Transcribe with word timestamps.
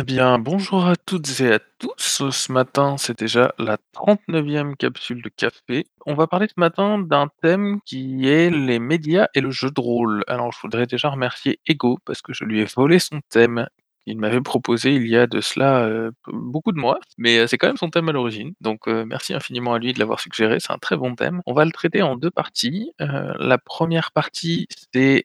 Eh 0.00 0.02
bien, 0.02 0.38
bonjour 0.38 0.86
à 0.86 0.96
toutes 0.96 1.40
et 1.40 1.52
à 1.52 1.58
tous. 1.78 2.30
Ce 2.30 2.50
matin, 2.50 2.96
c'est 2.96 3.18
déjà 3.18 3.52
la 3.58 3.76
39e 3.94 4.74
capsule 4.74 5.20
de 5.20 5.28
café. 5.28 5.86
On 6.06 6.14
va 6.14 6.26
parler 6.26 6.46
ce 6.48 6.58
matin 6.58 6.98
d'un 6.98 7.28
thème 7.42 7.80
qui 7.84 8.26
est 8.26 8.48
les 8.48 8.78
médias 8.78 9.28
et 9.34 9.42
le 9.42 9.50
jeu 9.50 9.70
de 9.70 9.80
rôle. 9.80 10.24
Alors, 10.26 10.52
je 10.52 10.60
voudrais 10.62 10.86
déjà 10.86 11.10
remercier 11.10 11.60
Ego 11.66 11.98
parce 12.06 12.22
que 12.22 12.32
je 12.32 12.44
lui 12.44 12.60
ai 12.60 12.64
volé 12.64 12.98
son 12.98 13.20
thème 13.28 13.66
qu'il 14.06 14.18
m'avait 14.18 14.40
proposé 14.40 14.94
il 14.94 15.06
y 15.06 15.16
a 15.16 15.26
de 15.26 15.40
cela 15.40 15.84
euh, 15.84 16.10
beaucoup 16.26 16.72
de 16.72 16.78
mois, 16.78 16.98
mais 17.18 17.38
euh, 17.38 17.46
c'est 17.46 17.58
quand 17.58 17.66
même 17.66 17.76
son 17.76 17.90
thème 17.90 18.08
à 18.08 18.12
l'origine. 18.12 18.52
Donc, 18.60 18.88
euh, 18.88 19.04
merci 19.04 19.34
infiniment 19.34 19.74
à 19.74 19.78
lui 19.78 19.92
de 19.92 19.98
l'avoir 19.98 20.20
suggéré. 20.20 20.58
C'est 20.60 20.72
un 20.72 20.78
très 20.78 20.96
bon 20.96 21.14
thème. 21.14 21.42
On 21.46 21.54
va 21.54 21.64
le 21.64 21.72
traiter 21.72 22.02
en 22.02 22.16
deux 22.16 22.30
parties. 22.30 22.92
La 22.98 23.58
première 23.58 24.12
partie, 24.12 24.66
c'est 24.92 25.24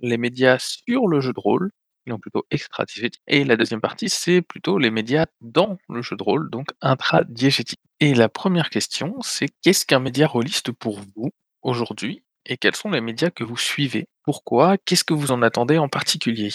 les 0.00 0.18
médias 0.18 0.58
sur 0.58 1.06
le 1.08 1.20
jeu 1.20 1.32
de 1.32 1.40
rôle 1.40 1.70
non 2.06 2.18
plutôt. 2.18 2.46
Et 3.26 3.44
la 3.44 3.56
deuxième 3.56 3.80
partie, 3.80 4.08
c'est 4.08 4.42
plutôt 4.42 4.78
les 4.78 4.90
médias 4.90 5.26
dans 5.40 5.78
le 5.88 6.02
jeu 6.02 6.16
de 6.16 6.22
rôle, 6.22 6.50
donc 6.50 6.68
intra-diégétique. 6.80 7.80
Et 8.00 8.14
la 8.14 8.28
première 8.28 8.70
question, 8.70 9.16
c'est 9.22 9.48
qu'est-ce 9.62 9.86
qu'un 9.86 10.00
média 10.00 10.26
rôliste 10.26 10.72
pour 10.72 11.00
vous 11.00 11.30
aujourd'hui 11.62 12.22
et 12.46 12.56
quels 12.56 12.76
sont 12.76 12.90
les 12.90 13.00
médias 13.00 13.30
que 13.30 13.44
vous 13.44 13.56
suivez? 13.56 14.06
Pourquoi? 14.22 14.76
Qu'est-ce 14.78 15.04
que 15.04 15.14
vous 15.14 15.32
en 15.32 15.42
attendez 15.42 15.78
en 15.78 15.88
particulier? 15.88 16.50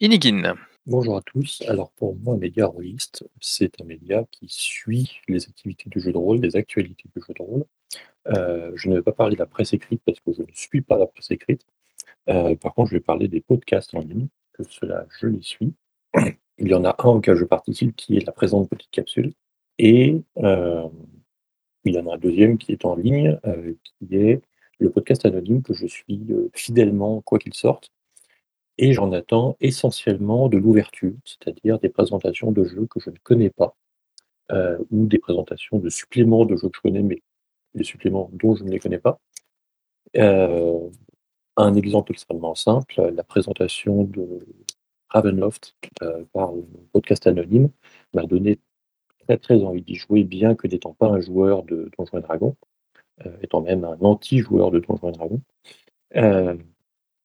Inigine. 0.00 0.54
Bonjour 0.86 1.18
à 1.18 1.22
tous. 1.22 1.62
Alors 1.68 1.90
pour 1.92 2.16
moi, 2.16 2.36
média 2.38 2.66
rôliste, 2.66 3.24
c'est 3.40 3.80
un 3.82 3.84
média 3.84 4.24
qui 4.30 4.46
suit 4.48 5.20
les 5.28 5.44
activités 5.44 5.90
du 5.90 6.00
jeu 6.00 6.10
de 6.10 6.16
rôle, 6.16 6.38
les 6.40 6.56
actualités 6.56 7.08
du 7.14 7.20
jeu 7.20 7.34
de 7.34 7.42
rôle. 7.42 7.64
Euh, 8.28 8.72
je 8.76 8.88
ne 8.88 8.96
vais 8.96 9.02
pas 9.02 9.12
parler 9.12 9.36
de 9.36 9.40
la 9.40 9.46
presse 9.46 9.74
écrite 9.74 10.00
parce 10.06 10.20
que 10.20 10.32
je 10.32 10.40
ne 10.40 10.52
suis 10.54 10.80
pas 10.80 10.96
la 10.96 11.06
presse 11.06 11.30
écrite. 11.30 11.66
Euh, 12.30 12.56
par 12.56 12.74
contre, 12.74 12.90
je 12.90 12.96
vais 12.96 13.00
parler 13.00 13.28
des 13.28 13.40
podcasts 13.42 13.94
en 13.94 14.00
ligne 14.00 14.28
cela, 14.68 15.06
je 15.20 15.26
les 15.26 15.42
suis. 15.42 15.72
Il 16.58 16.68
y 16.68 16.74
en 16.74 16.84
a 16.84 16.96
un 16.98 17.08
auquel 17.08 17.36
je 17.36 17.44
participe 17.44 17.96
qui 17.96 18.16
est 18.16 18.26
la 18.26 18.32
présente 18.32 18.68
petite 18.68 18.90
capsule. 18.90 19.32
Et 19.78 20.22
euh, 20.38 20.88
il 21.84 21.94
y 21.94 21.98
en 21.98 22.06
a 22.08 22.14
un 22.14 22.18
deuxième 22.18 22.58
qui 22.58 22.72
est 22.72 22.84
en 22.84 22.96
ligne, 22.96 23.38
qui 23.84 24.16
est 24.16 24.42
le 24.78 24.90
podcast 24.90 25.24
anonyme 25.26 25.62
que 25.62 25.74
je 25.74 25.86
suis 25.86 26.26
fidèlement, 26.52 27.20
quoi 27.22 27.38
qu'il 27.38 27.54
sorte. 27.54 27.90
Et 28.82 28.94
j'en 28.94 29.12
attends 29.12 29.56
essentiellement 29.60 30.48
de 30.48 30.56
l'ouverture, 30.56 31.12
c'est-à-dire 31.24 31.78
des 31.78 31.90
présentations 31.90 32.50
de 32.50 32.64
jeux 32.64 32.86
que 32.86 32.98
je 32.98 33.10
ne 33.10 33.16
connais 33.22 33.50
pas, 33.50 33.76
ou 34.90 35.06
des 35.06 35.18
présentations 35.18 35.78
de 35.78 35.90
suppléments 35.90 36.46
de 36.46 36.56
jeux 36.56 36.70
que 36.70 36.76
je 36.76 36.80
connais, 36.80 37.02
mais 37.02 37.22
des 37.74 37.84
suppléments 37.84 38.30
dont 38.32 38.56
je 38.56 38.64
ne 38.64 38.70
les 38.70 38.78
connais 38.80 38.98
pas. 38.98 39.20
Un 41.56 41.74
exemple 41.74 42.12
extrêmement 42.12 42.54
simple, 42.54 43.12
la 43.14 43.22
présentation 43.22 44.04
de 44.04 44.46
Ravenloft 45.10 45.74
euh, 46.02 46.24
par 46.32 46.52
le 46.52 46.64
podcast 46.92 47.26
anonyme 47.26 47.68
m'a 48.14 48.24
donné 48.24 48.58
très 49.26 49.36
très 49.36 49.62
envie 49.62 49.82
d'y 49.82 49.96
jouer, 49.96 50.24
bien 50.24 50.54
que 50.54 50.68
n'étant 50.68 50.94
pas 50.94 51.08
un 51.08 51.20
joueur 51.20 51.64
de 51.64 51.90
Donjons 51.98 52.18
et 52.18 52.22
Dragons, 52.22 52.56
euh, 53.26 53.36
étant 53.42 53.60
même 53.60 53.84
un 53.84 53.98
anti-joueur 54.00 54.70
de 54.70 54.78
Donjons 54.78 55.10
et 55.10 55.12
Dragons. 55.12 55.42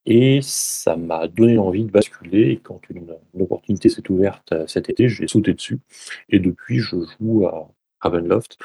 Euh, 0.07 0.11
et 0.11 0.39
ça 0.41 0.95
m'a 0.95 1.27
donné 1.27 1.57
envie 1.57 1.83
de 1.83 1.91
basculer. 1.91 2.51
Et 2.51 2.57
quand 2.57 2.81
une, 2.89 3.15
opportunité 3.39 3.89
s'est 3.89 4.09
ouverte 4.09 4.53
cet 4.67 4.89
été, 4.89 5.09
j'ai 5.09 5.27
sauté 5.27 5.53
dessus. 5.53 5.79
Et 6.29 6.39
depuis, 6.39 6.79
je 6.79 6.97
joue 7.19 7.45
à 7.47 7.69
Ravenloft 8.01 8.57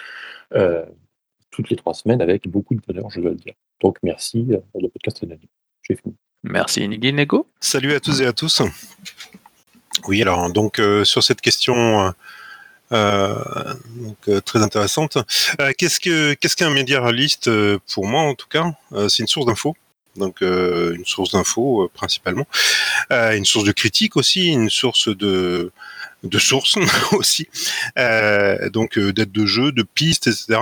toutes 1.51 1.69
les 1.69 1.77
trois 1.77 1.95
semaines 1.95 2.23
avec 2.23 2.49
beaucoup 2.49 2.75
de 2.75 2.81
bonheur, 2.87 3.11
je 3.11 3.21
dois 3.21 3.31
le 3.31 3.37
dire. 3.37 3.55
Donc 3.81 3.99
merci 4.03 4.47
pour 4.73 4.81
le 4.81 4.89
podcast 4.89 5.23
anonyme. 5.23 5.49
Merci 6.43 6.89
Nego. 6.89 7.47
Salut 7.61 7.93
à 7.93 8.01
tous 8.01 8.21
et 8.21 8.27
à 8.27 8.33
tous. 8.33 8.63
Oui, 10.07 10.23
alors 10.23 10.51
donc 10.51 10.79
euh, 10.79 11.05
sur 11.05 11.23
cette 11.23 11.41
question 11.41 12.15
euh, 12.93 13.35
euh, 14.29 14.41
très 14.41 14.63
intéressante, 14.63 15.19
qu'est-ce 15.79 16.01
que 16.01 16.35
qu'est-ce 16.35 16.57
qu'un 16.57 16.71
média 16.71 17.03
réaliste 17.03 17.51
pour 17.93 18.07
moi 18.07 18.23
en 18.23 18.35
tout 18.35 18.49
cas 18.49 18.73
C'est 19.09 19.23
une 19.23 19.29
source 19.29 19.47
d'infos. 19.47 19.77
Donc 20.17 20.41
une 20.41 21.05
source 21.07 21.33
d'infos 21.33 21.91
principalement, 21.95 22.47
une 23.11 23.45
source 23.45 23.65
de 23.65 23.73
critique 23.73 24.17
aussi, 24.17 24.49
une 24.49 24.71
source 24.71 25.09
de 25.09 25.73
de 26.23 26.39
sources 26.39 26.77
aussi, 27.13 27.49
donc 28.73 28.99
d'aide 28.99 29.33
de 29.33 29.47
jeu, 29.47 29.73
de 29.73 29.83
pistes, 29.83 30.27
etc. 30.27 30.61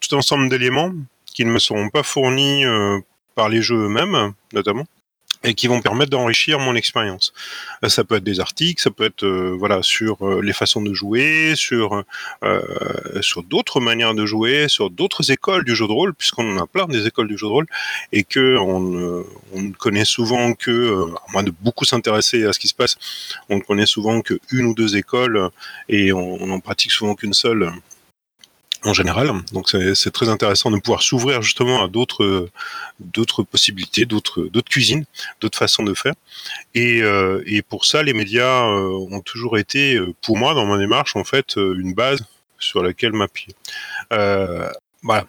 Tout 0.00 0.14
ensemble 0.14 0.48
d'éléments 0.48 0.92
qui 1.26 1.44
ne 1.44 1.50
me 1.50 1.58
seront 1.58 1.90
pas 1.90 2.02
fournis 2.02 2.64
par 3.34 3.48
les 3.48 3.62
jeux 3.62 3.84
eux-mêmes, 3.84 4.32
notamment, 4.52 4.84
et 5.44 5.54
qui 5.54 5.68
vont 5.68 5.80
permettre 5.80 6.10
d'enrichir 6.10 6.58
mon 6.58 6.74
expérience. 6.74 7.32
Euh, 7.84 7.88
ça 7.88 8.04
peut 8.04 8.16
être 8.16 8.24
des 8.24 8.40
articles, 8.40 8.82
ça 8.82 8.90
peut 8.90 9.04
être 9.04 9.24
euh, 9.24 9.54
voilà 9.58 9.82
sur 9.82 10.26
euh, 10.26 10.40
les 10.42 10.52
façons 10.52 10.82
de 10.82 10.92
jouer, 10.92 11.54
sur 11.56 12.04
sur 13.20 13.42
d'autres 13.42 13.80
manières 13.80 14.14
de 14.14 14.26
jouer, 14.26 14.68
sur 14.68 14.90
d'autres 14.90 15.30
écoles 15.30 15.64
du 15.64 15.74
jeu 15.74 15.86
de 15.86 15.92
rôle, 15.92 16.14
puisqu'on 16.14 16.56
en 16.56 16.62
a 16.62 16.66
plein 16.66 16.86
des 16.86 17.06
écoles 17.06 17.28
du 17.28 17.36
jeu 17.36 17.46
de 17.46 17.52
rôle, 17.52 17.66
et 18.12 18.24
que 18.24 18.56
on, 18.58 19.24
on 19.54 19.70
connaît 19.72 20.04
souvent 20.04 20.54
que, 20.54 21.06
à 21.14 21.32
moins 21.32 21.42
de 21.42 21.52
beaucoup 21.60 21.84
s'intéresser 21.84 22.44
à 22.44 22.52
ce 22.52 22.58
qui 22.58 22.68
se 22.68 22.74
passe, 22.74 22.96
on 23.48 23.56
ne 23.56 23.62
connaît 23.62 23.86
souvent 23.86 24.20
que 24.20 24.38
une 24.50 24.66
ou 24.66 24.74
deux 24.74 24.96
écoles, 24.96 25.50
et 25.88 26.12
on, 26.12 26.42
on 26.42 26.50
en 26.50 26.60
pratique 26.60 26.92
souvent 26.92 27.14
qu'une 27.14 27.34
seule 27.34 27.72
en 28.84 28.92
général. 28.92 29.32
Donc 29.52 29.74
c'est 29.94 30.10
très 30.12 30.28
intéressant 30.28 30.70
de 30.70 30.78
pouvoir 30.78 31.02
s'ouvrir 31.02 31.42
justement 31.42 31.82
à 31.82 31.88
d'autres 31.88 32.48
d'autres 33.00 33.42
possibilités, 33.42 34.06
d'autres 34.06 34.42
d'autres 34.42 34.70
cuisines, 34.70 35.04
d'autres 35.40 35.58
façons 35.58 35.82
de 35.82 35.94
faire. 35.94 36.14
Et, 36.74 37.02
euh, 37.02 37.42
pour 37.68 37.84
ça, 37.84 38.02
les 38.02 38.12
médias 38.12 38.66
euh, 38.66 39.06
ont 39.10 39.20
toujours 39.20 39.58
été, 39.58 39.96
euh, 39.96 40.14
pour 40.22 40.36
moi, 40.36 40.54
dans 40.54 40.66
ma 40.66 40.78
démarche, 40.78 41.16
en 41.16 41.24
fait, 41.24 41.56
une 41.56 41.92
base 41.94 42.20
sur 42.58 42.82
laquelle 42.82 43.12
m'appuyer. 43.12 43.54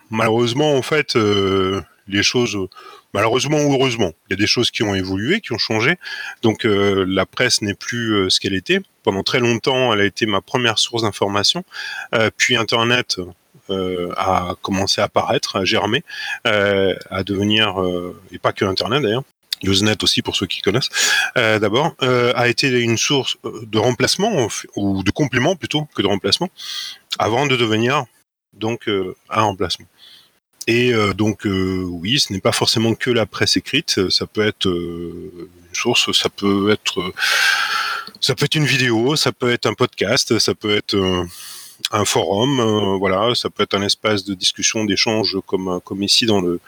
Malheureusement, 0.09 0.75
en 0.75 0.81
fait, 0.81 1.15
les 2.07 2.23
choses 2.23 2.57
malheureusement 3.13 3.57
ou 3.57 3.73
heureusement, 3.73 4.13
il 4.27 4.31
y 4.31 4.33
a 4.33 4.37
des 4.37 4.47
choses 4.47 4.71
qui 4.71 4.83
ont 4.83 4.95
évolué, 4.95 5.41
qui 5.41 5.53
ont 5.53 5.59
changé. 5.59 5.97
Donc 6.41 6.63
la 6.63 7.25
presse 7.25 7.61
n'est 7.61 7.75
plus 7.75 8.29
ce 8.31 8.39
qu'elle 8.39 8.55
était. 8.55 8.79
Pendant 9.03 9.21
très 9.21 9.39
longtemps, 9.39 9.93
elle 9.93 10.01
a 10.01 10.05
été 10.05 10.25
ma 10.25 10.41
première 10.41 10.79
source 10.79 11.03
d'information. 11.03 11.63
puis 12.37 12.55
Internet 12.55 13.19
a 14.17 14.55
commencé 14.61 15.01
à 15.01 15.05
apparaître, 15.05 15.55
à 15.55 15.65
germer, 15.65 16.03
euh, 16.47 16.95
à 17.09 17.23
devenir, 17.23 17.81
euh, 17.81 18.19
et 18.31 18.39
pas 18.39 18.53
que 18.53 18.65
Internet 18.65 19.01
d'ailleurs, 19.01 19.23
Usenet 19.61 20.03
aussi 20.03 20.21
pour 20.21 20.37
ceux 20.37 20.45
qui 20.45 20.61
connaissent, 20.61 20.89
d'abord, 21.35 21.93
a 21.99 22.47
été 22.47 22.69
une 22.69 22.97
source 22.97 23.35
de 23.43 23.77
remplacement 23.77 24.47
ou 24.77 25.03
de 25.03 25.11
complément 25.11 25.57
plutôt 25.57 25.85
que 25.93 26.01
de 26.01 26.07
remplacement, 26.07 26.49
avant 27.17 27.45
de 27.45 27.57
devenir 27.57 28.05
donc 28.53 28.87
un 28.87 29.41
remplacement. 29.41 29.85
Et 30.67 30.93
donc 31.13 31.41
oui, 31.43 32.21
ce 32.21 32.31
n'est 32.31 32.39
pas 32.39 32.53
forcément 32.53 32.95
que 32.95 33.11
la 33.11 33.25
presse 33.25 33.57
écrite, 33.57 34.09
ça 34.09 34.25
peut 34.27 34.47
être 34.47 34.67
une 34.67 35.49
source, 35.73 36.09
ça 36.13 36.29
peut 36.29 36.71
être 36.71 37.11
ça 38.21 38.35
peut 38.35 38.45
être 38.45 38.55
une 38.55 38.65
vidéo, 38.65 39.17
ça 39.17 39.33
peut 39.33 39.51
être 39.51 39.65
un 39.65 39.73
podcast, 39.73 40.39
ça 40.39 40.55
peut 40.55 40.73
être 40.73 41.25
un 41.91 42.05
forum, 42.05 42.59
euh, 42.59 42.97
voilà, 42.97 43.33
ça 43.35 43.49
peut 43.49 43.63
être 43.63 43.75
un 43.75 43.81
espace 43.81 44.23
de 44.23 44.33
discussion, 44.33 44.85
d'échange 44.85 45.37
comme 45.45 45.79
comme 45.83 46.03
ici 46.03 46.25
dans 46.25 46.41
le 46.41 46.59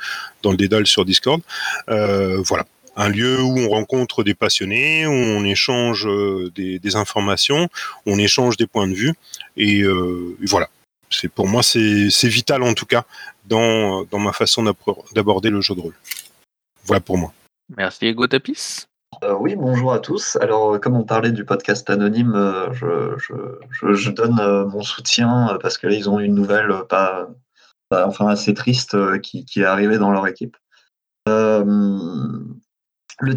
dans 0.42 0.52
le 0.52 0.58
dédale 0.58 0.88
sur 0.88 1.06
Discord, 1.06 1.42
euh, 1.90 2.42
voilà 2.42 2.66
un 2.98 3.08
lieu 3.08 3.42
où 3.42 3.58
on 3.58 3.70
rencontre 3.70 4.24
des 4.24 4.34
passionnés, 4.34 5.08
où 5.08 5.12
on 5.12 5.46
échange 5.46 6.06
euh, 6.06 6.52
des, 6.54 6.96
informations, 6.98 7.70
on 8.06 8.20
échange 8.20 8.58
des 8.58 8.68
points 8.68 8.88
de 8.88 8.94
vue, 8.94 9.14
et, 9.56 9.84
voilà. 10.42 10.70
C'est 11.10 11.30
pour 11.30 11.48
moi 11.48 11.62
c'est 11.62 12.28
vital 12.28 12.64
en 12.64 12.74
tout 12.74 12.86
cas 12.86 13.04
dans 13.46 14.06
dans 14.06 14.20
ma 14.20 14.32
façon 14.32 14.64
d'aborder 15.14 15.50
le 15.50 15.60
jeu 15.60 15.76
de 15.76 15.81
rôle. 15.81 15.96
Voilà 16.86 17.02
pour 17.02 17.18
moi. 17.18 17.34
Merci 17.78 18.07
Ego 18.07 18.28
Tapis. 18.28 18.86
Euh, 19.24 19.36
oui, 19.40 19.56
bonjour 19.56 19.94
à 19.94 20.00
tous. 20.00 20.38
Alors, 20.38 20.75
euh, 20.75 20.80
comme 20.80 20.96
on 20.96 21.04
parlait 21.04 21.31
du 21.31 21.46
podcast 21.46 21.90
anonyme, 21.90 22.34
euh, 22.36 22.72
je, 22.74 24.10
donne 24.10 24.68
mon 24.68 24.81
soutien 24.81 25.58
parce 25.62 25.78
que 25.78 25.88
ils 25.88 26.10
ont 26.10 26.19
une 26.19 26.34
nouvelle 26.34 26.74
enfin 27.92 28.28
assez 28.28 28.54
triste 28.54 28.96
qui, 29.22 29.46
est 29.58 29.66
arrivée 29.66 29.98
dans 29.98 30.12
leur 30.12 30.28
équipe. 30.28 30.56
le 31.28 31.68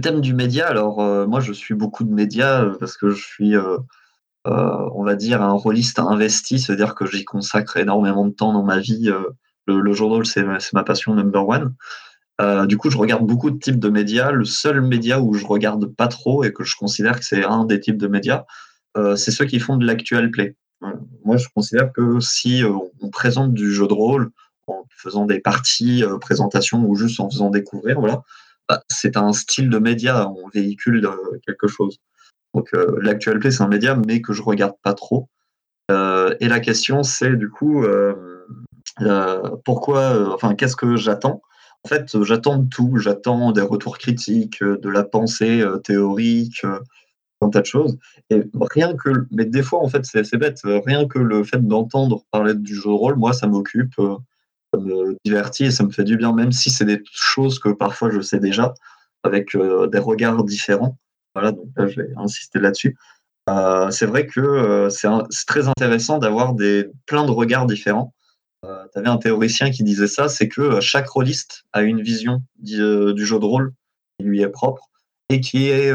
thème 0.01 0.21
du 0.21 0.33
média, 0.33 0.69
alors 0.69 0.99
moi 1.29 1.41
je 1.41 1.53
suis 1.53 1.75
beaucoup 1.75 2.05
de 2.05 2.13
médias 2.13 2.65
parce 2.81 2.97
que 2.97 3.11
je 3.11 3.23
suis, 3.23 3.55
on 4.45 5.05
va 5.05 5.17
dire, 5.17 5.43
un 5.43 5.53
rôliste 5.53 5.99
investi, 5.99 6.61
c'est-à-dire 6.61 6.95
que 6.95 7.07
j'y 7.07 7.25
consacre 7.25 7.77
énormément 7.77 8.27
de 8.27 8.33
temps 8.33 8.53
dans 8.53 8.65
ma 8.65 8.79
vie. 8.79 9.11
le, 9.67 9.81
le 9.81 9.93
journal, 9.93 10.25
c'est 10.25 10.45
ma 10.45 10.85
passion 10.85 11.15
number 11.15 11.47
one. 11.47 11.75
Euh, 12.41 12.67
du 12.67 12.77
coup, 12.77 12.91
je 12.91 12.97
regarde 12.97 13.27
beaucoup 13.27 13.51
de 13.51 13.59
types 13.59 13.79
de 13.79 13.89
médias. 13.89 14.33
Le 14.33 14.45
seul 14.45 14.81
média 14.81 15.21
où 15.21 15.35
je 15.35 15.47
regarde 15.47 15.87
pas 15.87 16.09
trop 16.09 16.45
et 16.45 16.53
que 16.53 16.65
je 16.65 16.77
considère 16.77 17.19
que 17.19 17.25
c'est 17.25 17.45
un 17.45 17.65
des 17.65 17.81
types 17.81 17.99
de 17.99 18.09
médias, 18.09 18.45
euh, 18.97 19.17
c'est 19.17 19.31
ceux 19.31 19.45
qui 19.45 19.61
font 19.61 19.77
de 19.77 19.87
l'actual 19.87 20.31
play. 20.31 20.57
moi, 21.25 21.37
je 21.37 21.49
considère 21.55 21.93
que 21.93 22.21
si 22.21 22.63
euh, 22.65 22.73
on 23.01 23.11
présente 23.11 23.55
du 23.55 23.73
jeu 23.73 23.87
de 23.87 23.93
rôle, 23.93 24.31
en 24.67 24.85
faisant 24.97 25.27
des 25.27 25.41
parties, 25.41 26.05
présentations 26.21 26.85
ou 26.85 26.97
juste 26.97 27.21
en 27.21 27.31
faisant 27.31 27.51
découvrir, 27.51 28.01
voilà. 28.01 28.23
Bah, 28.69 28.83
c'est 28.89 29.19
un 29.19 29.33
style 29.35 29.69
de 29.69 29.79
média, 29.79 30.29
on 30.31 30.49
véhicule 30.49 31.07
quelque 31.47 31.69
chose. 31.69 31.99
Donc 32.55 32.71
l'actualité, 33.03 33.51
c'est 33.51 33.63
un 33.63 33.69
média, 33.69 33.95
mais 33.95 34.23
que 34.23 34.33
je 34.33 34.41
regarde 34.43 34.75
pas 34.83 34.95
trop. 34.95 35.29
et 35.91 36.49
la 36.49 36.61
question, 36.61 37.03
c'est 37.03 37.37
du 37.37 37.51
coup, 37.51 37.85
pourquoi, 39.67 40.33
enfin, 40.35 40.55
qu'est-ce 40.55 40.77
que 40.77 40.97
j'attends? 40.97 41.43
En 41.43 41.54
fait, 41.89 42.23
j'attends 42.23 42.59
de 42.59 42.69
tout. 42.69 42.97
J'attends 42.99 43.53
des 43.53 43.63
retours 43.63 43.99
critiques, 43.99 44.63
de 44.63 44.89
la 44.89 45.05
pensée 45.05 45.65
théorique, 45.85 46.65
un 47.41 47.49
tas 47.51 47.61
de 47.61 47.67
choses. 47.67 47.99
Et 48.31 48.43
rien 48.71 48.95
que, 48.97 49.27
mais 49.31 49.45
des 49.45 49.63
fois, 49.63 49.81
en 49.81 49.89
fait, 49.89 50.05
c'est 50.05 50.37
bête. 50.37 50.61
Rien 50.65 51.07
que 51.07 51.19
le 51.19 51.45
fait 51.45 51.67
d'entendre 51.67 52.25
parler 52.31 52.55
du 52.55 52.75
jeu 52.75 52.85
de 52.85 52.89
rôle, 52.89 53.17
moi, 53.17 53.33
ça 53.33 53.47
m'occupe, 53.47 53.95
ça 53.97 54.81
me 54.81 55.17
divertit 55.25 55.67
et 55.67 55.71
ça 55.71 55.85
me 55.85 55.91
fait 55.91 56.05
du 56.05 56.17
bien, 56.17 56.33
même 56.33 56.53
si 56.53 56.71
c'est 56.71 56.85
des 56.85 57.03
choses 57.13 57.59
que 57.59 57.69
parfois 57.69 58.11
je 58.11 58.21
sais 58.21 58.41
déjà, 58.41 58.75
avec 59.23 59.57
des 59.57 59.99
regards 59.99 60.45
différents. 60.45 60.99
Voilà, 61.35 61.53
donc 61.53 61.67
là, 61.77 61.87
je 61.89 62.01
vais 62.01 62.09
insister 62.17 62.61
là-dessus. 62.61 62.97
Euh, 63.51 63.91
c'est 63.91 64.07
vrai 64.07 64.27
que 64.27 64.41
euh, 64.41 64.89
c'est 64.91 65.09
très 65.47 65.69
intéressant 65.69 66.19
d'avoir 66.19 66.55
plein 67.07 67.25
de 67.27 67.31
regards 67.31 67.67
différents. 67.67 68.15
Euh, 68.65 68.85
tu 68.93 68.99
avais 68.99 69.09
un 69.09 69.19
théoricien 69.19 69.71
qui 69.71 69.85
disait 69.85 70.07
ça, 70.07 70.29
c'est 70.29 70.49
que 70.49 70.81
chaque 70.81 71.09
rôliste 71.09 71.65
a 71.73 71.83
une 71.83 72.03
vision 72.03 72.43
du, 72.59 72.77
jeu 72.77 73.39
de 73.39 73.45
rôle 73.45 73.73
qui 74.19 74.27
lui 74.27 74.41
est 74.41 74.49
propre 74.49 74.89
et 75.29 75.41
qui 75.41 75.69
est, 75.69 75.93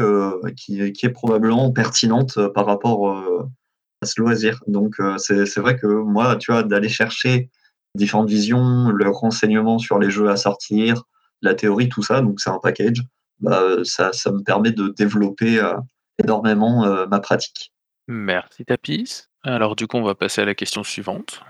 probablement 1.12 1.70
pertinente 1.72 2.38
par 2.54 2.66
rapport 2.66 3.10
à 4.02 4.06
ce 4.06 4.20
loisir. 4.20 4.62
Donc 4.66 4.96
c'est 5.18 5.58
vrai 5.58 5.76
que 5.76 5.86
moi, 5.86 6.36
tu 6.36 6.52
vois, 6.52 6.62
d'aller 6.62 6.88
chercher 6.88 7.48
différentes 7.94 8.28
visions, 8.28 8.90
le 8.90 9.10
renseignement 9.10 9.78
sur 9.78 9.98
les 9.98 10.10
jeux 10.10 10.28
à 10.30 10.36
sortir, 10.36 11.04
la 11.42 11.54
théorie, 11.54 11.88
tout 11.88 12.02
ça, 12.02 12.20
donc 12.20 12.40
c'est 12.40 12.50
un 12.50 12.58
package. 12.58 13.02
Bah, 13.40 13.62
ça, 13.84 14.10
me 14.26 14.42
permet 14.42 14.70
de 14.70 14.88
développer 14.88 15.58
euh, 15.58 15.74
énormément 16.22 16.84
euh, 16.84 17.06
ma 17.06 17.20
pratique. 17.20 17.72
Merci 18.06 18.64
Tapis. 18.64 19.24
Alors 19.42 19.76
du 19.76 19.86
coup, 19.86 19.96
on 19.96 20.02
va 20.02 20.14
passer 20.14 20.42
à 20.42 20.44
la 20.44 20.54
question 20.54 20.82
suivante. 20.82 21.40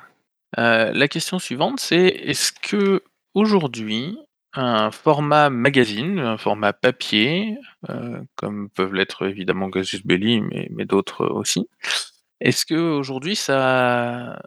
Euh, 0.58 0.92
la 0.92 1.08
question 1.08 1.38
suivante, 1.38 1.80
c'est 1.80 2.06
est-ce 2.06 2.52
que 2.52 3.02
aujourd'hui, 3.34 4.18
un 4.52 4.90
format 4.90 5.50
magazine, 5.50 6.18
un 6.18 6.36
format 6.38 6.72
papier, 6.72 7.56
comme 8.34 8.68
peuvent 8.70 8.94
l'être 8.94 9.26
évidemment 9.28 9.68
Gazus 9.68 10.02
Belli, 10.04 10.40
mais, 10.40 10.84
d'autres 10.84 11.26
aussi, 11.26 11.68
est-ce 12.40 12.66
que 12.66 12.74
aujourd'hui 12.74 13.36
ça 13.36 14.42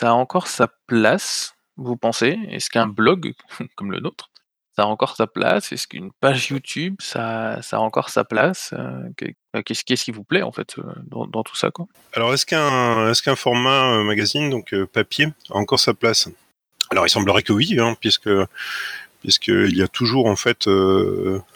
a 0.00 0.12
encore 0.12 0.46
sa 0.46 0.68
place, 0.86 1.56
vous 1.76 1.96
pensez? 1.96 2.38
Est-ce 2.50 2.70
qu'un 2.70 2.86
blog 2.86 3.34
comme 3.76 3.90
le 3.92 4.00
nôtre 4.00 4.31
encore 4.86 5.16
sa 5.16 5.26
place? 5.26 5.72
Est-ce 5.72 5.86
qu'une 5.86 6.10
page 6.20 6.50
YouTube, 6.50 6.96
ça, 7.00 7.60
ça 7.62 7.76
a 7.76 7.80
encore 7.80 8.10
sa 8.10 8.24
place 8.24 8.70
euh, 8.72 9.08
euh, 9.56 9.62
Qu'est-ce 9.62 10.04
qui 10.04 10.10
vous 10.10 10.24
plaît 10.24 10.42
en 10.42 10.52
fait 10.52 10.76
euh, 10.78 10.82
dans, 11.06 11.42
tout 11.42 11.56
ça 11.56 11.70
quoi? 11.70 11.86
Alors 12.14 12.32
est-ce 12.34 12.46
qu'un 12.46 13.10
est-ce 13.10 13.22
qu'un 13.22 13.36
format 13.36 14.02
magazine 14.02 14.50
donc 14.50 14.74
papier 14.92 15.28
a 15.50 15.56
encore 15.56 15.80
sa 15.80 15.94
place? 15.94 16.28
Alors 16.90 17.06
il 17.06 17.10
semblerait 17.10 17.42
que 17.42 17.52
oui, 17.52 17.78
hein, 17.78 17.96
puisque 18.00 18.30
puisqu'il 19.20 19.76
y 19.76 19.82
a 19.82 19.88
toujours 19.88 20.26
en 20.26 20.36
fait 20.36 20.68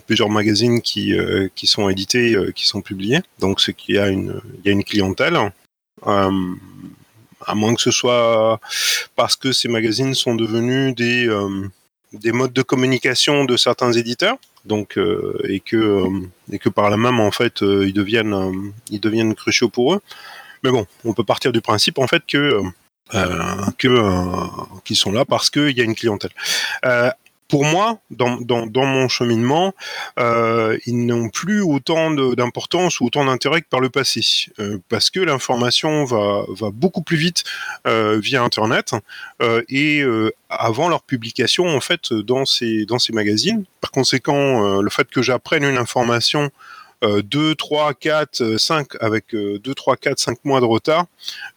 plusieurs 0.06 0.30
magazines 0.30 0.80
qui 0.80 1.16
qui 1.54 1.66
sont 1.66 1.88
édités, 1.88 2.36
qui 2.54 2.66
sont 2.66 2.82
publiés. 2.82 3.20
Donc 3.40 3.60
c'est 3.60 3.74
qu'il 3.74 3.96
y 3.96 3.98
a 3.98 4.08
une 4.08 4.40
il 4.58 4.66
y 4.66 4.68
a 4.68 4.72
une 4.72 4.84
clientèle. 4.84 5.38
à 6.04 7.54
moins 7.54 7.74
que 7.74 7.82
ce 7.82 7.90
soit 7.90 8.60
parce 9.14 9.36
que 9.36 9.52
ces 9.52 9.68
magazines 9.68 10.14
sont 10.14 10.34
devenus 10.34 10.94
des 10.94 11.28
des 12.12 12.32
modes 12.32 12.52
de 12.52 12.62
communication 12.62 13.44
de 13.44 13.56
certains 13.56 13.92
éditeurs, 13.92 14.36
donc 14.64 14.98
euh, 14.98 15.38
et 15.48 15.60
que 15.60 15.76
euh, 15.76 16.28
et 16.52 16.58
que 16.58 16.68
par 16.68 16.90
la 16.90 16.96
même 16.96 17.20
en 17.20 17.30
fait 17.30 17.62
euh, 17.62 17.86
ils 17.86 17.92
deviennent 17.92 18.72
ils 18.90 19.00
deviennent 19.00 19.34
cruciaux 19.34 19.68
pour 19.68 19.94
eux. 19.94 20.00
Mais 20.62 20.70
bon, 20.70 20.86
on 21.04 21.12
peut 21.12 21.24
partir 21.24 21.52
du 21.52 21.60
principe 21.60 21.98
en 21.98 22.06
fait 22.06 22.22
que 22.26 22.62
que 23.78 24.82
qu'ils 24.84 24.96
sont 24.96 25.12
là 25.12 25.24
parce 25.24 25.48
qu'il 25.48 25.76
y 25.76 25.80
a 25.80 25.84
une 25.84 25.94
clientèle 25.94 26.32
pour 27.48 27.64
moi, 27.64 27.98
dans, 28.10 28.38
mon 28.74 29.08
cheminement, 29.08 29.72
euh, 30.18 30.76
ils 30.86 31.06
n'ont 31.06 31.28
plus 31.28 31.60
autant 31.60 32.10
d'importance 32.10 33.00
ou 33.00 33.06
autant 33.06 33.24
d'intérêt 33.24 33.62
que 33.62 33.68
par 33.68 33.80
le 33.80 33.88
passé, 33.88 34.20
euh, 34.58 34.78
parce 34.88 35.10
que 35.10 35.20
l'information 35.20 36.04
va, 36.04 36.44
beaucoup 36.72 37.02
plus 37.02 37.16
vite 37.16 37.44
euh, 37.86 38.18
via 38.18 38.42
Internet 38.42 38.92
et 39.68 40.02
avant 40.48 40.88
leur 40.88 41.02
publication 41.02 41.66
en 41.68 41.80
fait 41.80 42.12
dans 42.12 42.44
ces 42.44 42.86
magazines. 43.12 43.64
Par 43.80 43.90
conséquent, 43.90 44.80
le 44.80 44.90
fait 44.90 45.08
que 45.08 45.22
j'apprenne 45.22 45.64
une 45.64 45.78
information 45.78 46.50
2, 47.02 47.54
3, 47.54 47.94
4, 47.94 48.56
5 48.56 48.88
avec 49.00 49.34
2, 49.34 49.58
3, 49.58 49.96
4, 49.96 50.18
5 50.18 50.44
mois 50.44 50.60
de 50.60 50.64
retard 50.64 51.06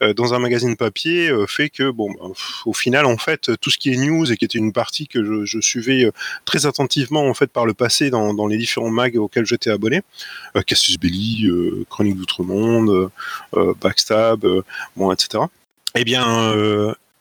euh, 0.01 0.13
dans 0.13 0.33
un 0.33 0.39
magazine 0.39 0.75
papier 0.75 1.29
euh, 1.29 1.45
fait 1.45 1.69
que 1.69 1.89
bon 1.89 2.11
bah, 2.11 2.27
au 2.65 2.73
final 2.73 3.05
en 3.05 3.17
fait 3.17 3.51
tout 3.59 3.69
ce 3.69 3.77
qui 3.77 3.91
est 3.91 3.97
news 3.97 4.31
et 4.31 4.37
qui 4.37 4.45
était 4.45 4.57
une 4.57 4.73
partie 4.73 5.07
que 5.07 5.23
je, 5.23 5.45
je 5.45 5.59
suivais 5.59 6.05
euh, 6.05 6.11
très 6.45 6.65
attentivement 6.65 7.27
en 7.27 7.33
fait 7.33 7.47
par 7.47 7.65
le 7.65 7.73
passé 7.73 8.09
dans, 8.09 8.33
dans 8.33 8.47
les 8.47 8.57
différents 8.57 8.89
mags 8.89 9.17
auxquels 9.17 9.45
j'étais 9.45 9.69
abonné 9.69 10.01
Cassius 10.65 10.97
Belli, 10.97 11.49
Chronique 11.89 12.17
d'Outre-Monde, 12.17 13.09
Backstab, 13.81 14.45
bon 14.95 15.11
etc. 15.11 15.43
Eh 15.95 16.03
bien 16.03 16.53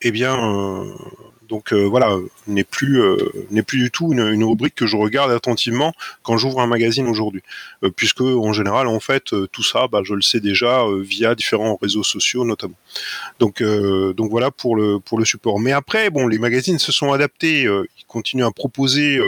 eh 0.00 0.10
bien 0.10 0.84
donc 1.48 1.72
euh, 1.72 1.84
voilà, 1.84 2.16
n'est 2.46 2.64
plus 2.64 3.00
euh, 3.00 3.16
n'est 3.50 3.62
plus 3.62 3.78
du 3.78 3.90
tout 3.90 4.12
une, 4.12 4.44
rubrique 4.44 4.74
que 4.74 4.86
je 4.86 4.96
regarde 4.96 5.30
attentivement 5.30 5.94
quand 6.22 6.36
j'ouvre 6.36 6.60
un 6.60 6.66
magazine 6.66 7.06
aujourd'hui, 7.06 7.42
euh, 7.82 7.90
puisque 7.90 8.20
en 8.20 8.52
général 8.52 8.86
en 8.86 9.00
fait 9.00 9.34
tout 9.50 9.62
ça, 9.62 9.88
bah, 9.88 10.02
je 10.04 10.14
le 10.14 10.22
sais 10.22 10.40
déjà 10.40 10.84
via 11.00 11.34
différents 11.34 11.78
réseaux 11.80 12.02
sociaux 12.02 12.44
notamment. 12.44 12.76
Donc 13.38 13.62
donc 13.62 14.30
voilà 14.30 14.50
pour 14.50 14.76
le 14.76 14.98
pour 14.98 15.18
le 15.18 15.24
support. 15.24 15.58
Mais 15.58 15.72
après 15.72 16.10
bon, 16.10 16.26
les 16.26 16.38
magazines 16.38 16.78
se 16.78 16.92
sont 16.92 17.12
adaptés, 17.12 17.62
ils 17.62 18.04
continuent 18.06 18.46
à 18.46 18.50
proposer 18.50 19.20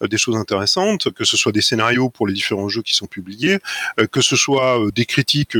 des 0.00 0.18
choses 0.18 0.36
intéressantes, 0.36 1.10
que 1.12 1.24
ce 1.24 1.36
soit 1.36 1.52
des 1.52 1.60
scénarios 1.60 2.08
pour 2.08 2.26
les 2.26 2.32
différents 2.32 2.68
jeux 2.68 2.82
qui 2.82 2.94
sont 2.94 3.06
publiés, 3.06 3.58
que 4.10 4.20
ce 4.20 4.36
soit 4.36 4.80
des 4.94 5.04
critiques 5.04 5.56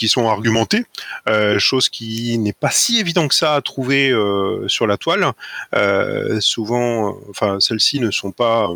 qui 0.00 0.08
sont 0.08 0.30
argumentés, 0.30 0.86
euh, 1.28 1.58
chose 1.58 1.90
qui 1.90 2.38
n'est 2.38 2.54
pas 2.54 2.70
si 2.70 2.98
évident 2.98 3.28
que 3.28 3.34
ça 3.34 3.54
à 3.54 3.60
trouver 3.60 4.10
euh, 4.10 4.66
sur 4.66 4.86
la 4.86 4.96
toile. 4.96 5.32
Euh, 5.74 6.40
souvent, 6.40 7.18
enfin, 7.28 7.60
celles-ci 7.60 8.00
ne 8.00 8.10
sont 8.10 8.32
pas 8.32 8.70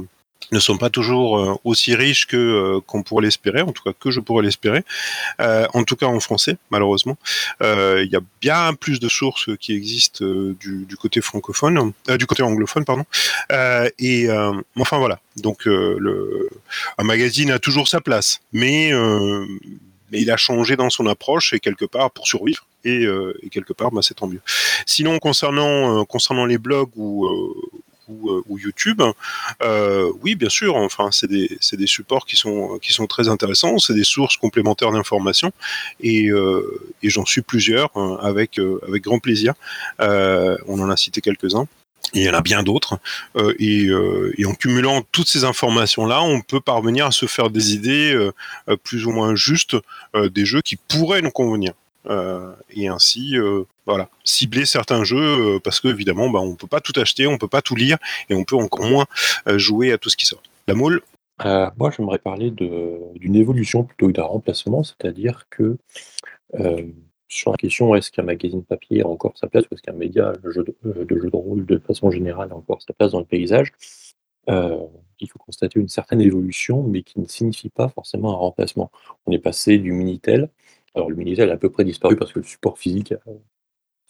ne 0.53 0.61
sont 0.61 0.77
pas 0.77 0.91
toujours 0.91 1.59
aussi 1.65 1.95
riches 1.95 2.27
que 2.27 2.79
qu'on 2.81 3.03
pourrait 3.03 3.25
l'espérer, 3.25 3.63
en 3.63 3.73
tout 3.73 3.83
cas 3.83 3.93
que 3.99 4.11
je 4.11 4.21
pourrais 4.21 4.43
l'espérer. 4.43 4.85
en 5.39 5.85
tout 5.85 5.97
cas 5.97 6.05
en 6.07 6.21
français, 6.21 6.59
malheureusement, 6.71 7.17
il 7.63 8.09
y 8.13 8.15
a 8.15 8.21
bien 8.43 8.75
plus 8.75 9.01
de 9.01 9.09
sources 9.09 9.49
qui 9.59 9.73
existent 9.73 10.23
du, 10.61 10.97
côté 11.01 11.23
francophone, 11.23 11.93
du 12.19 12.27
côté 12.27 12.43
anglophone, 12.43 12.85
pardon. 12.85 13.07
et 13.99 14.29
enfin 14.77 14.99
voilà. 14.99 15.19
Donc 15.39 15.67
un 15.67 17.05
magazine 17.05 17.51
a 17.51 17.59
toujours 17.59 17.89
sa 17.89 18.03
place, 18.03 18.41
mais 18.53 18.93
mais 20.15 20.23
il 20.23 20.31
a 20.31 20.37
changé 20.37 20.77
dans 20.77 20.91
son 20.91 21.07
approche 21.07 21.53
et 21.53 21.59
quelque 21.59 21.85
part 21.85 22.13
pour 22.13 22.29
survivre 22.29 22.65
et, 22.85 23.05
euh, 23.05 23.37
quelque 23.51 23.73
part 23.73 23.91
bah, 23.91 24.01
c'est 24.01 24.15
tant 24.15 24.29
mieux. 24.29 24.41
Sinon 24.87 25.19
concernant 25.19 26.03
euh, 26.03 26.05
concernant 26.05 26.47
les 26.47 26.57
blogs 26.59 26.91
ou 26.95 27.27
euh, 27.27 27.53
ou, 28.07 28.59
YouTube, 28.59 29.01
oui, 30.23 30.35
bien 30.35 30.51
sûr. 30.51 30.77
Enfin, 30.77 31.09
c'est 31.11 31.27
des, 31.27 31.59
des, 31.73 31.87
supports 31.87 32.27
qui 32.27 32.37
sont, 32.37 32.79
qui 32.83 32.93
sont 32.93 33.07
très 33.07 33.31
intéressants. 33.31 33.79
C'est 33.79 33.95
des 33.95 34.05
sources 34.05 34.37
complémentaires 34.37 34.93
d'informations 34.93 35.53
et, 36.03 36.29
j'en 37.03 37.25
suis 37.25 37.41
plusieurs 37.41 37.91
avec, 38.23 38.61
avec 38.87 39.05
grand 39.05 39.21
plaisir. 39.21 39.55
on 39.99 40.81
en 40.81 40.91
a 40.91 40.97
cité 40.99 41.23
quelques-uns 41.23 41.67
il 42.15 42.23
y 42.23 42.31
en 42.31 42.35
a 42.35 42.41
bien 42.41 42.63
d'autres. 42.63 42.99
Euh, 43.37 43.55
euh, 43.61 44.33
et, 44.39 44.47
en 44.47 44.55
cumulant 44.55 45.03
toutes 45.13 45.29
ces 45.29 45.45
informations-là, 45.45 46.23
on 46.23 46.41
peut 46.41 46.61
parvenir 46.61 47.07
à 47.07 47.11
se 47.11 47.27
faire 47.27 47.51
des 47.51 47.75
idées 47.75 48.15
euh, 48.15 48.77
plus 48.77 49.07
ou 49.07 49.11
moins 49.11 49.35
justes 49.35 49.77
des 50.15 50.45
jeux 50.45 50.63
qui 50.63 50.77
pourraient 50.77 51.23
nous 51.23 51.31
convenir. 51.31 51.73
et 52.71 52.89
ainsi, 52.89 53.35
voilà, 53.87 54.09
cibler 54.23 54.67
certains 54.67 55.05
jeux 55.05 55.59
parce 55.65 55.81
que 55.81 55.89
évidemment, 55.89 56.31
bah, 56.31 56.41
on 56.41 56.55
peut 56.55 56.67
pas 56.67 56.81
tout 56.81 56.99
acheter, 57.01 57.27
on 57.27 57.39
peut 57.39 57.49
pas 57.49 57.63
tout 57.63 57.75
lire 57.75 57.99
et 58.29 58.35
on 58.35 58.45
peut 58.45 58.57
encore 58.57 58.87
moins 58.87 59.07
jouer 59.57 59.93
à 59.93 59.99
tout 59.99 60.11
ce 60.11 60.17
qui 60.17 60.27
sort. 60.27 60.43
La 60.69 60.75
moule. 60.75 61.01
moi, 61.45 61.91
j'aimerais 61.97 62.19
parler 62.19 62.51
d'une 62.51 63.37
évolution 63.37 63.85
plutôt 63.85 64.09
que 64.09 64.13
d'un 64.13 64.25
remplacement, 64.25 64.85
c'est-à-dire 64.85 65.47
que 65.51 65.77
sur 67.35 67.51
la 67.51 67.57
question 67.57 67.95
est-ce 67.97 68.13
qu'un 68.13 68.23
magazine 68.23 68.63
papier 68.63 69.03
a 69.03 69.09
encore 69.09 69.37
sa 69.37 69.49
place 69.49 69.65
ou 69.65 69.75
est-ce 69.75 69.83
qu'un 69.83 69.93
média 69.93 70.33
de 70.33 70.51
jeu 70.51 70.63
de, 70.63 70.77
euh, 70.87 71.05
de, 71.05 71.19
jeu 71.19 71.31
de 71.31 71.37
rôle 71.37 71.67
de 71.67 71.79
façon 71.79 72.11
générale 72.11 72.53
a 72.53 72.55
encore 72.55 72.81
sa 72.81 72.93
place 72.93 73.11
dans 73.11 73.19
le 73.19 73.25
paysage, 73.25 73.73
euh, 74.49 74.79
il 75.19 75.29
faut 75.29 75.41
constater 75.41 75.81
une 75.81 75.89
certaine 75.89 76.21
évolution, 76.21 76.83
mais 76.85 77.03
qui 77.03 77.19
ne 77.19 77.27
signifie 77.27 77.71
pas 77.71 77.89
forcément 77.89 78.31
un 78.33 78.37
remplacement. 78.37 78.91
On 79.27 79.33
est 79.33 79.39
passé 79.39 79.79
du 79.79 79.93
Minitel, 79.93 80.49
alors 80.95 81.11
le 81.11 81.17
Minitel 81.17 81.51
a 81.51 81.55
à 81.55 81.57
peu 81.57 81.71
près 81.71 81.85
disparu 81.85 82.17
parce 82.17 82.33
que 82.33 82.39
le 82.39 82.45
support 82.45 82.79
physique 82.79 83.15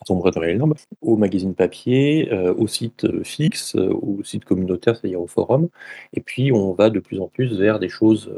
sombrer 0.06 0.32
dans 0.32 0.42
les 0.42 0.54
limbes, 0.54 0.74
au 1.00 1.16
magazine 1.16 1.54
papier, 1.54 2.30
au 2.30 2.66
site 2.66 3.24
fixe, 3.24 3.74
au 3.74 4.22
site 4.22 4.44
communautaire, 4.44 4.96
c'est-à-dire 4.96 5.22
au 5.22 5.26
forum. 5.26 5.70
Et 6.12 6.20
puis 6.20 6.52
on 6.52 6.74
va 6.74 6.90
de 6.90 7.00
plus 7.00 7.20
en 7.20 7.28
plus 7.28 7.58
vers 7.58 7.78
des 7.78 7.88
choses, 7.88 8.30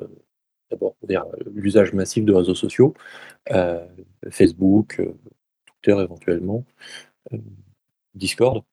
d'abord 0.71 0.97
vers 1.03 1.25
l'usage 1.55 1.93
massif 1.93 2.25
de 2.25 2.33
réseaux 2.33 2.55
sociaux, 2.55 2.95
Facebook, 4.31 5.01
Twitter 5.67 6.03
éventuellement, 6.03 6.65
Discord, 8.15 8.65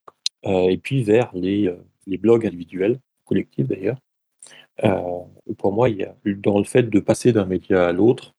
et 0.44 0.78
puis 0.78 1.04
vers 1.04 1.32
les, 1.34 1.72
blogs 2.18 2.46
individuels, 2.46 3.00
collectifs 3.26 3.68
d'ailleurs. 3.68 3.98
pour 5.58 5.72
moi, 5.72 5.90
il 5.90 5.98
y 5.98 6.04
a 6.04 6.16
dans 6.26 6.58
le 6.58 6.66
fait 6.66 6.84
de 6.84 7.00
passer 7.00 7.32
d'un 7.32 7.46
média 7.46 7.88
à 7.88 7.92
l'autre, 7.92 8.34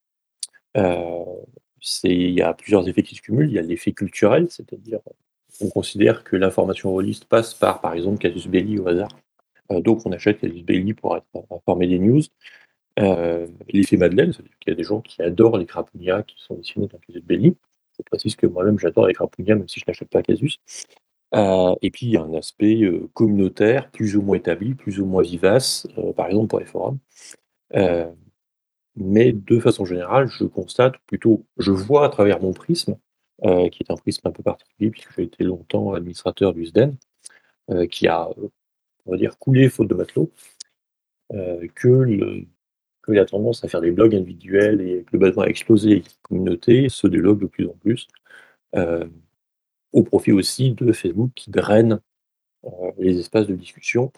il 2.04 2.30
y 2.30 2.42
a 2.42 2.54
plusieurs 2.54 2.88
effets 2.88 3.02
qui 3.02 3.14
se 3.14 3.22
cumulent. 3.22 3.48
Il 3.48 3.54
y 3.54 3.58
a 3.58 3.62
l'effet 3.62 3.92
culturel, 3.92 4.48
c'est-à-dire 4.50 5.00
on 5.60 5.68
considère 5.68 6.24
que 6.24 6.36
l'information 6.36 6.90
rôliste 6.90 7.26
passe 7.26 7.54
par, 7.54 7.80
par 7.80 7.94
exemple, 7.94 8.18
Casus 8.18 8.48
Belli 8.48 8.78
au 8.78 8.88
hasard. 8.88 9.10
Euh, 9.70 9.80
donc 9.80 10.04
on 10.04 10.12
achète 10.12 10.40
Casus 10.40 10.62
Belli 10.62 10.94
pour 10.94 11.16
être 11.16 11.26
informé 11.50 11.86
des 11.86 11.98
news. 11.98 12.22
Euh, 13.00 13.46
l'effet 13.68 13.96
Madeleine, 13.96 14.32
c'est-à-dire 14.32 14.58
qu'il 14.60 14.70
y 14.70 14.74
a 14.74 14.76
des 14.76 14.84
gens 14.84 15.00
qui 15.00 15.20
adorent 15.22 15.58
les 15.58 15.66
crapounia 15.66 16.22
qui 16.22 16.36
sont 16.38 16.54
dessinés 16.54 16.86
dans 16.86 16.98
Casus 16.98 17.24
Belli. 17.24 17.56
Je 17.98 18.02
précise 18.04 18.36
que 18.36 18.46
moi-même 18.46 18.78
j'adore 18.78 19.06
les 19.06 19.14
crapounia, 19.14 19.56
même 19.56 19.68
si 19.68 19.80
je 19.80 19.84
n'achète 19.86 20.08
pas 20.08 20.22
Casus. 20.22 20.60
Euh, 21.34 21.74
et 21.82 21.90
puis 21.90 22.06
il 22.06 22.12
y 22.12 22.16
a 22.16 22.22
un 22.22 22.34
aspect 22.34 22.82
communautaire, 23.12 23.90
plus 23.90 24.16
ou 24.16 24.22
moins 24.22 24.36
établi, 24.36 24.74
plus 24.74 25.00
ou 25.00 25.06
moins 25.06 25.22
vivace, 25.22 25.88
par 26.16 26.26
exemple 26.26 26.48
pour 26.48 26.60
les 26.60 26.66
forums. 26.66 26.98
Mais 28.96 29.32
de 29.32 29.58
façon 29.58 29.84
générale, 29.84 30.28
je 30.28 30.44
constate 30.44 30.98
plutôt, 31.06 31.44
je 31.58 31.72
vois 31.72 32.06
à 32.06 32.08
travers 32.08 32.40
mon 32.40 32.52
prisme, 32.52 32.96
euh, 33.44 33.68
qui 33.68 33.82
est 33.82 33.90
un 33.90 33.96
prisme 33.96 34.28
un 34.28 34.30
peu 34.32 34.42
particulier 34.42 34.90
puisque 34.90 35.12
j'ai 35.16 35.24
été 35.24 35.44
longtemps 35.44 35.92
administrateur 35.94 36.52
du 36.54 36.66
SDEN, 36.66 36.96
euh, 37.70 37.86
qui 37.86 38.06
a, 38.08 38.28
on 39.06 39.10
va 39.12 39.16
dire, 39.16 39.38
coulé 39.38 39.68
faute 39.68 39.88
de 39.88 39.94
matelot, 39.94 40.30
euh, 41.32 41.66
que, 41.74 41.88
le, 41.88 42.46
que 43.06 43.12
la 43.12 43.24
tendance 43.24 43.64
à 43.64 43.68
faire 43.68 43.80
des 43.80 43.90
blogs 43.90 44.14
individuels 44.14 44.80
et 44.80 45.04
globalement 45.10 45.42
à 45.42 45.46
exploser 45.46 45.96
les 45.96 46.04
communautés 46.22 46.88
se 46.88 47.06
développe 47.06 47.40
de 47.40 47.46
plus 47.46 47.66
en 47.66 47.74
plus, 47.74 48.08
au 49.92 50.02
profit 50.02 50.32
aussi 50.32 50.72
de 50.72 50.92
Facebook 50.92 51.30
qui 51.34 51.50
draine 51.50 52.00
les 52.98 53.18
espaces 53.18 53.46
de 53.46 53.54
discussion 53.54 54.10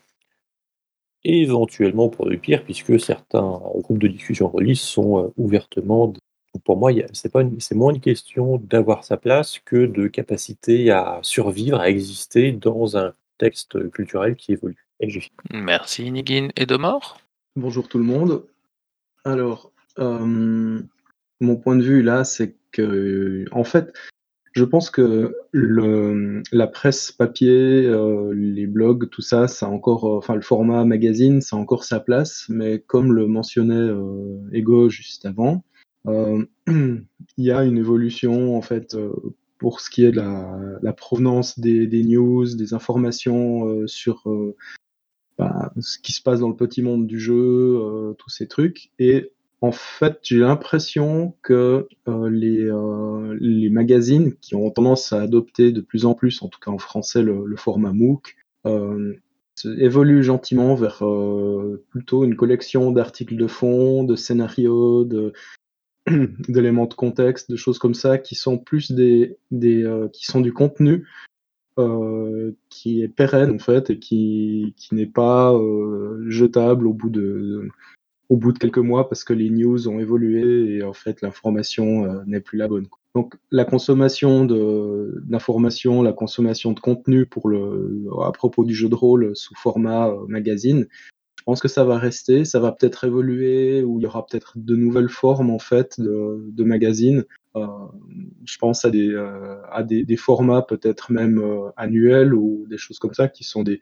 éventuellement 1.27 2.09
pour 2.09 2.27
le 2.29 2.39
pire, 2.39 2.65
puisque 2.65 2.99
certains 3.01 3.61
groupes 3.77 3.99
de 3.99 4.09
discussion 4.09 4.49
release 4.49 4.81
sont 4.81 5.25
euh, 5.25 5.29
ouvertement. 5.37 6.13
Pour 6.65 6.79
moi, 6.79 6.91
c'est 7.13 7.31
pas 7.31 7.43
c'est 7.59 7.75
moins 7.75 7.93
une 7.93 8.01
question 8.01 8.57
d'avoir 8.57 9.05
sa 9.05 9.19
place 9.19 9.59
que 9.59 9.85
de 9.85 10.07
capacité 10.07 10.91
à 10.91 11.19
survivre, 11.23 11.79
à 11.81 11.91
exister 11.91 12.53
dans 12.53 12.97
un 12.97 13.13
texte 13.37 13.91
culturel 13.91 14.37
qui 14.37 14.53
évolue. 14.53 14.87
Merci 15.53 16.11
Nigin 16.11 16.49
et 16.57 16.65
Demort. 16.65 17.21
Bonjour 17.57 17.89
tout 17.89 17.99
le 17.99 18.05
monde. 18.05 18.47
Alors, 19.27 19.73
euh, 19.99 20.81
mon 21.41 21.57
point 21.57 21.75
de 21.75 21.83
vue 21.83 22.01
là, 22.01 22.23
c'est 22.23 22.55
que, 22.71 23.45
en 23.51 23.65
fait, 23.65 23.93
je 24.53 24.63
pense 24.63 24.89
que 24.89 25.35
la 25.53 26.67
presse 26.69 27.11
papier, 27.11 27.87
euh, 27.87 28.33
les 28.33 28.69
blogs, 28.69 29.11
tout 29.11 29.23
ça, 29.23 29.49
ça 29.49 29.69
encore, 29.69 30.05
euh, 30.07 30.19
enfin 30.19 30.37
le 30.37 30.43
format 30.43 30.85
magazine, 30.85 31.41
ça 31.41 31.57
a 31.57 31.59
encore 31.59 31.83
sa 31.83 31.99
place, 31.99 32.47
mais 32.49 32.79
comme 32.79 33.13
le 33.13 33.27
mentionnait 33.27 33.91
Ego 34.53 34.89
juste 34.91 35.27
avant, 35.27 35.65
il 36.07 37.05
y 37.37 37.51
a 37.51 37.65
une 37.65 37.79
évolution 37.79 38.57
en 38.57 38.63
fait 38.63 38.97
pour 39.59 39.81
ce 39.81 39.91
qui 39.91 40.05
est 40.05 40.13
de 40.13 40.21
la, 40.83 40.93
provenance 40.93 41.59
des, 41.59 42.05
news, 42.05 42.55
des 42.55 42.75
informations 42.75 43.89
sur 43.89 44.23
bah, 45.39 45.73
ce 45.81 45.99
qui 45.99 46.13
se 46.13 46.23
passe 46.23 46.41
dans 46.41 46.49
le 46.49 46.57
petit 46.57 46.83
monde 46.83 47.07
du 47.07 47.21
jeu, 47.21 48.15
tous 48.19 48.31
ces 48.31 48.49
trucs, 48.49 48.91
et 48.99 49.33
en 49.63 49.73
fait, 49.73 50.19
j'ai 50.23 50.39
l'impression 50.39 51.35
que 51.43 51.89
euh, 52.09 52.31
les, 52.31 52.61
euh, 52.61 53.37
les 53.41 53.71
magazines 53.71 54.35
qui 54.35 54.55
ont 54.55 54.71
tendance 54.71 55.13
à 55.13 55.23
adopter 55.23 55.73
de 55.73 55.81
plus 55.81 56.05
en 56.05 56.15
plus, 56.15 56.43
en 56.43 56.49
tout 56.49 56.61
cas 56.61 56.71
en 56.71 56.79
français, 56.79 57.23
le, 57.23 57.57
format 57.57 57.93
MOOC, 57.93 58.37
euh, 58.67 59.15
évoluent 59.65 60.23
gentiment 60.23 60.75
vers 60.75 61.03
plutôt 61.89 62.25
une 62.25 62.37
collection 62.37 62.91
d'articles 62.91 63.37
de 63.37 63.47
fond, 63.47 64.05
de 64.05 64.15
scénarios, 64.15 65.09
d'éléments 66.49 66.87
de 66.87 66.95
contexte, 66.95 67.51
de 67.51 67.57
choses 67.57 67.79
comme 67.79 67.95
ça, 67.95 68.19
qui 68.19 68.35
sont 68.35 68.59
plus 68.59 68.93
des, 68.93 69.39
des 69.51 69.85
qui 70.13 70.27
sont 70.27 70.43
du 70.43 70.53
contenu 70.53 71.07
qui 72.71 73.03
est 73.03 73.09
pérenne 73.09 73.51
en 73.51 73.59
fait 73.59 73.91
et 73.91 73.99
qui, 73.99 74.75
qui 74.77 74.95
n'est 74.95 75.07
pas 75.07 75.55
jetable 76.29 76.87
au 76.87 76.95
bout 76.95 77.11
de, 77.11 77.69
au 78.29 78.37
bout 78.37 78.53
de 78.53 78.59
quelques 78.59 78.79
mois 78.79 79.09
parce 79.09 79.25
que 79.25 79.33
les 79.33 79.51
news 79.51 79.89
ont 79.89 79.99
évolué 79.99 80.77
et 80.77 80.83
en 80.83 80.93
fait 80.93 81.23
l'information 81.23 82.05
euh, 82.05 82.23
n'est 82.27 82.41
plus 82.41 82.59
la 82.59 82.69
bonne. 82.69 82.87
Donc 83.15 83.35
la 83.51 83.65
consommation 83.65 84.45
d'informations, 84.45 86.03
la 86.03 86.13
consommation 86.13 86.73
de 86.73 86.81
contenu 86.81 87.27
pour 87.27 87.49
le, 87.49 88.07
à 88.23 88.33
propos 88.33 88.65
du 88.65 88.75
jeu 88.75 88.89
de 88.89 88.95
rôle 88.95 89.35
sous 89.35 89.55
format 89.55 90.09
euh, 90.09 90.27
magazine, 90.29 90.87
je 91.39 91.43
pense 91.45 91.61
que 91.61 91.69
ça 91.69 91.85
va 91.85 91.99
rester, 91.99 92.45
ça 92.45 92.59
va 92.59 92.73
peut-être 92.73 93.05
évoluer 93.05 93.83
ou 93.85 94.01
il 94.01 94.03
y 94.03 94.07
aura 94.07 94.27
peut-être 94.27 94.55
de 94.57 94.75
nouvelles 94.75 95.09
formes 95.09 95.51
en 95.51 95.61
fait 95.61 96.01
de, 96.01 96.45
de 96.51 96.65
magazines. 96.65 97.25
Euh, 97.57 97.67
je 98.45 98.59
pense 98.59 98.85
à 98.85 98.91
des, 98.91 100.05
des 100.05 100.17
formats 100.17 100.63
peut-être 100.63 101.11
même 101.13 101.43
annuels 101.77 102.35
ou 102.35 102.67
des 102.69 102.79
choses 102.79 102.99
comme 102.99 103.15
ça 103.15 103.29
qui 103.29 103.45
sont 103.45 103.65
des, 103.65 103.81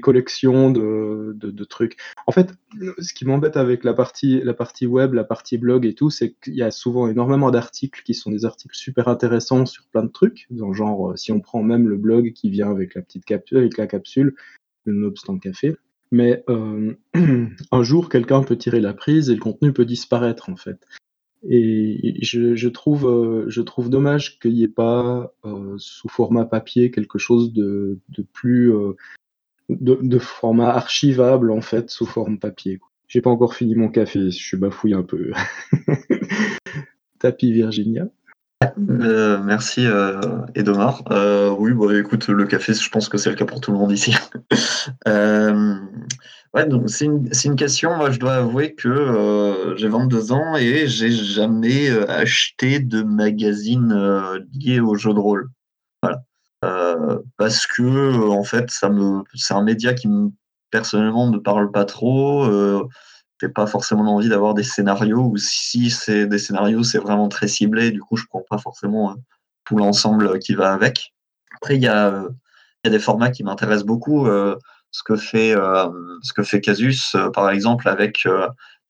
collections 0.00 0.70
de, 0.70 1.64
trucs. 1.64 1.96
En 2.26 2.32
fait, 2.32 2.54
ce 2.98 3.12
qui 3.12 3.24
m'embête 3.24 3.56
avec 3.56 3.84
la 3.84 3.94
partie, 3.94 4.42
web, 4.86 5.14
la 5.14 5.24
partie 5.24 5.58
blog 5.58 5.86
et 5.86 5.94
tout, 5.94 6.10
c'est 6.10 6.34
qu'il 6.42 6.54
y 6.54 6.62
a 6.62 6.70
souvent 6.70 7.08
énormément 7.08 7.50
d'articles 7.50 8.02
qui 8.04 8.14
sont 8.14 8.30
des 8.30 8.44
articles 8.44 8.76
super 8.76 9.08
intéressants 9.08 9.66
sur 9.66 9.84
plein 9.86 10.04
de 10.04 10.10
trucs. 10.10 10.46
Dans 10.50 10.72
genre, 10.72 11.10
euh, 11.10 11.16
si 11.16 11.32
on 11.32 11.40
prend 11.40 11.62
même 11.62 11.88
le 11.88 11.96
blog 11.96 12.32
qui 12.32 12.50
vient 12.50 12.70
avec 12.70 12.94
la 12.94 13.02
petite 13.02 13.24
capsule, 13.24 14.34
le 14.84 14.94
Nobstant 14.94 15.38
Café. 15.38 15.76
Mais 16.10 16.44
euh, 16.48 16.94
un 17.72 17.82
jour, 17.82 18.08
quelqu'un 18.08 18.42
peut 18.42 18.56
tirer 18.56 18.80
la 18.80 18.92
prise 18.94 19.30
et 19.30 19.34
le 19.34 19.40
contenu 19.40 19.72
peut 19.72 19.86
disparaître, 19.86 20.50
en 20.50 20.56
fait. 20.56 20.86
Et 21.48 22.18
je, 22.22 22.68
trouve, 22.68 23.08
euh, 23.08 23.44
je 23.48 23.62
trouve 23.62 23.90
dommage 23.90 24.38
qu'il 24.38 24.52
n'y 24.52 24.62
ait 24.62 24.68
pas 24.68 25.34
sous 25.78 26.08
format 26.08 26.44
papier 26.44 26.90
quelque 26.90 27.18
chose 27.18 27.52
de, 27.52 27.98
plus 28.32 28.72
de, 29.68 30.18
format 30.18 30.70
archivable 30.70 31.50
en 31.50 31.60
fait 31.60 31.90
sous 31.90 32.06
forme 32.06 32.38
papier. 32.38 32.80
J'ai 33.08 33.20
pas 33.20 33.30
encore 33.30 33.54
fini 33.54 33.74
mon 33.74 33.88
café, 33.88 34.30
je 34.30 34.30
suis 34.30 34.56
bafouille 34.56 34.94
un 34.94 35.02
peu. 35.02 35.32
Tapis 37.18 37.52
Virginia. 37.52 38.08
Euh, 38.88 39.38
merci 39.42 39.86
euh, 39.86 40.20
Edomar. 40.54 41.02
Euh, 41.10 41.50
oui, 41.58 41.72
bon, 41.72 41.90
écoute, 41.96 42.28
le 42.28 42.46
café, 42.46 42.74
je 42.74 42.90
pense 42.90 43.08
que 43.08 43.18
c'est 43.18 43.30
le 43.30 43.36
cas 43.36 43.44
pour 43.44 43.60
tout 43.60 43.72
le 43.72 43.78
monde 43.78 43.92
ici. 43.92 44.14
ouais, 46.54 46.66
donc 46.66 46.90
c'est 46.90 47.04
une, 47.06 47.28
une, 47.44 47.56
question. 47.56 47.96
Moi, 47.96 48.10
je 48.10 48.18
dois 48.18 48.34
avouer 48.34 48.74
que 48.74 49.74
j'ai 49.76 49.88
22 49.88 50.32
ans 50.32 50.56
et 50.56 50.86
j'ai 50.86 51.10
jamais 51.10 51.90
acheté 52.08 52.78
de 52.80 53.02
magazine 53.02 54.42
lié 54.52 54.80
au 54.80 54.94
jeu 54.94 55.12
de 55.14 55.18
rôle. 55.18 55.50
Voilà. 56.02 56.22
Euh, 56.64 57.18
parce 57.36 57.66
que 57.66 57.82
euh, 57.82 58.30
en 58.30 58.44
fait, 58.44 58.70
c'est 58.70 59.54
un 59.54 59.62
média 59.62 59.94
qui 59.94 60.08
me, 60.08 60.30
personnellement 60.70 61.30
me 61.30 61.38
parle 61.38 61.70
pas 61.72 61.84
trop. 61.84 62.44
Euh, 62.44 62.86
j'ai 63.40 63.48
pas 63.48 63.66
forcément 63.66 64.14
envie 64.14 64.28
d'avoir 64.28 64.54
des 64.54 64.62
scénarios 64.62 65.22
ou 65.24 65.36
si 65.36 65.90
c'est 65.90 66.26
des 66.26 66.38
scénarios, 66.38 66.84
c'est 66.84 66.98
vraiment 66.98 67.28
très 67.28 67.48
ciblé. 67.48 67.90
Du 67.90 68.00
coup, 68.00 68.16
je 68.16 68.26
prends 68.28 68.44
pas 68.48 68.58
forcément 68.58 69.10
euh, 69.10 69.14
tout 69.64 69.76
l'ensemble 69.76 70.38
qui 70.38 70.54
va 70.54 70.72
avec. 70.72 71.12
Après, 71.56 71.76
il 71.76 71.82
y 71.82 71.88
a, 71.88 72.24
y 72.84 72.88
a 72.88 72.90
des 72.90 72.98
formats 72.98 73.30
qui 73.30 73.44
m'intéressent 73.44 73.86
beaucoup. 73.86 74.26
Ce 74.92 75.02
que 75.02 75.16
fait 75.16 75.54
ce 76.22 76.32
que 76.32 76.42
fait 76.42 76.60
Casus, 76.60 77.16
par 77.34 77.50
exemple, 77.50 77.88
avec 77.88 78.26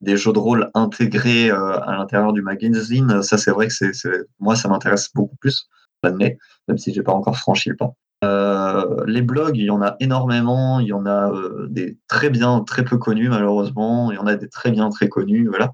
des 0.00 0.16
jeux 0.16 0.32
de 0.32 0.38
rôle 0.38 0.70
intégrés 0.74 1.50
à 1.50 1.94
l'intérieur 1.96 2.32
du 2.32 2.42
magazine. 2.42 3.22
Ça, 3.22 3.38
c'est 3.38 3.50
vrai 3.50 3.68
que 3.68 3.72
c'est, 3.72 4.10
moi, 4.38 4.56
ça 4.56 4.68
m'intéresse 4.68 5.10
beaucoup 5.14 5.36
plus 5.36 5.68
l'année, 6.02 6.38
même 6.68 6.78
si 6.78 6.92
j'ai 6.92 7.02
pas 7.02 7.12
encore 7.12 7.38
franchi 7.38 7.70
le 7.70 7.76
pas. 7.76 7.94
Euh, 8.24 9.04
les 9.06 9.22
blogs, 9.22 9.56
il 9.56 9.64
y 9.64 9.70
en 9.70 9.82
a 9.82 9.96
énormément. 10.00 10.80
Il 10.80 10.86
y 10.86 10.92
en 10.92 11.06
a 11.06 11.30
euh, 11.32 11.66
des 11.68 11.98
très 12.08 12.30
bien, 12.30 12.60
très 12.60 12.84
peu 12.84 12.96
connus 12.96 13.28
malheureusement. 13.28 14.12
Il 14.12 14.14
y 14.14 14.18
en 14.18 14.26
a 14.26 14.36
des 14.36 14.48
très 14.48 14.70
bien, 14.70 14.88
très 14.90 15.08
connus. 15.08 15.48
Voilà. 15.48 15.72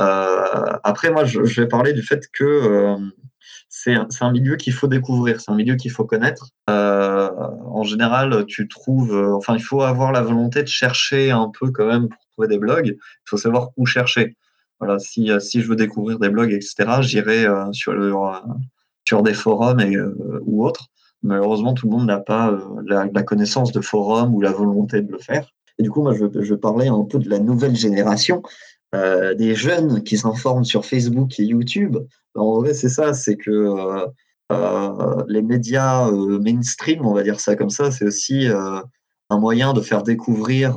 Euh, 0.00 0.78
après, 0.84 1.10
moi, 1.10 1.24
je, 1.24 1.40
vais 1.40 1.68
parler 1.68 1.92
du 1.92 2.02
fait 2.02 2.28
que 2.32 2.96
c'est 3.68 3.94
un, 4.20 4.32
milieu 4.32 4.56
qu'il 4.56 4.72
faut 4.72 4.88
découvrir, 4.88 5.40
c'est 5.40 5.50
un 5.50 5.54
milieu 5.54 5.76
qu'il 5.76 5.90
faut 5.90 6.04
connaître. 6.04 6.50
En 7.64 7.82
général, 7.82 8.44
tu 8.46 8.68
trouves, 8.68 9.14
enfin, 9.34 9.54
il 9.54 9.62
faut 9.62 9.82
avoir 9.82 10.12
la 10.12 10.22
volonté 10.22 10.62
de 10.62 10.68
chercher 10.68 11.30
un 11.30 11.50
peu 11.58 11.70
quand 11.70 11.86
même 11.86 12.08
pour 12.08 12.18
trouver 12.32 12.48
des 12.48 12.58
blogs. 12.58 12.96
Il 12.96 13.28
faut 13.28 13.36
savoir 13.36 13.70
où 13.76 13.86
chercher. 13.86 14.36
Voilà, 14.80 14.98
si, 14.98 15.30
si 15.40 15.60
je 15.60 15.68
veux 15.68 15.76
découvrir 15.76 16.18
des 16.18 16.28
blogs, 16.28 16.52
etc., 16.52 16.74
j'irai 17.00 17.46
sur 17.72 17.92
le 17.92 18.12
sur 19.04 19.22
des 19.22 19.34
forums 19.34 19.80
et, 19.80 19.96
ou 20.42 20.64
autres. 20.64 20.88
Malheureusement, 21.22 21.74
tout 21.74 21.86
le 21.86 21.96
monde 21.96 22.06
n'a 22.06 22.20
pas 22.20 22.56
la, 22.86 23.22
connaissance 23.22 23.72
de 23.72 23.80
forums 23.80 24.34
ou 24.34 24.40
la 24.40 24.52
volonté 24.52 25.02
de 25.02 25.10
le 25.10 25.18
faire. 25.18 25.50
Et 25.78 25.82
du 25.82 25.90
coup, 25.90 26.02
moi, 26.02 26.14
je, 26.14 26.26
je 26.42 26.54
parlais 26.54 26.88
un 26.88 27.04
peu 27.04 27.18
de 27.18 27.28
la 27.28 27.38
nouvelle 27.38 27.74
génération, 27.74 28.42
des 28.92 29.54
jeunes 29.54 30.02
qui 30.04 30.16
s'informent 30.16 30.64
sur 30.64 30.84
Facebook 30.84 31.38
et 31.40 31.44
YouTube. 31.44 31.96
En 32.38 32.60
vrai, 32.60 32.74
c'est 32.74 32.88
ça, 32.88 33.14
c'est 33.14 33.36
que 33.36 33.50
euh, 33.50 34.06
les 35.28 35.42
médias 35.42 36.08
euh, 36.08 36.38
mainstream, 36.38 37.04
on 37.04 37.12
va 37.12 37.22
dire 37.22 37.40
ça 37.40 37.56
comme 37.56 37.70
ça, 37.70 37.90
c'est 37.90 38.06
aussi 38.06 38.48
euh, 38.48 38.80
un 39.30 39.38
moyen 39.38 39.72
de 39.72 39.80
faire 39.80 40.02
découvrir 40.02 40.76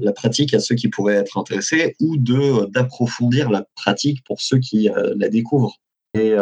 la 0.00 0.12
pratique 0.12 0.54
à 0.54 0.60
ceux 0.60 0.74
qui 0.74 0.88
pourraient 0.88 1.16
être 1.16 1.38
intéressés 1.38 1.96
ou 2.00 2.16
de 2.16 2.66
d'approfondir 2.70 3.50
la 3.50 3.64
pratique 3.74 4.24
pour 4.24 4.40
ceux 4.40 4.58
qui 4.58 4.88
la 5.16 5.28
découvrent. 5.28 5.76
Et, 6.14 6.34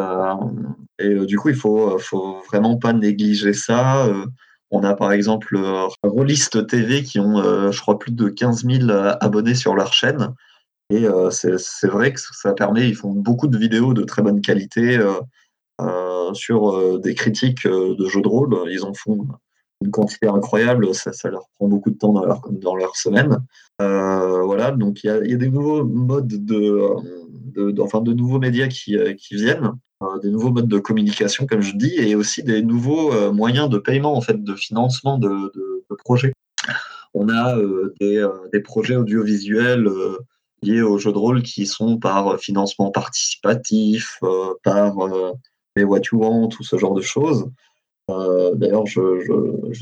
et 1.00 1.26
du 1.26 1.38
coup, 1.38 1.48
il 1.48 1.56
faut, 1.56 1.98
faut 1.98 2.42
vraiment 2.46 2.76
pas 2.76 2.92
négliger 2.92 3.54
ça. 3.54 4.08
on 4.70 4.84
a 4.84 4.94
par 4.94 5.10
exemple 5.10 5.58
Rollist 6.04 6.66
TV 6.68 7.02
qui 7.02 7.18
ont, 7.18 7.72
je 7.72 7.80
crois, 7.80 7.98
plus 7.98 8.12
de 8.12 8.28
15 8.28 8.64
000 8.64 8.90
abonnés 9.20 9.56
sur 9.56 9.74
leur 9.74 9.92
chaîne. 9.92 10.34
Et 10.90 11.06
c'est 11.30 11.88
vrai 11.88 12.12
que 12.12 12.20
ça 12.20 12.52
permet, 12.52 12.88
ils 12.88 12.94
font 12.94 13.10
beaucoup 13.10 13.48
de 13.48 13.58
vidéos 13.58 13.94
de 13.94 14.04
très 14.04 14.22
bonne 14.22 14.42
qualité. 14.42 15.00
Euh, 16.26 16.32
sur 16.32 16.70
euh, 16.70 16.98
des 16.98 17.14
critiques 17.14 17.66
euh, 17.66 17.94
de 17.94 18.06
jeux 18.06 18.22
de 18.22 18.28
rôle. 18.28 18.56
Ils 18.70 18.82
en 18.82 18.94
font 18.94 19.26
une 19.82 19.90
quantité 19.90 20.26
incroyable, 20.26 20.94
ça, 20.94 21.12
leur 21.28 21.48
prend 21.54 21.68
beaucoup 21.68 21.90
de 21.90 21.98
temps 21.98 22.14
dans 22.14 22.24
leur, 22.24 22.40
dans 22.50 22.74
leur 22.74 22.96
semaine. 22.96 23.38
voilà, 23.78 24.70
donc 24.70 25.04
il 25.04 25.08
y 25.08 25.10
a, 25.10 25.36
des 25.36 25.50
nouveaux 25.50 25.84
modes 25.84 26.46
de, 26.46 27.78
enfin 27.78 28.00
de 28.00 28.14
nouveaux 28.14 28.38
médias 28.38 28.68
qui, 28.68 28.96
qui 29.18 29.34
viennent, 29.34 29.72
des 30.22 30.30
nouveaux 30.30 30.50
modes 30.50 30.68
de 30.68 30.78
communication, 30.78 31.46
comme 31.46 31.60
je 31.60 31.76
dis, 31.76 31.92
et 31.98 32.14
aussi 32.14 32.42
des 32.42 32.62
nouveaux 32.62 33.30
moyens 33.32 33.68
de 33.68 33.76
paiement, 33.76 34.16
en 34.16 34.22
fait, 34.22 34.42
de 34.42 34.54
financement 34.54 35.18
de, 35.18 35.28
de, 35.28 35.94
projets. 36.04 36.32
On 37.12 37.28
a 37.28 37.58
des, 38.00 38.60
projets 38.60 38.96
audiovisuels 38.96 39.90
liés 40.62 40.80
aux 40.80 40.96
jeux 40.96 41.12
de 41.12 41.18
rôle 41.18 41.42
qui 41.42 41.66
sont 41.66 41.98
par 41.98 42.40
financement 42.40 42.90
participatif, 42.90 44.18
par 44.62 44.94
What 45.84 46.02
You 46.12 46.20
Want, 46.20 46.48
tout 46.48 46.64
ce 46.64 46.76
genre 46.76 46.94
de 46.94 47.02
choses. 47.02 47.50
Euh, 48.10 48.54
d'ailleurs, 48.54 48.86
je, 48.86 49.00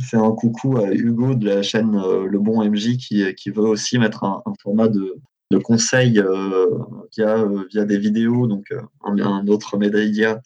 fais 0.09 0.17
un 0.17 0.33
coucou 0.33 0.79
à 0.79 0.91
Hugo 0.93 1.35
de 1.35 1.47
la 1.47 1.63
chaîne 1.63 1.95
euh, 1.97 2.27
Le 2.27 2.39
Bon 2.39 2.65
MJ 2.65 2.97
qui, 2.97 3.23
qui 3.35 3.51
veut 3.51 3.63
aussi 3.63 3.99
mettre 3.99 4.25
un, 4.25 4.43
format 4.63 4.89
de, 4.89 5.17
de 5.51 5.59
conseil 5.59 6.19
euh, 6.19 6.67
via, 7.17 7.85
des 7.85 7.99
vidéos, 7.99 8.47
donc 8.47 8.73
un, 9.05 9.47
autre 9.49 9.77
média 9.77 10.41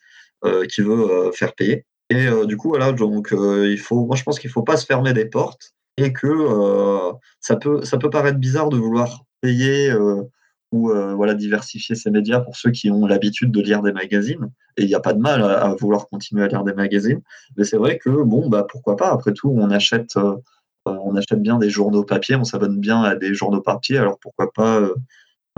qui 0.69 0.83
veut 0.83 1.33
faire 1.33 1.55
payer. 1.55 1.85
Et 2.11 2.26
du 2.47 2.57
coup, 2.57 2.69
voilà, 2.69 2.93
donc 2.93 3.31
il 3.33 3.78
faut, 3.78 4.07
moi 4.07 4.17
je 4.17 4.23
pense 4.23 4.38
qu'il 4.38 4.49
ne 4.49 4.52
faut 4.52 4.62
pas 4.62 4.76
se 4.76 4.87
fermer 4.87 5.12
des 5.12 5.26
portes 5.26 5.73
et 5.97 6.12
que 6.12 7.12
ça, 7.40 7.57
peut, 7.57 7.85
ça 7.85 7.99
peut 7.99 8.09
paraître 8.09 8.38
bizarre 8.38 8.69
de 8.69 8.76
vouloir 8.76 9.25
payer 9.40 9.93
ou 10.72 10.90
euh, 10.90 11.14
voilà, 11.14 11.34
diversifier 11.34 11.94
ses 11.94 12.10
médias 12.10 12.40
pour 12.40 12.56
ceux 12.56 12.70
qui 12.70 12.90
ont 12.90 13.06
l'habitude 13.06 13.50
de 13.50 13.60
lire 13.60 13.82
des 13.82 13.92
magazines. 13.92 14.50
Et 14.76 14.82
il 14.82 14.88
n'y 14.88 14.94
a 14.94 15.00
pas 15.00 15.14
de 15.14 15.20
mal 15.20 15.42
à, 15.42 15.75
vouloir 15.75 16.06
continuer 16.08 16.44
à 16.44 16.48
lire 16.48 16.64
des 16.64 16.75
magazines. 16.75 17.22
Mais 17.56 17.64
c'est 17.64 17.78
vrai 17.78 17.98
que, 17.98 18.10
bon, 18.10 18.48
bah, 18.48 18.66
pourquoi 18.68 18.96
pas, 18.96 19.10
après 19.10 19.32
tout, 19.32 19.50
on 19.56 19.70
achète, 19.70 20.16
euh, 20.16 20.37
on 20.84 21.16
achète 21.16 21.40
bien 21.40 21.58
des 21.58 21.70
journaux 21.70 22.04
papier, 22.04 22.37
on 22.37 22.44
s'abonne 22.44 22.78
bien 22.78 23.02
à 23.02 23.14
des 23.14 23.34
journaux 23.34 23.62
papier, 23.62 23.98
alors 23.98 24.18
pourquoi 24.20 24.52
pas 24.52 24.80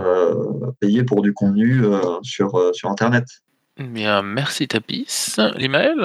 euh, 0.01 0.71
payer 0.79 1.03
pour 1.03 1.21
du 1.21 1.33
contenu 1.33 1.83
sur, 2.23 2.71
sur 2.73 2.89
Internet. 2.89 3.25
Bien, 3.77 4.21
merci 4.21 4.67
Tapis. 4.67 5.35
L'email 5.55 5.95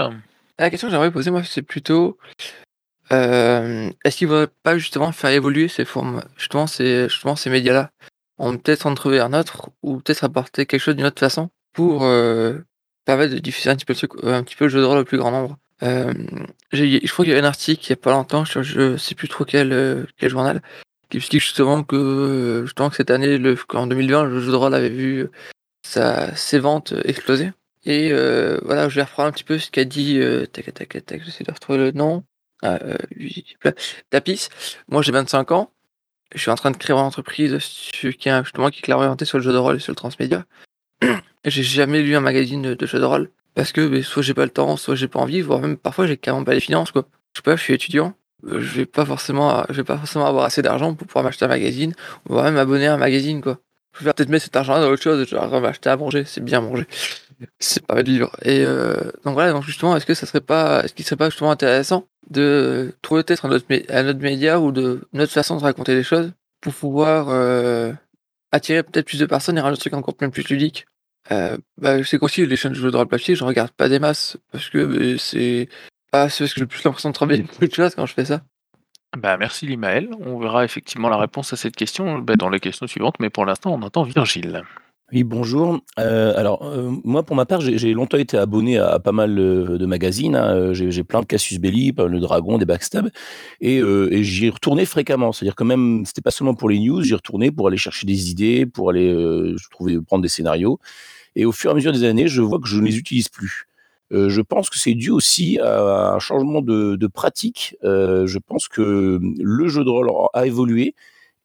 La 0.58 0.70
question 0.70 0.88
que 0.88 0.92
j'aimerais 0.92 1.10
poser, 1.10 1.30
moi, 1.30 1.42
c'est 1.44 1.62
plutôt 1.62 2.18
est-ce 3.08 4.16
qu'il 4.16 4.26
ne 4.26 4.32
faudrait 4.32 4.52
pas 4.64 4.78
justement 4.78 5.12
faire 5.12 5.30
évoluer 5.30 5.68
ces 5.68 5.84
formes, 5.84 6.22
justement 6.36 6.66
ces, 6.66 7.08
justement 7.08 7.36
ces 7.36 7.50
médias-là? 7.50 7.90
On 8.38 8.56
peut-être 8.58 8.86
en 8.86 8.94
trouver 8.94 9.20
un 9.20 9.32
autre 9.32 9.70
ou 9.82 9.98
peut-être 9.98 10.24
apporter 10.24 10.66
quelque 10.66 10.80
chose 10.80 10.96
d'une 10.96 11.06
autre 11.06 11.20
façon 11.20 11.50
pour 11.72 12.04
euh, 12.04 12.58
permettre 13.04 13.34
de 13.34 13.38
diffuser 13.38 13.70
un 13.70 13.76
petit 13.76 13.84
peu 13.84 13.92
le 13.92 13.98
truc, 13.98 14.12
un 14.24 14.42
petit 14.42 14.56
peu 14.56 14.64
le 14.64 14.70
jeu 14.70 14.80
de 14.80 14.84
rôle 14.84 14.98
au 14.98 15.04
plus 15.04 15.18
grand 15.18 15.30
nombre. 15.30 15.58
Euh, 15.82 16.12
je 16.72 17.12
crois 17.12 17.24
qu'il 17.24 17.34
y 17.34 17.36
a 17.36 17.40
un 17.40 17.44
article 17.44 17.84
il 17.84 17.90
y 17.90 17.92
a 17.92 17.96
pas 17.96 18.10
longtemps 18.10 18.46
je 18.46 18.96
sais 18.96 19.14
plus 19.14 19.28
trop 19.28 19.44
quel, 19.44 19.74
euh, 19.74 20.04
quel 20.16 20.30
journal 20.30 20.62
qui 21.10 21.18
explique 21.18 21.42
justement 21.42 21.82
que 21.82 22.62
justement 22.64 22.88
que 22.88 22.96
cette 22.96 23.10
année, 23.10 23.36
le, 23.36 23.58
en 23.74 23.86
2020, 23.86 24.24
le 24.24 24.40
jeu 24.40 24.50
de 24.50 24.56
rôle 24.56 24.74
avait 24.74 24.88
vu 24.88 25.28
sa, 25.84 26.34
ses 26.34 26.58
ventes 26.58 26.94
exploser. 27.04 27.52
Et 27.84 28.10
voilà, 28.64 28.88
je 28.88 28.96
vais 28.96 29.04
reprendre 29.04 29.28
un 29.28 29.32
petit 29.32 29.44
peu 29.44 29.58
ce 29.58 29.70
qu'a 29.70 29.84
dit 29.84 30.18
tac 30.52 30.74
tac 30.74 31.06
tac, 31.06 31.22
j'essaie 31.24 31.44
de 31.44 31.52
retrouver 31.52 31.78
le 31.78 31.92
nom. 31.92 32.24
Ah, 32.62 32.80
Tapis. 34.10 34.48
Moi 34.88 35.02
j'ai 35.02 35.12
25 35.12 35.52
ans 35.52 35.70
je 36.34 36.40
suis 36.40 36.50
en 36.50 36.54
train 36.54 36.70
de 36.70 36.76
créer 36.76 36.94
une 36.96 37.02
entreprise 37.02 37.56
qui 37.92 38.06
est 38.06 38.42
justement 38.42 38.70
qui 38.70 38.78
est 38.78 38.82
clairement 38.82 39.04
orientée 39.04 39.24
sur 39.24 39.38
le 39.38 39.44
jeu 39.44 39.52
de 39.52 39.58
rôle 39.58 39.76
et 39.76 39.80
sur 39.80 39.92
le 39.92 39.96
transmédia. 39.96 40.44
j'ai 41.44 41.62
jamais 41.62 42.02
lu 42.02 42.16
un 42.16 42.20
magazine 42.20 42.74
de, 42.74 42.86
jeu 42.86 42.98
de 42.98 43.04
rôle 43.04 43.30
parce 43.54 43.72
que 43.72 43.86
ben, 43.86 44.02
soit 44.02 44.22
j'ai 44.22 44.34
pas 44.34 44.44
le 44.44 44.50
temps, 44.50 44.76
soit 44.76 44.94
j'ai 44.94 45.08
pas 45.08 45.20
envie, 45.20 45.40
voire 45.40 45.60
même 45.60 45.76
parfois 45.76 46.06
j'ai 46.06 46.16
carrément 46.16 46.44
pas 46.44 46.54
les 46.54 46.60
finances 46.60 46.90
quoi. 46.90 47.06
Je 47.34 47.38
sais 47.38 47.42
pas, 47.42 47.56
je 47.56 47.62
suis 47.62 47.74
étudiant, 47.74 48.14
euh, 48.46 48.60
je 48.60 48.78
vais 48.78 48.86
pas 48.86 49.04
forcément, 49.04 49.64
je 49.68 49.74
vais 49.74 49.84
pas 49.84 49.98
forcément 49.98 50.26
avoir 50.26 50.44
assez 50.44 50.62
d'argent 50.62 50.94
pour 50.94 51.06
pouvoir 51.06 51.24
m'acheter 51.24 51.44
un 51.44 51.48
magazine 51.48 51.94
ou 52.28 52.40
même 52.40 52.54
m'abonner 52.54 52.86
à 52.86 52.94
un 52.94 52.98
magazine 52.98 53.40
quoi. 53.40 53.58
Je 53.98 54.04
vais 54.04 54.12
peut-être 54.12 54.28
mettre 54.28 54.44
cet 54.44 54.56
argent 54.56 54.78
dans 54.78 54.88
autre 54.88 55.02
chose, 55.02 55.26
genre 55.26 55.60
m'acheter 55.60 55.88
à 55.88 55.96
manger, 55.96 56.24
c'est 56.26 56.44
bien 56.44 56.60
manger, 56.60 56.86
c'est 57.58 57.86
pas 57.86 58.02
de 58.02 58.10
vivre. 58.10 58.30
Et 58.42 58.64
euh, 58.64 58.94
donc 59.24 59.34
voilà, 59.34 59.52
donc 59.52 59.64
justement, 59.64 59.96
est-ce 59.96 60.06
que 60.06 60.14
ça 60.14 60.26
serait 60.26 60.40
pas, 60.40 60.84
est-ce 60.84 60.94
qu'il 60.94 61.04
serait 61.04 61.16
pas 61.16 61.30
justement 61.30 61.50
intéressant 61.50 62.06
de 62.30 62.94
trouver 63.02 63.22
peut-être 63.22 63.46
un 63.46 63.50
autre, 63.50 63.66
média 64.20 64.60
ou 64.60 64.70
une 64.70 65.20
autre 65.20 65.32
façon 65.32 65.56
de 65.56 65.62
raconter 65.62 65.94
les 65.94 66.02
choses 66.02 66.32
pour 66.60 66.74
pouvoir 66.74 67.28
euh, 67.28 67.92
attirer 68.52 68.82
peut-être 68.82 69.06
plus 69.06 69.20
de 69.20 69.26
personnes 69.26 69.58
et 69.58 69.60
rendre 69.60 69.72
le 69.72 69.78
truc 69.78 69.94
encore 69.94 70.14
plus 70.14 70.48
ludique? 70.48 70.86
Euh, 71.32 71.56
bah, 71.78 72.02
c'est 72.04 72.18
qu'aussi 72.18 72.46
les 72.46 72.56
chaînes 72.56 72.72
de 72.72 72.78
jeux 72.78 72.90
de 72.90 72.96
rôle 72.96 73.08
papier, 73.08 73.34
je 73.34 73.44
regarde 73.44 73.70
pas 73.70 73.88
des 73.88 73.98
masses 73.98 74.36
parce 74.52 74.68
que 74.70 75.16
c'est 75.18 75.68
pas 76.12 76.28
ce 76.28 76.44
que 76.44 76.50
j'ai 76.56 76.66
plus 76.66 76.84
l'impression 76.84 77.10
de 77.10 77.14
travailler 77.14 77.42
beaucoup 77.42 77.66
de 77.66 77.74
choses 77.74 77.94
quand 77.94 78.06
je 78.06 78.14
fais 78.14 78.24
ça. 78.24 78.42
Bah, 79.16 79.36
merci 79.36 79.66
Limaël. 79.66 80.08
On 80.20 80.38
verra 80.38 80.64
effectivement 80.64 81.08
la 81.08 81.16
réponse 81.16 81.52
à 81.52 81.56
cette 81.56 81.76
question 81.76 82.18
bah, 82.18 82.36
dans 82.36 82.48
les 82.48 82.60
questions 82.60 82.86
suivantes, 82.86 83.16
mais 83.18 83.30
pour 83.30 83.44
l'instant, 83.44 83.72
on 83.72 83.82
entend 83.82 84.04
Virgile. 84.04 84.62
Oui, 85.12 85.22
bonjour. 85.22 85.78
Euh, 86.00 86.34
alors, 86.36 86.64
euh, 86.64 86.90
moi, 87.04 87.22
pour 87.22 87.36
ma 87.36 87.46
part, 87.46 87.60
j'ai 87.60 87.92
longtemps 87.92 88.16
été 88.16 88.36
abonné 88.36 88.78
à, 88.78 88.98
pas 88.98 89.12
mal 89.12 89.38
euh, 89.38 89.78
de 89.78 89.86
magazines. 89.86 90.34
Hein. 90.34 90.72
J'ai 90.72 91.04
plein 91.04 91.20
de 91.20 91.26
Cassius 91.26 91.60
Belli, 91.60 91.94
le 91.96 92.18
Dragon, 92.18 92.58
des 92.58 92.64
Backstab, 92.64 93.10
et, 93.60 93.80
j'y 94.24 94.50
retournais 94.50 94.84
fréquemment. 94.84 95.30
C'est-à-dire 95.30 95.54
que 95.54 95.62
même, 95.62 96.04
c'était 96.06 96.22
pas 96.22 96.32
seulement 96.32 96.54
pour 96.54 96.68
les 96.68 96.80
news, 96.80 97.02
j'y 97.02 97.14
retournais 97.14 97.52
pour 97.52 97.68
aller 97.68 97.76
chercher 97.76 98.04
des 98.04 98.30
idées, 98.30 98.66
pour 98.66 98.90
aller 98.90 99.54
trouver, 99.70 100.00
prendre 100.00 100.22
des 100.22 100.28
scénarios. 100.28 100.80
Et 101.36 101.44
au 101.44 101.52
fur 101.52 101.70
et 101.70 101.72
à 101.72 101.74
mesure 101.76 101.92
des 101.92 102.02
années, 102.02 102.26
je 102.26 102.42
vois 102.42 102.58
que 102.58 102.66
je 102.66 102.80
ne 102.80 102.86
les 102.86 102.98
utilise 102.98 103.28
plus. 103.28 103.68
je 104.10 104.40
pense 104.40 104.70
que 104.70 104.78
c'est 104.78 104.94
dû 104.94 105.10
aussi 105.10 105.60
à 105.60 106.14
un 106.14 106.18
changement 106.18 106.62
de 106.62 107.06
pratique. 107.06 107.76
je 107.84 108.38
pense 108.38 108.66
que 108.66 109.20
le 109.22 109.68
jeu 109.68 109.84
de 109.84 109.90
rôle 109.90 110.10
a 110.32 110.46
évolué 110.46 110.96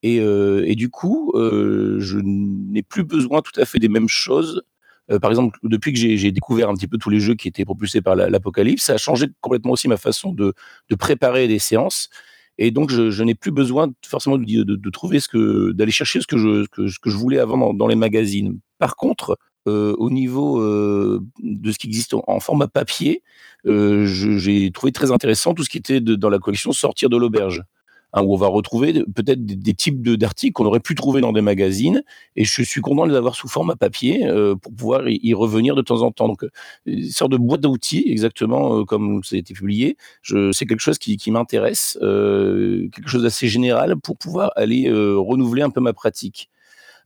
et, 0.04 0.20
euh, 0.20 0.64
et, 0.66 0.76
du 0.76 0.90
coup, 0.90 1.32
euh, 1.36 1.98
je 2.00 2.18
n'ai 2.24 2.82
plus 2.82 3.04
besoin 3.04 3.42
tout 3.42 3.60
à 3.60 3.66
fait 3.66 3.80
des 3.80 3.90
mêmes 3.90 4.10
choses. 4.10 4.64
Euh, 5.12 5.20
par 5.20 5.30
exemple, 5.32 5.60
depuis 5.64 5.94
que 5.94 6.00
j'ai 6.00 6.32
découvert 6.32 6.70
un 6.70 6.74
petit 6.74 6.88
peu 6.88 6.98
tous 6.98 7.10
les 7.10 7.20
jeux 7.20 7.36
qui 7.36 7.48
étaient 7.48 7.66
propulsés 7.66 8.02
par 8.02 8.16
l'Apocalypse, 8.16 8.84
ça 8.84 8.94
a 8.94 8.98
changé 8.98 9.28
complètement 9.42 9.74
aussi 9.74 9.88
ma 9.88 9.98
façon 9.98 10.34
de, 10.34 10.54
préparer 10.98 11.48
des 11.48 11.60
séances. 11.60 12.10
Et 12.58 12.72
donc, 12.72 12.90
je, 12.92 13.24
n'ai 13.24 13.36
plus 13.36 13.52
besoin 13.52 13.92
forcément 14.06 14.38
de, 14.38 14.90
trouver 14.90 15.20
ce 15.20 15.28
que, 15.28 15.72
d'aller 15.72 15.92
chercher 15.92 16.22
ce 16.22 16.28
que 16.28 16.38
je, 16.38 16.66
que, 16.68 16.88
je 16.88 17.18
voulais 17.18 17.40
avant 17.40 17.74
dans, 17.74 17.88
les 17.88 17.96
magazines. 17.96 18.60
Par 18.80 18.96
contre, 18.96 19.38
au 19.66 20.10
niveau 20.10 20.60
de 20.62 21.72
ce 21.72 21.78
qui 21.78 21.88
existe 21.88 22.14
en, 22.14 22.40
format 22.40 22.68
papier, 22.68 23.24
j'ai 23.66 24.72
trouvé 24.72 24.92
très 24.92 25.12
intéressant 25.12 25.54
tout 25.54 25.64
ce 25.64 25.70
qui 25.70 25.78
était 25.78 26.02
dans 26.02 26.30
la 26.30 26.40
collection 26.40 26.72
Sortir 26.72 27.10
de 27.10 27.18
l'auberge. 27.18 27.64
Hein, 28.14 28.24
où 28.24 28.34
on 28.34 28.38
va 28.38 28.48
retrouver 28.48 29.06
peut-être 29.16 29.46
des, 29.46 29.74
types 29.74 30.02
d'articles 30.02 30.52
qu'on 30.52 30.66
aurait 30.66 30.82
pu 30.82 30.96
trouver 30.96 31.22
dans 31.22 31.32
des 31.32 31.42
magazines. 31.42 32.04
Et 32.36 32.44
je 32.44 32.62
suis 32.62 32.82
content 32.82 33.06
de 33.06 33.12
les 33.12 33.18
avoir 33.18 33.36
sous 33.36 33.48
format 33.48 33.78
papier 33.78 34.26
euh, 34.26 34.56
pour 34.56 34.74
pouvoir 34.74 35.04
y, 35.08 35.34
revenir 35.34 35.76
de 35.76 35.82
temps 35.82 36.02
en 36.02 36.12
temps. 36.12 36.28
Donc, 36.28 36.44
euh, 36.44 36.50
une 36.86 37.10
sorte 37.10 37.32
de 37.32 37.38
boîte 37.38 37.62
d'outils, 37.62 38.04
exactement 38.08 38.80
euh, 38.80 38.84
comme 38.84 39.24
ça 39.24 39.38
a 39.38 39.40
été 39.40 39.54
publié. 39.54 39.96
C'est 40.24 40.66
quelque 40.66 40.82
chose 40.82 40.98
qui, 40.98 41.16
qui 41.16 41.32
m'intéresse, 41.32 41.98
quelque 42.02 43.08
chose 43.08 43.24
d'assez 43.24 43.48
général 43.48 43.96
pour 43.98 44.18
pouvoir 44.18 44.52
aller 44.56 44.90
renouveler 44.92 45.62
un 45.62 45.70
peu 45.70 45.82
ma 45.82 45.94
pratique. 45.94 46.50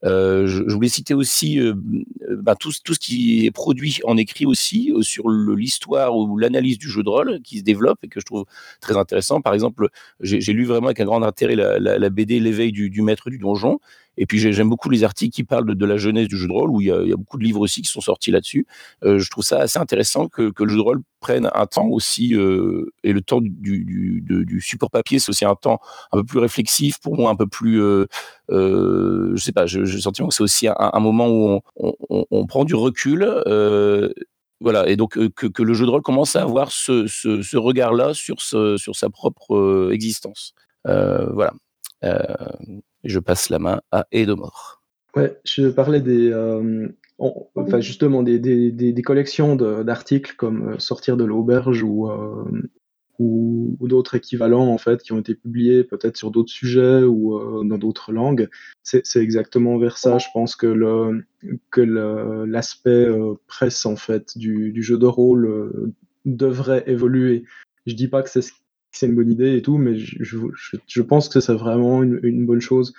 Euh, 0.05 0.45
je, 0.45 0.61
voulais 0.73 0.89
citer 0.89 1.13
aussi 1.13 1.59
euh, 1.59 1.73
bah, 2.37 2.55
tout, 2.55 2.71
tout, 2.83 2.93
ce 2.93 2.99
qui 2.99 3.45
est 3.45 3.51
produit 3.51 3.99
en 4.03 4.17
écrit 4.17 4.45
aussi 4.45 4.91
euh, 4.91 5.01
sur 5.01 5.29
l'histoire 5.29 6.15
ou 6.15 6.37
l'analyse 6.37 6.77
du 6.77 6.89
jeu 6.89 7.01
de 7.01 7.09
rôle 7.09 7.41
qui 7.41 7.59
se 7.59 7.63
développe 7.63 7.97
et 8.03 8.07
que 8.07 8.19
je 8.19 8.25
trouve 8.25 8.45
très 8.81 8.97
intéressant. 8.97 9.41
Par 9.41 9.53
exemple, 9.53 9.89
j'ai 10.19 10.53
lu 10.53 10.65
vraiment 10.65 10.87
avec 10.87 10.99
un 10.99 11.05
grand 11.05 11.23
intérêt 11.23 11.55
la, 11.55 12.09
BD 12.09 12.39
L'éveil 12.39 12.71
du, 12.71 13.01
maître 13.01 13.29
du 13.29 13.39
donjon. 13.39 13.79
Et 14.17 14.25
puis 14.25 14.39
j'aime 14.39 14.69
beaucoup 14.69 14.89
les 14.89 15.03
articles 15.03 15.33
qui 15.33 15.43
parlent 15.43 15.75
de, 15.75 15.85
la 15.85 15.97
jeunesse 15.97 16.27
du 16.27 16.37
jeu 16.37 16.47
de 16.47 16.53
rôle, 16.53 16.69
où 16.69 16.81
il 16.81 16.87
y, 16.87 16.91
a, 16.91 17.15
beaucoup 17.15 17.37
de 17.37 17.43
livres 17.43 17.61
aussi 17.61 17.81
qui 17.81 17.89
sont 17.89 18.01
sortis 18.01 18.31
là-dessus. 18.31 18.65
je 19.03 19.29
trouve 19.29 19.43
ça 19.43 19.59
assez 19.59 19.79
intéressant 19.79 20.27
que, 20.27 20.51
le 20.57 20.69
jeu 20.69 20.77
de 20.77 20.81
rôle 20.81 21.01
prenne 21.19 21.49
un 21.53 21.65
temps 21.65 21.87
aussi, 21.87 22.33
et 23.03 23.13
le 23.13 23.21
temps 23.21 23.39
du, 23.41 24.59
support 24.61 24.89
papier, 24.89 25.19
c'est 25.19 25.29
aussi 25.29 25.45
un 25.45 25.55
temps 25.55 25.79
un 26.11 26.17
peu 26.17 26.23
plus 26.23 26.39
réflexif 26.39 26.99
pour 26.99 27.17
moi, 27.17 27.31
un 27.31 27.35
peu 27.35 27.47
plus, 27.47 27.79
je 28.49 29.35
sais 29.37 29.51
pas, 29.51 29.65
j'ai 29.65 29.79
le 29.79 29.87
sentiment 29.87 30.29
que 30.29 30.35
c'est 30.35 30.43
aussi 30.43 30.67
un, 30.67 30.99
moment 30.99 31.27
où 31.29 31.59
on, 32.09 32.45
prend 32.47 32.65
du 32.65 32.75
recul. 32.75 33.27
Voilà, 34.61 34.87
et 34.87 34.95
donc 34.95 35.17
que, 35.35 35.63
le 35.63 35.73
jeu 35.73 35.85
de 35.85 35.91
rôle 35.91 36.01
commence 36.01 36.35
à 36.35 36.41
avoir 36.41 36.71
ce, 36.71 37.57
regard-là 37.57 38.13
sur 38.13 38.41
sa 38.41 39.09
propre 39.09 39.89
existence. 39.91 40.53
voilà. 40.85 41.53
Je 43.05 43.19
passe 43.19 43.49
la 43.49 43.59
main 43.59 43.81
à 43.91 44.07
Edomor. 44.11 44.81
Ouais, 45.15 45.39
je 45.45 45.67
parlais 45.69 46.01
des, 46.01 46.33
enfin 47.17 47.79
justement 47.79 48.21
des, 48.21 48.39
des 48.39 49.01
collections 49.01 49.55
d'articles 49.55 50.35
comme 50.35 50.79
Sortir 50.79 51.15
de 51.15 51.23
l'auberge 51.23 51.83
ou 51.83 52.09
ou, 53.19 53.77
d'autres 53.81 54.15
équivalents 54.15 54.67
en 54.67 54.77
fait 54.77 55.01
qui 55.01 55.13
ont 55.13 55.19
été 55.19 55.35
publiés 55.35 55.83
peut-être 55.83 56.17
sur 56.17 56.31
d'autres 56.31 56.51
sujets 56.51 57.03
ou 57.03 57.37
euh, 57.37 57.63
dans 57.63 57.77
d'autres 57.77 58.11
langues. 58.11 58.49
C'est 58.83 59.03
exactement 59.17 59.77
vers 59.77 59.97
ça. 59.97 60.17
Je 60.17 60.27
pense 60.33 60.55
que 60.55 60.67
le 60.67 61.25
que 61.71 61.81
l'aspect 61.81 62.89
euh, 62.89 63.35
presse 63.47 63.85
en 63.85 63.95
fait 63.95 64.37
du, 64.37 64.71
du 64.71 64.83
jeu 64.83 64.97
de 64.97 65.05
rôle 65.05 65.45
euh, 65.45 65.93
devrait 66.25 66.83
évoluer. 66.87 67.43
Je 67.85 67.93
dis 67.93 68.07
pas 68.07 68.23
que 68.23 68.29
c'est 68.29 68.41
une 69.01 69.15
bonne 69.15 69.31
idée 69.31 69.57
et 69.57 69.61
tout, 69.61 69.77
mais 69.77 69.95
je, 69.95 71.01
pense 71.01 71.29
que 71.29 71.39
c'est 71.39 71.53
vraiment 71.53 72.03
une, 72.03 72.45
bonne 72.45 72.61
chose 72.61 72.93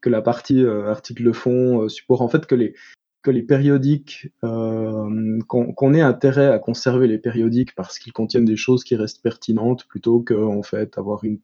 que 0.00 0.10
la 0.10 0.22
partie 0.22 0.64
article 0.64 1.24
de 1.24 1.32
fond, 1.32 1.88
support, 1.88 2.22
en 2.22 2.28
fait 2.28 2.46
que 2.46 2.54
les 2.54 2.74
que 3.22 3.30
les 3.30 3.42
périodiques, 3.42 4.30
euh, 4.44 5.38
qu'on 5.46 5.94
ait 5.94 6.00
intérêt 6.00 6.46
à 6.46 6.58
conserver 6.58 7.08
les 7.08 7.18
périodiques 7.18 7.74
parce 7.74 7.98
qu'ils 7.98 8.12
contiennent 8.12 8.44
des 8.44 8.56
choses 8.56 8.84
qui 8.84 8.96
restent 8.96 9.22
pertinentes 9.22 9.86
plutôt 9.86 10.20
que 10.20 10.34
fait 10.62 10.96
avoir 10.98 11.24
une, 11.24 11.40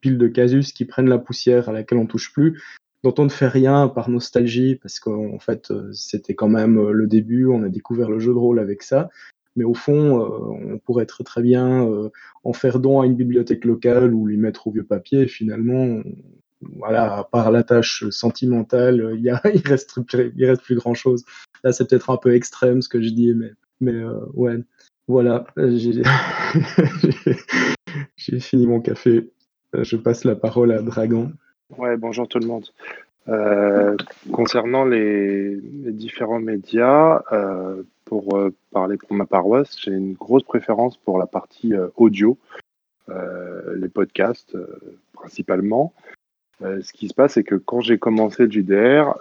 pile 0.00 0.18
de 0.18 0.26
casus 0.26 0.72
qui 0.72 0.84
prennent 0.84 1.08
la 1.08 1.18
poussière 1.18 1.68
à 1.68 1.72
laquelle 1.72 1.98
on 1.98 2.06
touche 2.06 2.32
plus, 2.32 2.60
dont 3.04 3.14
on 3.18 3.24
ne 3.24 3.28
fait 3.28 3.46
rien 3.46 3.86
par 3.86 4.10
nostalgie 4.10 4.74
parce 4.74 4.98
qu'en 4.98 5.38
fait 5.38 5.70
euh, 5.70 5.92
c'était 5.92 6.34
quand 6.34 6.48
même 6.48 6.78
euh, 6.78 6.90
le 6.90 7.06
début, 7.06 7.46
on 7.46 7.62
a 7.62 7.68
découvert 7.68 8.10
le 8.10 8.18
jeu 8.18 8.32
de 8.32 8.38
rôle 8.38 8.58
avec 8.58 8.82
ça. 8.82 9.08
Mais 9.56 9.64
au 9.64 9.74
fond, 9.74 10.20
on 10.20 10.78
pourrait 10.78 11.06
très 11.06 11.24
très 11.24 11.42
bien 11.42 11.88
en 12.44 12.52
faire 12.52 12.78
don 12.78 13.00
à 13.00 13.06
une 13.06 13.16
bibliothèque 13.16 13.64
locale 13.64 14.14
ou 14.14 14.26
lui 14.26 14.36
mettre 14.36 14.68
au 14.68 14.70
vieux 14.70 14.84
papier. 14.84 15.26
Finalement, 15.26 16.02
voilà, 16.62 17.16
à 17.18 17.24
part 17.24 17.50
la 17.50 17.62
tâche 17.62 18.08
sentimentale, 18.10 19.14
il, 19.16 19.24
y 19.24 19.30
reste, 19.68 20.00
plus 20.62 20.76
grand 20.76 20.94
chose. 20.94 21.24
Là, 21.64 21.72
c'est 21.72 21.88
peut-être 21.88 22.10
un 22.10 22.16
peu 22.16 22.34
extrême 22.34 22.82
ce 22.82 22.88
que 22.88 23.02
je 23.02 23.10
dis, 23.10 23.34
mais, 23.34 23.52
mais 23.80 23.94
euh, 23.94 24.20
ouais, 24.34 24.58
voilà, 25.08 25.46
j'ai 28.16 28.40
fini 28.40 28.66
mon 28.66 28.80
café. 28.80 29.30
Je 29.72 29.96
passe 29.96 30.24
la 30.24 30.36
parole 30.36 30.72
à 30.72 30.82
Dragon. 30.82 31.32
Ouais, 31.78 31.96
bonjour 31.96 32.28
tout 32.28 32.38
le 32.38 32.46
monde. 32.46 32.66
Euh, 33.30 33.96
concernant 34.32 34.84
les, 34.84 35.56
différents 35.62 36.40
médias, 36.40 37.22
euh, 37.32 37.82
pour 38.04 38.36
euh, 38.36 38.52
parler 38.72 38.96
pour 38.96 39.14
ma 39.14 39.24
paroisse, 39.24 39.76
j'ai 39.80 39.92
une 39.92 40.14
grosse 40.14 40.42
préférence 40.42 40.96
pour 40.96 41.18
la 41.18 41.26
partie 41.26 41.72
audio, 41.96 42.38
les 43.76 43.88
podcasts 43.88 44.56
principalement. 45.12 45.92
Ce 46.60 46.92
qui 46.92 47.08
se 47.08 47.14
passe, 47.14 47.32
c'est 47.32 47.42
que 47.42 47.56
quand 47.56 47.80
j'ai 47.80 47.98
commencé 47.98 48.46
le 48.46 48.50
JDR, 48.52 49.18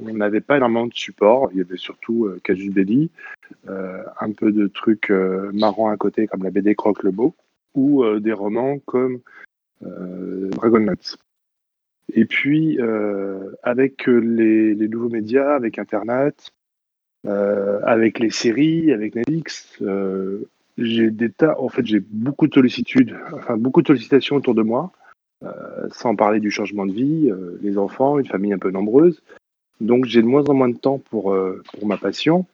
on 0.00 0.14
n'avait 0.14 0.40
pas 0.40 0.58
énormément 0.58 0.86
de 0.86 0.94
support. 0.94 1.48
Il 1.50 1.58
y 1.58 1.60
avait 1.60 1.76
surtout 1.76 2.30
Casus 2.44 2.72
Belli, 2.72 3.10
un 3.66 4.32
peu 4.36 4.52
de 4.52 4.68
trucs 4.68 5.10
marrants 5.10 5.90
à 5.90 5.96
côté 5.96 6.28
comme 6.28 6.44
la 6.44 6.52
BD 6.52 6.76
Croque 6.76 7.02
le 7.02 7.10
Beau, 7.10 7.34
ou 7.74 8.04
des 8.20 8.32
romans 8.32 8.78
comme 8.86 9.18
Dragon 9.80 10.78
Nuts. 10.78 11.16
Et 12.12 12.26
puis, 12.26 12.78
avec 13.62 14.06
les, 14.06 14.74
nouveaux 14.88 15.08
médias, 15.08 15.54
avec 15.54 15.78
Internet, 15.78 16.50
avec 17.24 18.18
les 18.18 18.30
séries, 18.30 18.92
avec 18.92 19.14
Netflix, 19.14 19.82
j'ai 20.76 21.10
des 21.10 21.30
tas, 21.30 21.58
en 21.60 21.68
fait, 21.68 21.86
j'ai 21.86 22.00
beaucoup 22.00 22.46
de 22.46 22.54
sollicitudes, 22.54 23.16
enfin 23.32 23.56
beaucoup 23.56 23.82
de 23.82 23.86
sollicitations 23.86 24.36
autour 24.36 24.54
de 24.54 24.62
moi. 24.62 24.92
Euh, 25.44 25.88
sans 25.90 26.16
parler 26.16 26.40
du 26.40 26.50
changement 26.50 26.86
de 26.86 26.92
vie, 26.92 27.30
euh, 27.30 27.58
les 27.60 27.76
enfants, 27.76 28.18
une 28.18 28.26
famille 28.26 28.52
un 28.52 28.58
peu 28.58 28.70
nombreuse. 28.70 29.22
Donc 29.80 30.06
j'ai 30.06 30.22
de 30.22 30.26
moins 30.26 30.44
en 30.44 30.54
moins 30.54 30.68
de 30.68 30.76
temps 30.76 30.98
pour, 30.98 31.32
euh, 31.32 31.62
pour 31.74 31.86
ma 31.86 31.98
passion. 31.98 32.46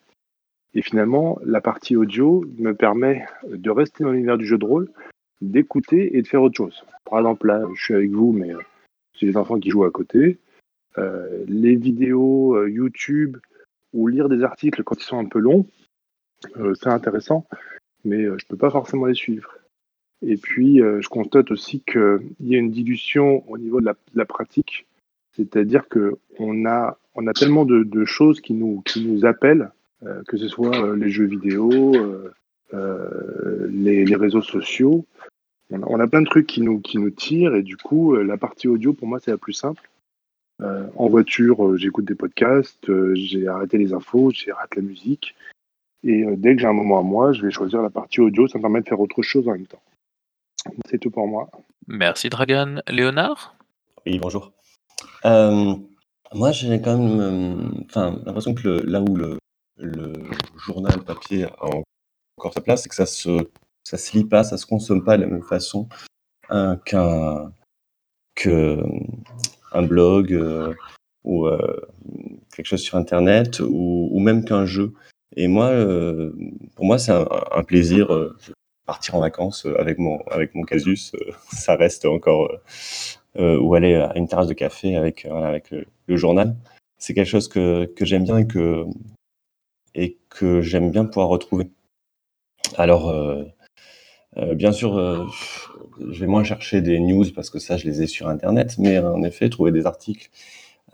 Et 0.74 0.82
finalement, 0.82 1.38
la 1.44 1.60
partie 1.60 1.94
audio 1.94 2.44
me 2.58 2.72
permet 2.72 3.26
de 3.48 3.70
rester 3.70 4.02
dans 4.02 4.10
l'univers 4.10 4.38
du 4.38 4.46
jeu 4.46 4.58
de 4.58 4.64
rôle, 4.64 4.88
d'écouter 5.40 6.16
et 6.16 6.22
de 6.22 6.26
faire 6.26 6.42
autre 6.42 6.56
chose. 6.56 6.84
Par 7.04 7.18
exemple, 7.18 7.46
là, 7.48 7.62
je 7.74 7.82
suis 7.82 7.94
avec 7.94 8.10
vous, 8.10 8.32
mais 8.32 8.52
des 9.26 9.36
enfants 9.36 9.58
qui 9.58 9.70
jouent 9.70 9.84
à 9.84 9.90
côté. 9.90 10.38
les 11.46 11.76
vidéos 11.76 12.66
YouTube 12.66 13.36
ou 13.92 14.08
lire 14.08 14.28
des 14.28 14.42
articles 14.42 14.82
quand 14.82 15.00
ils 15.00 15.06
sont 15.06 15.18
un 15.18 15.24
peu 15.24 15.38
longs, 15.38 15.66
c'est 16.74 16.88
intéressant, 16.88 17.46
mais 18.04 18.24
je 18.24 18.30
ne 18.30 18.48
peux 18.48 18.56
pas 18.56 18.70
forcément 18.70 19.06
les 19.06 19.14
suivre. 19.14 19.60
Et 20.22 20.36
puis, 20.36 20.82
euh, 20.82 21.00
je 21.00 21.08
constate 21.08 21.50
aussi 21.50 21.80
qu'il 21.80 22.20
y 22.40 22.54
a 22.54 22.58
une 22.58 22.70
dilution 22.70 23.48
au 23.50 23.56
niveau 23.56 23.80
de 23.80 23.90
la, 24.14 24.24
pratique, 24.24 24.86
c'est-à-dire 25.34 25.88
qu'on 25.88 26.66
a, 26.66 26.98
on 27.14 27.26
a 27.26 27.32
tellement 27.32 27.64
de, 27.64 28.04
choses 28.04 28.40
qui 28.40 28.52
nous, 28.52 28.82
qui 28.84 29.06
nous 29.06 29.24
appellent, 29.24 29.70
euh, 30.04 30.22
que 30.28 30.36
ce 30.36 30.48
soit 30.48 30.76
euh, 30.84 30.96
les 30.96 31.08
jeux 31.08 31.26
vidéo, 31.26 31.92
les, 33.70 34.14
réseaux 34.14 34.42
sociaux. 34.42 35.06
On 35.72 36.00
a, 36.00 36.06
plein 36.08 36.22
de 36.22 36.26
trucs 36.26 36.46
qui 36.46 36.62
nous, 36.62 36.80
qui 36.80 36.98
nous 36.98 37.10
tirent, 37.10 37.54
et 37.54 37.62
du 37.62 37.76
coup, 37.76 38.16
la 38.16 38.36
partie 38.36 38.66
audio, 38.66 38.92
pour 38.92 39.06
moi, 39.06 39.20
c'est 39.20 39.30
la 39.30 39.38
plus 39.38 39.52
simple. 39.52 39.88
en 40.60 41.08
voiture, 41.08 41.76
j'écoute 41.76 42.04
des 42.04 42.16
podcasts, 42.16 42.90
j'ai 43.14 43.46
arrêté 43.46 43.78
les 43.78 43.92
infos, 43.92 44.30
j'ai 44.30 44.50
arrêté 44.50 44.80
la 44.80 44.86
musique. 44.86 45.36
Et 46.02 46.24
dès 46.36 46.54
que 46.54 46.60
j'ai 46.60 46.66
un 46.66 46.72
moment 46.72 46.98
à 46.98 47.02
moi, 47.02 47.32
je 47.32 47.42
vais 47.42 47.50
choisir 47.50 47.82
la 47.82 47.90
partie 47.90 48.20
audio, 48.20 48.48
ça 48.48 48.58
me 48.58 48.62
permet 48.62 48.80
de 48.80 48.88
faire 48.88 49.00
autre 49.00 49.22
chose 49.22 49.46
en 49.48 49.52
même 49.52 49.66
temps. 49.66 49.82
C'est 50.88 50.98
tout 50.98 51.10
pour 51.10 51.26
moi. 51.26 51.50
Merci 51.86 52.28
Dragan. 52.28 52.82
Léonard? 52.88 53.56
Oui, 54.06 54.18
bonjour. 54.18 54.52
Euh, 55.24 55.74
moi, 56.32 56.52
j'ai 56.52 56.80
quand 56.80 56.98
même 56.98 57.20
euh, 57.20 58.10
l'impression 58.24 58.54
que 58.54 58.68
là 58.68 59.00
où 59.00 59.16
le, 59.16 59.38
journal 60.66 61.02
papier 61.04 61.44
a 61.44 61.66
encore 62.36 62.52
sa 62.52 62.60
place, 62.60 62.82
c'est 62.82 62.88
que 62.88 62.94
ça 62.94 63.06
se, 63.06 63.48
ça 63.84 63.98
se 63.98 64.16
lit 64.16 64.24
pas, 64.24 64.44
ça 64.44 64.56
se 64.56 64.66
consomme 64.66 65.04
pas 65.04 65.16
de 65.16 65.22
la 65.22 65.28
même 65.28 65.42
façon 65.42 65.88
hein, 66.48 66.78
qu'un 66.84 67.52
un 69.72 69.82
blog 69.82 70.32
euh, 70.32 70.74
ou 71.24 71.46
quelque 72.54 72.66
chose 72.66 72.80
sur 72.80 72.96
Internet 72.96 73.60
ou, 73.60 74.18
même 74.18 74.44
qu'un 74.44 74.64
jeu. 74.64 74.94
Et 75.36 75.46
moi, 75.46 75.70
pour 76.74 76.86
moi, 76.86 76.98
c'est 76.98 77.12
un, 77.12 77.62
plaisir 77.64 78.10
partir 78.90 79.14
en 79.14 79.20
vacances 79.20 79.66
euh, 79.66 79.80
avec 79.80 79.98
mon, 79.98 80.18
avec 80.22 80.56
mon 80.56 80.64
casus, 80.64 81.12
euh, 81.14 81.32
ça 81.52 81.76
reste 81.76 82.06
encore, 82.06 82.50
euh, 83.36 83.56
ou 83.60 83.74
aller 83.74 83.94
à 83.94 84.12
une 84.16 84.26
terrasse 84.26 84.48
de 84.48 84.54
café 84.54 84.96
avec, 84.96 85.26
avec 85.26 85.70
le, 85.70 86.16
journal. 86.16 86.56
C'est 86.98 87.14
quelque 87.14 87.28
chose 87.28 87.46
que, 87.46 87.84
que 87.96 88.04
j'aime 88.04 88.24
bien 88.24 88.38
et 88.38 88.48
que, 88.48 88.84
et 89.94 90.18
que 90.28 90.60
j'aime 90.60 90.90
bien 90.90 91.04
pouvoir 91.04 91.28
retrouver. 91.28 91.70
Alors, 92.76 93.14
bien 94.54 94.72
sûr, 94.72 95.28
je 95.98 96.20
vais 96.20 96.26
moins 96.26 96.44
chercher 96.44 96.80
des 96.80 97.00
news 97.00 97.26
parce 97.34 97.50
que 97.50 97.58
ça, 97.58 97.76
je 97.76 97.86
les 97.86 98.02
ai 98.02 98.06
sur 98.06 98.28
Internet, 98.28 98.76
mais 98.78 98.98
en 98.98 99.22
effet, 99.22 99.48
trouver 99.48 99.72
des 99.72 99.86
articles. 99.86 100.30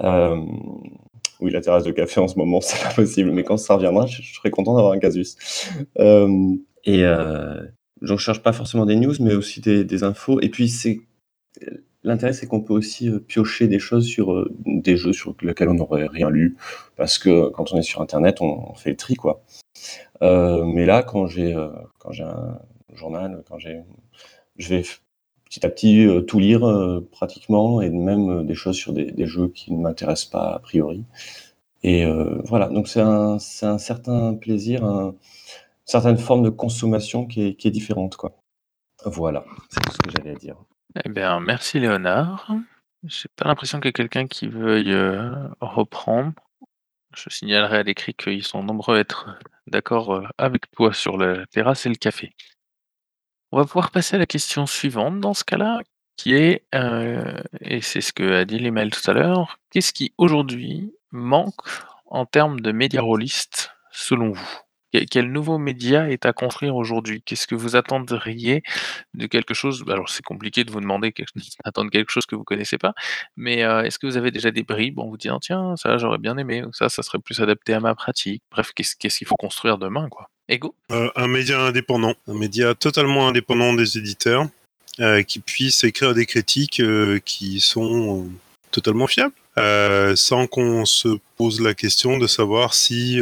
oui, 0.00 1.50
la 1.50 1.60
terrasse 1.60 1.84
de 1.84 1.92
café 1.92 2.20
en 2.20 2.28
ce 2.28 2.38
moment, 2.38 2.60
c'est 2.62 2.82
pas 2.82 2.94
possible, 2.94 3.30
mais 3.30 3.44
quand 3.44 3.56
ça 3.56 3.74
reviendra, 3.74 4.06
je, 4.06 4.22
serai 4.22 4.50
content 4.50 4.74
d'avoir 4.74 4.92
un 4.92 4.98
casus. 4.98 5.36
et, 6.84 7.04
je 8.02 8.16
cherche 8.16 8.42
pas 8.42 8.52
forcément 8.52 8.86
des 8.86 8.96
news, 8.96 9.14
mais 9.20 9.34
aussi 9.34 9.60
des, 9.60 10.04
infos. 10.04 10.40
Et 10.40 10.48
puis, 10.48 10.68
c'est 10.68 11.00
l'intérêt, 12.04 12.32
c'est 12.32 12.46
qu'on 12.46 12.60
peut 12.60 12.74
aussi 12.74 13.08
euh, 13.08 13.18
piocher 13.18 13.68
des 13.68 13.78
choses 13.78 14.06
sur 14.06 14.32
euh, 14.32 14.54
des 14.64 14.96
jeux 14.96 15.12
sur 15.12 15.34
lesquels 15.42 15.68
on 15.68 15.74
n'aurait 15.74 16.06
rien 16.06 16.30
lu, 16.30 16.56
parce 16.96 17.18
que 17.18 17.48
quand 17.50 17.72
on 17.72 17.78
est 17.78 17.82
sur 17.82 18.00
Internet, 18.00 18.40
on, 18.40 18.74
fait 18.74 18.90
le 18.90 18.96
tri, 18.96 19.14
quoi. 19.14 19.42
Euh, 20.22 20.64
mais 20.64 20.86
là, 20.86 21.02
quand 21.02 21.26
j'ai 21.26 21.54
quand 21.98 22.12
j'ai 22.12 22.22
un 22.22 22.58
journal, 22.96 23.42
quand 23.48 23.58
j'ai, 23.58 23.82
je 24.56 24.68
vais 24.68 24.82
petit 25.44 25.64
à 25.64 25.70
petit 25.70 26.08
tout 26.26 26.38
lire 26.38 26.62
pratiquement, 27.12 27.80
et 27.80 27.90
même 27.90 28.46
des 28.46 28.54
choses 28.54 28.76
sur 28.76 28.92
des, 28.92 29.26
jeux 29.26 29.48
qui 29.48 29.72
ne 29.72 29.80
m'intéressent 29.80 30.30
pas 30.30 30.54
a 30.54 30.58
priori. 30.58 31.04
Et 31.82 32.04
voilà, 32.44 32.68
donc 32.68 32.88
c'est 32.88 33.00
un, 33.00 33.36
un 33.62 33.78
certain 33.78 34.34
plaisir, 34.34 34.84
un, 34.84 35.14
certaine 35.84 36.18
forme 36.18 36.42
de 36.42 36.50
consommation 36.50 37.26
qui 37.26 37.46
est, 37.46 37.54
qui 37.54 37.68
est 37.68 37.70
différente. 37.70 38.16
Quoi. 38.16 38.36
Voilà, 39.04 39.44
c'est 39.70 39.80
tout 39.80 39.92
ce 39.92 39.98
que 39.98 40.10
j'avais 40.16 40.30
à 40.30 40.34
dire. 40.34 40.56
Eh 41.04 41.08
bien, 41.08 41.38
merci 41.40 41.78
Léonard. 41.78 42.52
J'ai 43.04 43.28
pas 43.36 43.46
l'impression 43.46 43.78
qu'il 43.78 43.88
y 43.88 43.90
ait 43.90 43.92
quelqu'un 43.92 44.26
qui 44.26 44.48
veuille, 44.48 44.94
reprendre. 45.60 46.32
Je 47.14 47.30
signalerai 47.30 47.78
à 47.78 47.82
l'écrit 47.82 48.14
qu'ils 48.14 48.42
sont 48.42 48.62
nombreux 48.62 48.96
à 48.96 49.00
être 49.00 49.38
d'accord, 49.66 50.22
avec 50.38 50.70
toi 50.72 50.92
sur 50.92 51.16
la 51.16 51.46
terrasse 51.46 51.86
et 51.86 51.88
le 51.88 51.94
café. 51.94 52.34
On 53.52 53.58
va 53.58 53.64
pouvoir 53.64 53.90
passer 53.92 54.16
à 54.16 54.18
la 54.18 54.26
question 54.26 54.66
suivante 54.66 55.20
dans 55.20 55.34
ce 55.34 55.44
cas-là, 55.44 55.80
qui 56.16 56.34
est, 56.34 56.64
heu 56.74 57.22
et 57.60 57.80
c'est 57.80 58.00
ce 58.00 58.12
qu'a 58.12 58.44
dit 58.44 58.58
l'email 58.58 58.90
tout 58.90 59.08
à 59.10 59.14
l'heure: 59.14 59.58
qu'est-ce 59.70 59.92
qui 59.92 60.12
aujourd'hui 60.18 60.92
manque 61.12 61.54
en 62.06 62.26
termes 62.26 62.60
de 62.60 62.72
médias 62.72 63.02
rôlistes 63.02 63.70
selon 63.92 64.32
vous? 64.32 64.48
Quel 65.10 65.30
nouveau 65.30 65.58
média 65.58 66.08
est 66.10 66.24
à 66.24 66.32
construire 66.32 66.74
aujourd'hui? 66.74 67.20
Qu'est-ce 67.22 67.46
que 67.46 67.54
vous 67.54 67.76
attendriez 67.76 68.62
de 69.14 69.26
quelque 69.26 69.52
chose? 69.54 69.84
Alors 69.88 70.08
c'est 70.08 70.24
compliqué 70.24 70.64
de 70.64 70.70
vous 70.72 70.80
demander 70.80 71.12
quelque 71.12 71.32
attendre 71.64 71.90
quelque 71.90 72.10
chose 72.10 72.26
que 72.26 72.34
vous 72.36 72.44
connaissez 72.44 72.78
pas, 72.78 72.94
mais 73.36 73.62
heu, 73.64 73.84
est-ce 73.84 73.98
que 73.98 74.06
vous 74.06 74.16
avez 74.16 74.30
déjà 74.32 74.50
des 74.50 74.62
bribes 74.64 74.98
en 74.98 75.06
vous 75.08 75.18
disant: 75.18 75.38
«Tiens, 75.40 75.76
ça 75.76 75.98
j'aurais 75.98 76.18
bien 76.18 76.36
aimé» 76.38 76.64
ou 76.64 76.72
«Ça, 76.72 76.88
ça 76.88 77.02
serait 77.02 77.18
plus 77.20 77.40
adapté 77.40 77.74
à 77.74 77.80
ma 77.80 77.94
pratique»? 77.94 78.42
Bref, 78.50 78.72
qu'est-ce 78.74 78.96
qu'il 78.96 79.26
faut 79.28 79.36
construire 79.36 79.78
demain, 79.78 80.08
quoi? 80.08 80.28
Heu, 80.92 81.10
un 81.16 81.26
média 81.26 81.60
indépendant, 81.60 82.14
un 82.28 82.34
média 82.34 82.74
totalement 82.74 83.26
indépendant 83.26 83.74
des 83.74 83.98
éditeurs, 83.98 84.46
heu, 85.00 85.22
qui 85.22 85.40
puisse 85.40 85.82
écrire 85.82 86.14
des 86.14 86.26
critiques, 86.26 86.80
heu, 86.80 87.20
qui 87.24 87.60
sont, 87.60 88.28
totalement 88.70 89.06
fiables. 89.06 89.34
Sans 90.16 90.46
qu'on 90.46 90.84
se 90.84 91.18
pose 91.36 91.60
la 91.60 91.74
question 91.74 92.18
de 92.18 92.26
savoir 92.26 92.74
si, 92.74 93.20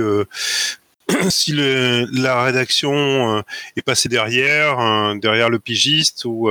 si 1.30 1.52
la 1.52 2.42
rédaction, 2.42 3.44
est 3.76 3.82
passée 3.82 4.08
derrière, 4.08 5.14
derrière 5.16 5.48
le 5.48 5.60
pigiste 5.60 6.24
ou, 6.24 6.50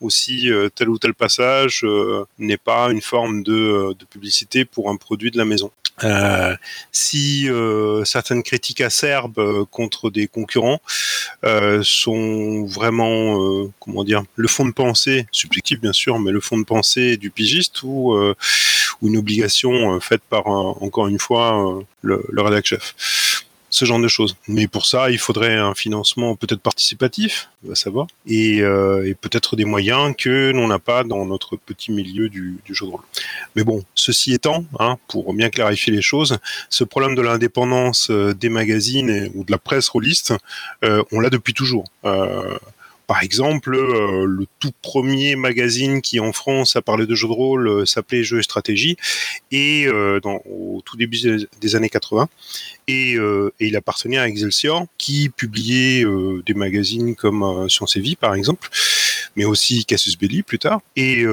ou 0.00 0.10
si, 0.10 0.50
tel 0.74 0.90
ou 0.90 0.98
tel 0.98 1.14
passage, 1.14 1.86
n'est 2.38 2.58
pas 2.58 2.90
une 2.90 3.00
forme 3.00 3.42
de 3.42 3.96
publicité 4.10 4.66
pour 4.66 4.90
un 4.90 4.96
produit 4.96 5.30
de 5.30 5.38
la 5.38 5.46
maison. 5.46 5.70
Heu, 6.02 6.56
si, 6.92 7.46
heu, 7.48 8.02
certaines 8.04 8.42
critiques 8.42 8.80
acerbes, 8.80 9.38
heu, 9.38 9.64
contre 9.70 10.10
des 10.10 10.26
concurrents, 10.26 10.80
heu, 11.44 11.82
sont 11.84 12.64
vraiment, 12.66 13.38
heu, 13.64 13.70
comment 13.80 14.04
dire? 14.04 14.22
Le 14.36 14.48
fond 14.48 14.64
de 14.66 14.72
pensée, 14.72 15.26
subjectif 15.32 15.80
bien 15.80 15.92
sûr, 15.92 16.18
mais 16.18 16.32
le 16.32 16.40
fond 16.40 16.58
de 16.58 16.64
pensée 16.64 17.16
du 17.16 17.30
pigiste 17.30 17.82
ou, 17.84 18.14
ou 19.02 19.08
une 19.08 19.16
obligation, 19.18 20.00
faite 20.00 20.22
par 20.30 20.46
encore 20.48 21.08
une 21.08 21.18
fois, 21.20 21.80
le 22.02 22.24
le 22.30 22.42
rédac 22.42 22.66
chef. 22.66 22.94
Ce 23.76 23.84
genre 23.86 23.98
de 23.98 24.06
choses. 24.06 24.36
Mais 24.46 24.68
pour 24.68 24.86
ça, 24.86 25.10
il 25.10 25.18
faudrait 25.18 25.56
un 25.56 25.74
financement 25.74 26.36
peut-être 26.36 26.60
participatif, 26.60 27.48
va 27.64 27.74
savoir, 27.74 28.06
et, 28.24 28.60
heu, 28.60 29.04
et 29.04 29.14
peut-être 29.14 29.56
des 29.56 29.64
moyens 29.64 30.14
que 30.16 30.52
l'on 30.54 30.68
n'a 30.68 30.78
pas 30.78 31.02
dans 31.02 31.26
notre 31.26 31.56
petit 31.56 31.90
milieu 31.90 32.28
du 32.28 32.58
du 32.64 32.72
jeu 32.72 32.86
de 32.86 32.92
rôle. 32.92 33.00
Mais 33.56 33.64
bon, 33.64 33.82
ceci 33.96 34.32
étant, 34.32 34.64
hein, 34.78 34.96
pour 35.08 35.34
bien 35.34 35.50
clarifier 35.50 35.92
les 35.92 36.02
choses, 36.02 36.38
ce 36.70 36.84
problème 36.84 37.16
de 37.16 37.22
l'indépendance, 37.22 38.10
heu, 38.10 38.32
des 38.32 38.48
magazines 38.48 39.28
ou 39.34 39.42
de 39.42 39.50
la 39.50 39.58
presse 39.58 39.88
rôliste, 39.88 40.32
heu, 40.84 41.02
on 41.10 41.18
l'a 41.18 41.30
depuis 41.30 41.52
toujours. 41.52 41.86
Par 43.06 43.22
exemple, 43.22 43.74
heu, 43.74 44.24
le 44.24 44.46
tout 44.58 44.72
1er 44.82 45.36
magazine 45.36 46.00
qui 46.00 46.20
en 46.20 46.32
France 46.32 46.76
a 46.76 46.82
parlé 46.82 47.06
de 47.06 47.14
jeux 47.14 47.28
de 47.28 47.32
rôle, 47.32 47.68
heu, 47.68 47.86
s'appelait 47.86 48.24
Jeux 48.24 48.38
et 48.38 48.42
Stratégie 48.42 48.96
et 49.50 49.86
dans 50.22 50.40
au 50.46 50.82
tout 50.84 50.96
début 50.96 51.18
des 51.60 51.76
années 51.76 51.88
80 51.88 52.28
et 52.88 53.16
il 53.60 53.76
appartenait 53.76 54.18
à 54.18 54.28
Excelsior 54.28 54.86
qui 54.98 55.28
publiait, 55.28 56.04
des 56.44 56.54
magazines 56.54 57.14
comme, 57.14 57.68
Science 57.68 57.96
et 57.96 58.00
Vie 58.00 58.16
par 58.16 58.34
exemple, 58.34 58.68
mais 59.36 59.44
aussi 59.44 59.84
Casus 59.84 60.18
Belli 60.18 60.42
plus 60.42 60.58
tard. 60.58 60.80
Et 60.96 61.24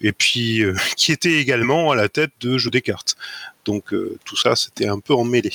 et 0.00 0.12
puis, 0.12 0.62
qui 0.96 1.12
était 1.12 1.40
également 1.40 1.90
à 1.90 1.96
la 1.96 2.08
tête 2.08 2.32
de 2.40 2.58
Jeux 2.58 2.70
des 2.70 2.82
cartes. 2.82 3.16
Donc 3.64 3.92
heu, 3.92 4.18
tout 4.24 4.36
ça, 4.36 4.56
c'était 4.56 4.86
un 4.86 5.00
peu 5.00 5.14
emmêlé. 5.14 5.50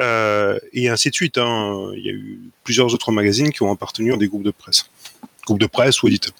Heu, 0.00 0.60
et 0.72 0.88
ainsi 0.88 1.10
de 1.10 1.14
suite, 1.14 1.38
hein, 1.38 1.90
il 1.96 2.04
y 2.04 2.08
a 2.10 2.12
eu 2.12 2.40
plusieurs 2.64 2.92
autres 2.92 3.12
magazines 3.12 3.50
qui 3.52 3.62
ont 3.62 3.72
appartenu 3.72 4.12
à 4.12 4.16
des 4.16 4.28
groupes 4.28 4.44
de 4.44 4.50
presse. 4.50 4.90
Groupes 5.46 5.60
de 5.60 5.66
presse 5.66 6.02
ou 6.02 6.08
éditeurs. 6.08 6.34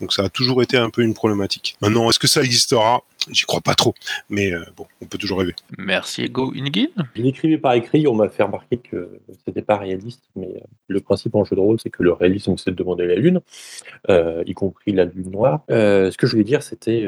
Donc 0.00 0.12
ça 0.12 0.24
a 0.24 0.28
toujours 0.30 0.62
été 0.62 0.78
un 0.78 0.88
peu 0.88 1.02
une 1.02 1.12
problématique. 1.12 1.76
Maintenant, 1.82 2.08
est-ce 2.08 2.18
que 2.18 2.26
ça 2.26 2.42
existera? 2.42 3.02
J'y 3.30 3.44
crois 3.44 3.60
pas 3.60 3.74
trop, 3.74 3.92
mais 4.30 4.52
heu, 4.52 4.64
bon, 4.76 4.86
on 5.02 5.06
peut 5.06 5.18
toujours 5.18 5.40
rêver. 5.40 5.54
Merci 5.76 6.22
Ego. 6.22 6.54
Inigine? 6.54 6.88
Je 7.16 7.22
l'écrivais 7.22 7.58
par 7.58 7.74
écrit, 7.74 8.06
on 8.06 8.14
m'a 8.14 8.28
fait 8.28 8.44
remarquer 8.44 8.76
que 8.78 9.18
c'était 9.44 9.62
pas 9.62 9.76
réaliste, 9.76 10.22
mais 10.36 10.46
heu, 10.46 10.60
le 10.86 11.00
principe 11.00 11.34
en 11.34 11.44
jeu 11.44 11.56
de 11.56 11.60
rôle, 11.60 11.80
c'est 11.82 11.90
que 11.90 12.04
le 12.04 12.12
réalisme, 12.12 12.56
c'est 12.56 12.70
de 12.70 12.76
demander 12.76 13.04
la 13.06 13.16
lune, 13.16 13.40
y 14.08 14.54
compris 14.54 14.92
la 14.92 15.04
lune 15.04 15.30
noire. 15.30 15.64
Ce 15.68 16.16
que 16.16 16.26
je 16.26 16.32
voulais 16.32 16.44
dire, 16.44 16.62
c'était, 16.62 17.04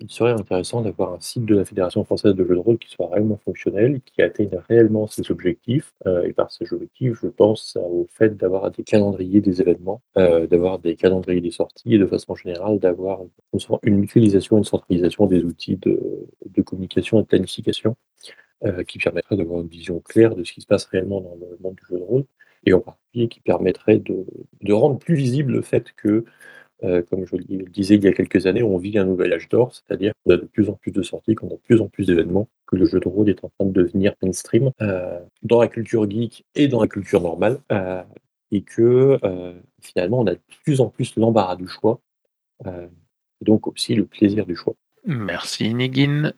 il 0.00 0.10
serait 0.10 0.32
intéressant 0.32 0.82
d'avoir 0.82 1.12
un 1.14 1.20
site 1.20 1.44
de 1.44 1.54
la 1.56 1.64
Fédération 1.64 2.04
française 2.04 2.34
de 2.34 2.44
jeux 2.44 2.54
de 2.54 2.60
rôle 2.60 2.78
qui 2.78 2.88
soit 2.90 3.08
réellement 3.10 3.36
fonctionnel, 3.38 4.00
qui 4.04 4.22
atteigne 4.22 4.50
réellement 4.68 5.06
ses 5.06 5.30
objectifs, 5.30 5.92
heu, 6.06 6.26
et 6.26 6.32
par 6.32 6.50
ses 6.50 6.72
objectifs, 6.72 7.18
je 7.22 7.28
pense 7.28 7.76
au 7.80 8.06
fait 8.10 8.36
d'avoir 8.36 8.70
des 8.70 8.82
calendriers 8.84 9.40
des 9.40 9.60
événements, 9.60 10.02
heu, 10.18 10.46
d'avoir 10.46 10.78
des 10.78 10.96
calendriers 10.96 11.40
des 11.42 11.50
sorties 11.50 11.94
et 11.94 11.98
de 11.98 12.06
façon 12.06 12.34
générale 12.34 12.78
d'avoir 12.78 13.20
une 13.82 13.96
mutualisation, 13.98 14.58
une 14.58 14.64
centralisation 14.64 15.26
des 15.26 15.44
outils 15.44 15.76
de 15.76 16.62
communication 16.62 17.18
et 17.20 17.22
de 17.22 17.26
planification, 17.28 17.96
heu, 18.64 18.82
qui 18.84 18.98
permettrait 18.98 19.36
d'avoir 19.36 19.60
une 19.62 19.68
vision 19.68 20.00
claire 20.00 20.36
de 20.36 20.44
ce 20.44 20.52
qui 20.54 20.62
se 20.62 20.66
passe 20.68 20.86
réellement 20.86 21.20
dans 21.22 21.36
le 21.40 21.58
monde 21.62 21.76
du 21.76 21.86
jeu 21.88 21.98
de 21.98 22.04
rôle 22.04 22.24
et 22.66 22.72
en 22.74 22.80
particulier 22.80 23.28
qui 23.28 23.40
permettrait 23.40 23.98
de 24.00 24.72
rendre 24.72 24.98
plus 24.98 25.14
visible 25.16 25.52
le 25.54 25.62
fait 25.62 25.92
que, 25.96 26.24
heu, 26.84 27.02
comme 27.08 27.26
je 27.26 27.36
le 27.36 27.64
disais 27.64 27.96
il 27.96 28.04
y 28.04 28.08
a 28.08 28.12
quelques 28.12 28.46
années, 28.46 28.62
on 28.62 28.78
vit 28.78 28.98
un 28.98 29.04
nouvel 29.04 29.32
âge 29.32 29.48
d'or, 29.48 29.74
c'est-à-dire 29.74 30.12
qu'on 30.24 30.34
a 30.34 30.36
de 30.36 30.44
plus 30.46 30.68
en 30.68 30.74
plus 30.74 30.92
de 30.92 31.02
sorties, 31.02 31.34
qu'on 31.34 31.48
a 31.48 31.50
de 31.54 31.56
plus 31.56 31.80
en 31.80 31.88
plus 31.88 32.06
d'événements, 32.06 32.48
que 32.66 32.76
le 32.76 32.86
jeu 32.86 33.00
de 33.00 33.08
rôle 33.08 33.28
est 33.28 33.44
en 33.44 33.50
train 33.58 33.66
de 33.66 33.72
devenir 33.72 34.14
mainstream, 34.22 34.70
heu, 34.80 35.02
dans 35.42 35.60
la 35.60 35.68
culture 35.68 36.08
geek 36.10 36.44
et 36.54 36.68
dans 36.68 36.80
la 36.80 36.88
culture 36.88 37.20
normale, 37.20 37.58
heu, 37.72 38.00
et 38.52 38.62
que, 38.62 39.18
finalement, 39.80 40.20
on 40.20 40.26
a 40.26 40.34
de 40.34 40.40
plus 40.64 40.80
en 40.80 40.88
plus 40.88 41.14
l'embarras 41.16 41.56
du 41.56 41.68
choix, 41.68 42.00
et 42.66 43.44
donc 43.44 43.66
aussi 43.68 43.94
le 43.94 44.06
plaisir 44.06 44.44
du 44.44 44.56
choix. 44.56 44.74
Merci 45.06 45.66
Inigine. 45.66 46.32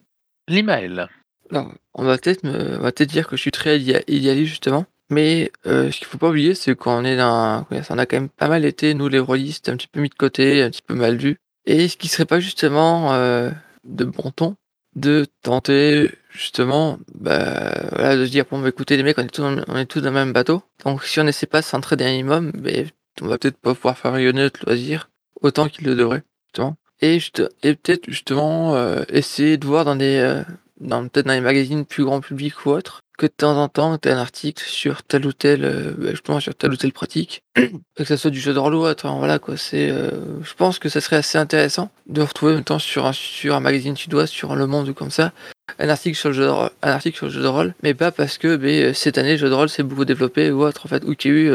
Limaël? 0.47 1.09
Alors, 1.49 1.73
on 1.93 2.03
va 2.03 2.17
peut-être 2.17 3.09
dire 3.09 3.27
que 3.27 3.35
je 3.35 3.41
suis 3.41 3.51
très 3.51 3.79
idéa 3.79 4.01
idéaliste 4.07 4.49
justement, 4.49 4.85
mais 5.13 5.51
heu, 5.65 5.91
ce 5.91 5.97
qu'il 5.99 6.07
faut 6.07 6.17
pas 6.17 6.29
oublier, 6.29 6.55
c'est 6.55 6.75
qu'on 6.75 7.05
est 7.05 7.17
dans 7.17 7.65
on 7.89 7.97
a 7.97 8.05
quand 8.05 8.17
même 8.17 8.29
pas 8.29 8.49
mal 8.49 8.65
été, 8.65 8.93
nous 8.93 9.07
les 9.09 9.19
rôlistes, 9.19 9.69
un 9.69 9.77
petit 9.77 9.87
peu 9.87 10.01
mis 10.01 10.09
de 10.09 10.15
côté, 10.15 10.61
un 10.63 10.69
petit 10.69 10.81
peu 10.85 10.95
mal 10.95 11.15
vus 11.17 11.37
et 11.65 11.85
est-ce 11.85 11.97
qu'il 11.97 12.09
serait 12.09 12.25
pas 12.25 12.39
justement, 12.39 13.13
heu, 13.15 13.51
de 13.85 14.05
bon 14.05 14.31
ton 14.31 14.55
de 14.95 15.25
tenter 15.41 16.11
justement, 16.29 16.99
bah, 17.15 17.73
voilà, 17.93 18.15
de 18.15 18.25
se 18.25 18.31
dire: 18.31 18.45
«Bon, 18.49 18.59
bah, 18.61 18.69
écoutez 18.69 18.95
les 18.97 19.01
mecs, 19.03 19.17
on 19.17 19.23
est 19.23 19.85
tous 19.85 20.01
dans 20.01 20.09
le 20.09 20.11
même 20.11 20.33
bateau, 20.33 20.61
donc 20.85 21.03
si 21.03 21.19
on 21.19 21.25
essaie 21.27 21.47
pas 21.47 21.61
de 21.61 21.65
s'entraider 21.65 22.05
un 22.05 22.11
minimum, 22.11 22.51
beh, 22.53 22.87
on 23.21 23.27
va 23.27 23.37
peut-être 23.39 23.57
pas 23.57 23.73
pouvoir 23.73 23.97
faire 23.97 24.13
rayonner 24.13 24.41
notre 24.43 24.63
loisir 24.65 25.09
autant 25.41 25.67
qu'il 25.69 25.85
le 25.87 25.95
devrait», 25.95 26.23
justement. 26.47 26.75
Et 27.01 27.17
et 27.63 27.75
peut-être 27.75 28.05
justement, 28.09 28.75
heu, 28.75 29.05
essayer 29.09 29.57
de 29.57 29.65
voir 29.65 29.83
dans 29.85 29.95
des, 29.95 30.43
peut-être 30.87 31.25
dans 31.25 31.33
les 31.33 31.41
magazines 31.41 31.85
plus 31.85 32.03
grand 32.05 32.21
public 32.21 32.65
ou 32.65 32.69
autres, 32.71 33.01
que 33.17 33.25
de 33.25 33.31
temps 33.31 33.57
en 33.61 33.69
temps, 33.69 33.97
tu 33.97 34.09
aies 34.09 34.11
un 34.11 34.17
article 34.17 34.63
sur 34.65 35.03
telle 35.03 35.25
ou 35.25 35.33
telle, 35.33 35.63
heu, 35.65 35.95
bah, 35.97 36.11
justement 36.11 36.39
sur 36.39 36.55
telle 36.55 36.71
ou 36.71 36.77
telle 36.77 36.93
pratique, 36.93 37.43
que 37.95 38.03
ça 38.03 38.17
soit 38.17 38.31
du 38.31 38.39
jeu 38.39 38.53
de 38.53 38.59
rôle 38.59 38.75
ou 38.75 38.85
autre, 38.85 39.05
hein, 39.05 39.15
voilà 39.17 39.39
quoi. 39.39 39.55
C'est, 39.57 39.89
heu, 39.89 40.39
je 40.43 40.53
pense 40.55 40.79
que 40.79 40.89
ça 40.89 41.01
serait 41.01 41.17
assez 41.17 41.37
intéressant 41.37 41.91
de 42.07 42.21
retrouver 42.21 42.53
en 42.53 42.55
même 42.55 42.63
temps 42.63 42.79
sur 42.79 43.05
un 43.05 43.13
sur 43.13 43.55
un 43.55 43.59
magazine 43.59 43.95
suédois, 43.95 44.27
sur 44.27 44.55
Le 44.55 44.67
Monde 44.67 44.89
ou 44.89 44.93
comme 44.93 45.11
ça, 45.11 45.31
un 45.79 45.89
article 45.89 46.17
sur 46.17 46.29
le 46.29 46.35
jeu 46.35 46.45
de 46.45 46.49
rôle 46.49 46.69
un 46.81 46.91
article 46.91 47.17
sur 47.17 47.27
le 47.27 47.31
jeu 47.31 47.41
de 47.41 47.47
rôle, 47.47 47.75
mais 47.83 47.93
pas 47.93 48.11
parce 48.11 48.37
que, 48.37 48.55
beh, 48.55 48.93
cette 48.93 49.17
année 49.17 49.33
le 49.33 49.37
jeu 49.37 49.49
de 49.49 49.53
rôle 49.53 49.69
s'est 49.69 49.83
beaucoup 49.83 50.05
développé 50.05 50.51
ou 50.51 50.63
autre 50.63 50.85
en 50.85 50.89
fait, 50.89 51.03
ou 51.05 51.13
qu'il 51.15 51.31
y 51.31 51.35
a 51.35 51.37
eu, 51.37 51.51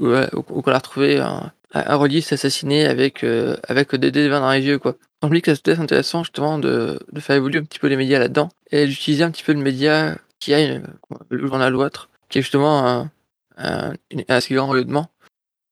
ouais, 0.00 0.28
ou 0.34 0.42
qu'on 0.42 0.72
a 0.72 0.78
retrouvé 0.78 1.18
un 1.18 1.52
rôliste 1.74 2.32
assassiné 2.32 2.86
avec, 2.86 3.24
heu, 3.24 3.56
avec 3.68 3.94
des 3.94 4.28
20 4.28 4.40
dans 4.40 4.50
les 4.52 4.62
yeux 4.62 4.78
quoi. 4.78 4.96
Je 5.22 5.28
me 5.28 5.34
dis 5.34 5.42
que 5.42 5.54
ça 5.54 5.60
peut 5.62 5.70
être 5.72 5.80
intéressant 5.80 6.24
justement 6.24 6.58
de 6.58 6.98
de 7.12 7.20
faire 7.20 7.36
évoluer 7.36 7.58
un 7.58 7.64
petit 7.64 7.78
peu 7.78 7.88
les 7.88 7.96
médias 7.96 8.18
là-dedans 8.18 8.48
et 8.70 8.86
d'utiliser 8.86 9.24
un 9.24 9.30
petit 9.30 9.44
peu 9.44 9.52
le 9.52 9.60
média 9.60 10.16
qui 10.40 10.54
a 10.54 10.60
une 10.60 10.82
le 11.28 11.46
journal 11.46 11.74
ou 11.76 11.82
autre, 11.82 12.08
qui 12.28 12.38
est 12.38 12.42
justement 12.42 12.86
un 12.88 13.10
un 13.58 13.92
assez 14.28 14.54
grand 14.54 14.68
rayonnement 14.68 15.08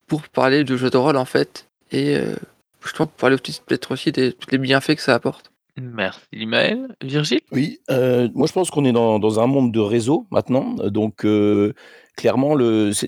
pour 0.07 0.23
parler 0.29 0.65
de 0.65 0.77
jeux 0.77 0.91
de 0.91 0.97
rôle 0.99 1.17
en 1.17 1.25
fait 1.25 1.69
et 1.91 2.17
heu, 2.17 2.37
justement 2.83 3.07
pour 3.07 3.17
parler 3.17 3.37
aussi 3.37 3.61
peut-être 3.67 3.93
aussi 3.93 4.13
des 4.13 4.33
tous 4.33 4.51
les 4.51 4.59
bienfaits 4.59 4.97
que 4.97 5.03
ça 5.03 5.15
apporte. 5.15 5.51
Merci 5.81 6.21
Limaël. 6.33 6.97
Virgile? 7.03 7.41
Oui, 7.53 7.79
heu, 7.91 8.29
moi 8.35 8.47
je 8.47 8.53
pense 8.53 8.71
qu'on 8.71 8.85
est 8.85 8.93
dans 8.93 9.19
dans 9.19 9.41
un 9.41 9.47
monde 9.47 9.73
de 9.73 9.81
réseau 9.81 10.27
maintenant, 10.31 10.75
donc 10.75 11.25
heu, 11.25 11.73
clairement 12.19 12.57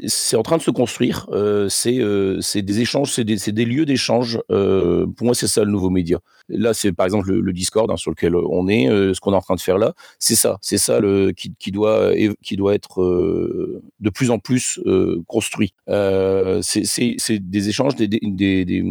c'est 0.06 0.36
en 0.36 0.42
train 0.42 0.56
de 0.56 0.62
se 0.62 0.70
construire, 0.70 1.26
heu, 1.32 1.68
c'est, 1.68 1.98
c'est 2.40 2.62
des 2.62 2.80
échanges, 2.80 3.12
c'est 3.12 3.24
des 3.24 3.36
des 3.52 3.64
lieux 3.66 3.84
d'échange, 3.84 4.38
heu, 4.50 5.06
pour 5.16 5.26
moi 5.26 5.34
c'est 5.34 5.48
ça 5.48 5.64
le 5.64 5.70
nouveau 5.72 5.90
média. 5.90 6.18
Là, 6.48 6.74
c'est 6.74 6.92
par 6.92 7.06
exemple 7.06 7.28
le 7.30 7.40
le 7.40 7.52
Discord, 7.52 7.90
hein, 7.90 7.96
sur 7.96 8.10
lequel 8.12 8.36
on 8.36 8.68
est, 8.68 8.88
heu, 8.88 9.12
ce 9.14 9.20
qu'on 9.20 9.32
est 9.32 9.36
en 9.36 9.40
train 9.42 9.56
de 9.56 9.60
faire 9.60 9.78
là, 9.78 9.94
c'est 10.20 10.36
ça, 10.36 10.58
c'est 10.62 10.78
ça 10.78 11.00
le 11.00 11.32
qui 11.32 11.52
qui 11.58 11.72
doit 11.72 12.12
qui 12.42 12.56
doit 12.56 12.74
être, 12.74 13.02
heu, 13.02 13.82
de 14.00 14.10
plus 14.10 14.30
en 14.30 14.38
plus, 14.38 14.80
heu, 14.86 15.22
construit. 15.26 15.74
C'est 15.88 16.84
c'est 16.84 17.38
des 17.40 17.68
échanges, 17.68 17.96
des 17.96 18.08
des 18.08 18.64
des 18.64 18.84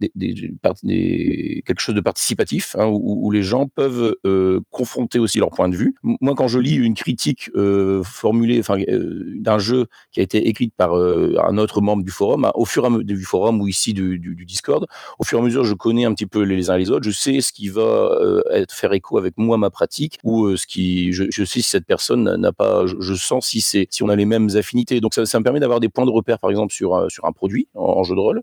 des, 0.00 0.12
des, 0.14 0.52
des, 0.82 1.62
quelque 1.66 1.80
chose 1.80 1.94
de 1.94 2.00
participatif, 2.00 2.76
hein, 2.78 2.86
où, 2.86 3.26
où, 3.26 3.30
les 3.30 3.42
gens 3.42 3.66
peuvent 3.66 4.16
euh, 4.24 4.60
confronter 4.70 5.18
aussi 5.18 5.38
leur 5.38 5.50
point 5.50 5.68
de 5.68 5.76
vue. 5.76 5.94
Moi, 6.02 6.34
quand 6.34 6.48
je 6.48 6.58
lis 6.58 6.74
une 6.74 6.94
critique 6.94 7.50
euh, 7.54 8.02
formulée, 8.02 8.62
euh, 8.70 9.24
d'un 9.36 9.58
jeu 9.58 9.86
qui 10.12 10.20
a 10.20 10.22
été 10.22 10.48
écrite 10.48 10.74
par 10.76 10.96
euh, 10.96 11.34
un 11.46 11.58
autre 11.58 11.80
membre 11.80 12.02
du 12.04 12.10
forum, 12.10 12.44
hein, 12.44 12.52
au 12.54 12.64
fur 12.64 12.84
et 12.84 12.86
à 12.86 12.90
mesure 12.90 13.04
du 13.04 13.24
forum 13.24 13.60
ou 13.60 13.68
ici 13.68 13.92
du, 13.92 14.18
du, 14.18 14.34
du, 14.34 14.44
Discord, 14.44 14.86
au 15.18 15.24
fur 15.24 15.38
et 15.38 15.42
à 15.42 15.44
mesure, 15.44 15.64
je 15.64 15.74
connais 15.74 16.04
un 16.04 16.14
petit 16.14 16.26
peu 16.26 16.42
les 16.42 16.70
uns 16.70 16.76
les 16.76 16.90
autres, 16.90 17.04
je 17.04 17.10
sais 17.10 17.40
ce 17.40 17.52
qui 17.52 17.68
va 17.68 17.82
euh, 17.82 18.42
être, 18.50 18.72
faire 18.72 18.92
écho 18.92 19.18
avec 19.18 19.34
moi, 19.36 19.56
ma 19.58 19.70
pratique, 19.70 20.18
ou 20.24 20.56
ce 20.56 20.66
qui, 20.66 21.12
je, 21.12 21.24
je, 21.30 21.44
sais 21.44 21.60
si 21.60 21.68
cette 21.68 21.86
personne 21.86 22.36
n'a 22.36 22.52
pas, 22.52 22.86
je, 22.86 22.96
je, 23.00 23.14
sens 23.14 23.46
si 23.46 23.60
c'est, 23.60 23.86
si 23.90 24.02
on 24.02 24.08
a 24.08 24.16
les 24.16 24.26
mêmes 24.26 24.48
affinités. 24.54 25.00
Donc 25.00 25.14
ça, 25.14 25.26
ça 25.26 25.38
me 25.38 25.44
permet 25.44 25.60
d'avoir 25.60 25.80
des 25.80 25.88
points 25.88 26.06
de 26.06 26.10
repère, 26.10 26.38
par 26.38 26.50
exemple, 26.50 26.72
sur, 26.72 27.06
sur 27.10 27.24
un 27.24 27.32
produit 27.32 27.68
en, 27.74 27.98
en 27.98 28.04
jeu 28.04 28.14
de 28.14 28.20
rôle. 28.20 28.42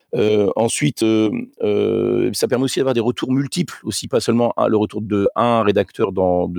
ensuite, 0.55 1.03
ça 2.33 2.47
permet 2.47 2.65
aussi 2.65 2.79
d'avoir 2.79 2.93
des 2.93 2.99
retours 2.99 3.31
multiples, 3.31 3.79
aussi 3.83 4.07
pas 4.07 4.19
seulement 4.19 4.53
le 4.67 4.77
retour 4.77 5.01
de 5.01 5.27
un 5.35 5.63
rédacteur 5.63 6.11
dans, 6.11 6.49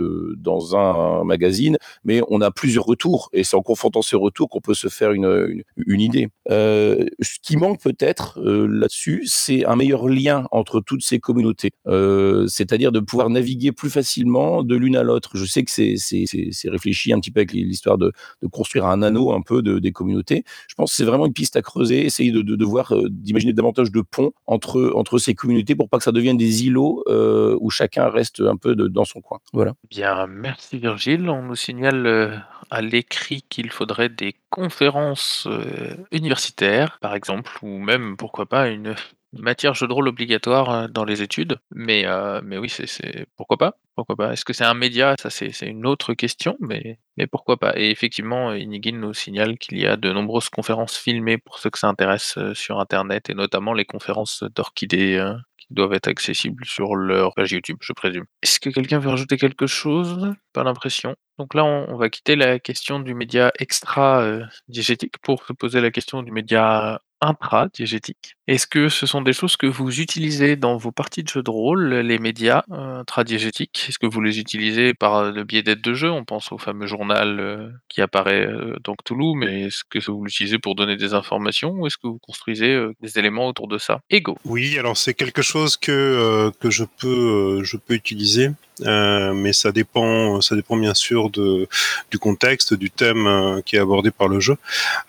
un 0.77 1.25
magazine, 1.25 1.77
mais 2.05 2.21
on 2.29 2.41
a 2.41 2.51
plusieurs 2.51 2.85
retours 2.85 3.29
et 3.33 3.45
c'est 3.45 3.57
en 3.57 3.63
confrontant 3.63 4.03
ces 4.03 4.17
retours 4.17 4.49
qu'on 4.49 4.61
peut 4.61 4.75
se 4.75 4.89
faire 4.89 5.13
une, 5.13 5.65
idée. 5.87 6.29
Euh, 6.51 7.05
ce 7.21 7.39
qui 7.43 7.57
manque 7.57 7.81
peut-être 7.81 8.39
euh, 8.41 8.67
là-dessus, 8.67 9.23
c'est 9.27 9.65
un 9.65 9.77
meilleur 9.77 10.09
lien 10.09 10.47
entre 10.51 10.81
toutes 10.81 11.03
ces 11.03 11.19
communautés, 11.19 11.71
euh, 11.87 12.47
c'est-à-dire 12.47 12.93
de 12.93 13.01
pouvoir 13.01 13.31
naviguer 13.31 13.73
plus 13.73 13.91
facilement 13.91 14.63
de 14.63 14.77
l'une 14.77 14.97
à 14.97 15.03
l'autre. 15.03 15.37
Je 15.37 15.45
sais 15.45 15.65
que 15.65 15.71
c'est 15.71 16.69
réfléchi 16.69 17.13
un 17.13 17.21
petit 17.21 17.31
peu 17.31 17.41
avec 17.41 17.53
l'histoire 17.53 17.99
de, 17.99 18.13
construire 18.51 18.87
un 18.87 19.03
anneau 19.03 19.33
un 19.33 19.43
peu 19.43 19.63
de, 19.63 19.79
des 19.79 19.93
communautés. 19.93 20.45
Je 20.69 20.75
pense 20.75 20.91
que 20.91 20.97
c'est 20.97 21.05
vraiment 21.05 21.27
une 21.27 21.33
piste 21.33 21.57
à 21.57 21.63
creuser, 21.63 22.05
essayer 22.05 22.31
de, 22.31 22.65
voir, 22.65 22.93
euh, 22.95 23.09
d'imaginer 23.11 23.53
davantage 23.53 23.91
de 23.91 24.01
ponts 24.01 24.33
entre, 24.47 24.76
entre 24.95 25.19
ces 25.19 25.35
communautés 25.35 25.75
pour 25.75 25.89
pas 25.89 25.99
que 25.99 26.05
ça 26.05 26.13
devienne 26.13 26.37
des 26.37 26.65
îlots 26.65 27.05
euh, 27.09 27.57
où 27.61 27.71
chacun 27.71 28.09
reste 28.09 28.41
un 28.41 28.57
peu 28.57 28.75
dans 28.75 29.05
son 29.05 29.21
coin. 29.21 29.39
Voilà. 29.53 29.75
Bien, 29.91 30.27
merci 30.27 30.79
Virgile. 30.79 31.29
On 31.29 31.43
nous 31.43 31.57
signale 31.57 32.07
euh, 32.07 32.37
à 32.71 32.83
l'écrit 32.83 33.45
qu'il 33.49 33.71
faudrait 33.71 34.09
des 34.09 34.35
conférences 34.51 35.47
euh, 35.51 35.95
universitaires, 36.13 36.99
par 37.01 37.15
exemple, 37.15 37.51
ou 37.63 37.79
même, 37.79 38.17
pourquoi 38.17 38.47
pas, 38.47 38.69
une 38.69 38.95
matière 39.43 39.75
jeu 39.75 39.87
de 39.87 39.93
rôle 39.93 40.09
obligatoire 40.09 40.71
euh, 40.71 40.89
dans 40.89 41.05
les 41.05 41.23
études. 41.23 41.59
Mais, 41.75 42.05
euh, 42.07 42.41
mais 42.45 42.59
oui, 42.59 42.69
c'est 42.69 43.27
pourquoi 43.37 43.57
pas 43.57 43.77
pourquoi 43.95 44.17
pas 44.17 44.33
Est-ce 44.35 44.45
que 44.45 44.53
c'est 44.53 44.65
un 44.65 44.75
média? 44.75 45.15
Ça, 45.19 45.31
c'est 45.31 45.51
une 45.63 45.87
autre 45.87 46.13
question, 46.13 46.59
mais, 46.61 46.99
mais 47.17 47.27
pourquoi 47.27 47.57
pas 47.57 47.73
Et 47.77 47.91
effectivement, 47.91 48.53
Inigine 48.53 49.01
nous 49.01 49.15
signale 49.15 49.57
qu'il 49.57 49.79
y 49.79 49.87
a 49.87 49.97
de 49.97 50.13
nombreuses 50.13 50.51
conférences 50.51 50.99
filmées 50.99 51.39
pour 51.39 51.59
ceux 51.59 51.71
que 51.71 51.79
ça 51.79 51.89
intéresse 51.89 52.39
sur 52.53 52.79
Internet, 52.79 53.31
et 53.31 53.35
notamment 53.35 53.73
les 53.73 53.87
conférences 53.87 54.45
d'Orchidée 54.55 55.19
qui 55.57 55.67
doivent 55.71 55.95
être 55.95 56.09
accessibles 56.09 56.65
sur 56.65 56.95
leur 56.95 57.35
page 57.35 57.53
YouTube, 57.53 57.79
je 57.81 57.93
présume. 57.95 58.25
Est-ce 58.43 58.61
que 58.61 58.71
quelqu'un 58.71 58.99
veut 58.99 59.09
rajouter 59.09 59.37
quelque 59.37 59.67
chose? 59.67 60.35
Pas 60.53 60.63
l'impression. 60.63 61.17
Donc 61.39 61.55
là, 61.55 61.65
on, 61.65 61.97
va 61.97 62.09
quitter 62.09 62.35
la 62.35 62.59
question 62.59 62.99
du 62.99 63.15
média 63.15 63.53
extra-diégétique 63.59 65.17
euh, 65.17 65.23
pour 65.23 65.45
se 65.45 65.53
poser 65.53 65.81
la 65.81 65.91
question 65.91 66.23
du 66.23 66.33
média 66.33 67.01
intra-diégétique. 67.21 68.37
Est-ce 68.47 68.67
que 68.67 68.89
ce 68.89 69.07
sont 69.07 69.23
des 69.23 69.33
choses 69.33 69.57
que 69.57 69.67
vous 69.67 70.01
utilisez 70.01 70.57
dans 70.57 70.77
vos 70.77 70.93
parties 70.93 71.23
de 71.23 71.29
jeux 71.29 71.43
de 71.43 71.51
rôle, 71.51 71.95
les 71.95 72.19
médias 72.19 72.63
euh, 72.71 73.01
intra-diégétiques? 73.01 73.87
Est-ce 73.89 73.99
que 73.99 74.07
vous 74.07 74.21
les 74.21 74.39
utilisez 74.39 74.95
par 74.95 75.33
le 75.33 75.45
biais 75.45 75.63
d'aides 75.63 75.81
de 75.81 75.95
jeu? 75.95 76.11
On 76.11 76.25
pense 76.25 76.53
au 76.53 76.59
fameux 76.59 76.87
journal 76.87 77.41
euh, 77.41 77.69
qui 77.89 78.01
apparaît 78.01 78.47
euh, 78.47 78.77
dans 78.85 78.95
Cthulhu, 78.95 79.35
mais 79.37 79.63
est-ce 79.63 79.83
que 79.89 79.99
vous 80.11 80.25
l'utilisez 80.25 80.59
pour 80.59 80.75
donner 80.75 80.97
des 80.97 81.15
informations 81.15 81.71
ou 81.73 81.87
est-ce 81.87 81.97
que 81.97 82.07
vous 82.07 82.19
construisez 82.19 82.73
euh, 82.73 82.93
des 83.01 83.19
éléments 83.19 83.49
autour 83.49 83.69
de 83.69 83.79
ça? 83.79 84.01
Ego. 84.11 84.39
Oui, 84.45 84.79
alors 84.79 84.97
c'est 84.97 85.15
quelque 85.15 85.43
chose 85.43 85.77
que, 85.77 85.93
euh, 85.93 86.51
que 86.61 86.71
je, 86.71 86.85
peux, 86.85 87.63
je 87.65 87.77
peux 87.77 87.95
utiliser. 87.95 88.51
Euh, 88.83 89.33
mais 89.33 89.53
ça 89.53 89.73
dépend, 89.73 90.41
ça 90.41 90.55
dépend 90.55 90.77
bien 90.77 90.95
sûr 90.95 91.31
du 91.31 92.19
contexte, 92.21 92.75
du 92.75 92.91
thème 92.91 93.27
euh, 93.27 93.61
qui 93.63 93.77
est 93.77 93.79
abordé 93.79 94.11
par 94.11 94.29
le 94.29 94.41
jeu. 94.41 94.57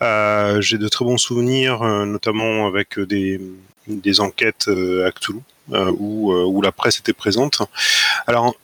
Euh, 0.02 0.62
J'ai 0.62 0.78
de 0.78 0.88
très 0.88 1.04
bons 1.06 1.18
souvenirs, 1.18 1.84
notamment 1.84 2.68
avec 2.68 3.00
des, 3.00 3.40
enquêtes 4.20 4.70
à 5.06 5.12
Cthulhu. 5.12 5.40
Où, 5.70 6.62
la 6.62 6.72
presse 6.72 7.00
était 7.00 7.14
présente. 7.14 7.62
Alors, 8.26 8.56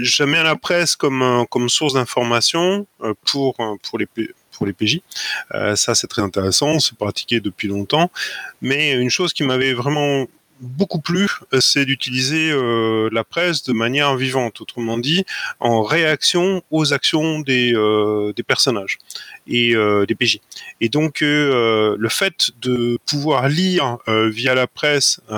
jamais 0.00 0.42
la 0.42 0.56
presse 0.56 0.96
comme, 0.96 1.46
source 1.68 1.94
d'information 1.94 2.86
pour, 3.24 3.54
les 3.98 4.72
PJ. 4.72 5.00
Ça, 5.76 5.94
c'est 5.94 6.08
très 6.08 6.22
intéressant, 6.22 6.80
c'est 6.80 6.98
pratiqué 6.98 7.38
depuis 7.38 7.68
longtemps. 7.68 8.10
Mais 8.60 8.92
une 8.92 9.10
chose 9.10 9.32
qui 9.32 9.44
m'avait 9.44 9.72
vraiment 9.72 10.26
beaucoup 10.62 11.00
plu, 11.00 11.28
c'est 11.60 11.84
d'utiliser 11.84 12.50
euh, 12.50 13.08
la 13.12 13.24
presse 13.24 13.64
de 13.64 13.72
manière 13.72 14.16
vivante, 14.16 14.60
autrement 14.60 14.96
dit, 14.96 15.24
en 15.60 15.82
réaction 15.82 16.62
aux 16.70 16.92
actions 16.92 17.40
des, 17.40 17.74
euh, 17.74 18.32
personnages 18.46 18.98
et 19.46 19.74
euh, 19.74 20.06
des 20.06 20.14
PJ. 20.14 20.40
Et 20.80 20.88
donc, 20.88 21.22
euh, 21.22 21.96
le 21.98 22.08
fait 22.08 22.50
de 22.60 22.98
pouvoir 23.06 23.48
lire 23.48 23.98
euh, 24.08 24.28
via 24.28 24.54
la 24.54 24.66
presse 24.66 25.20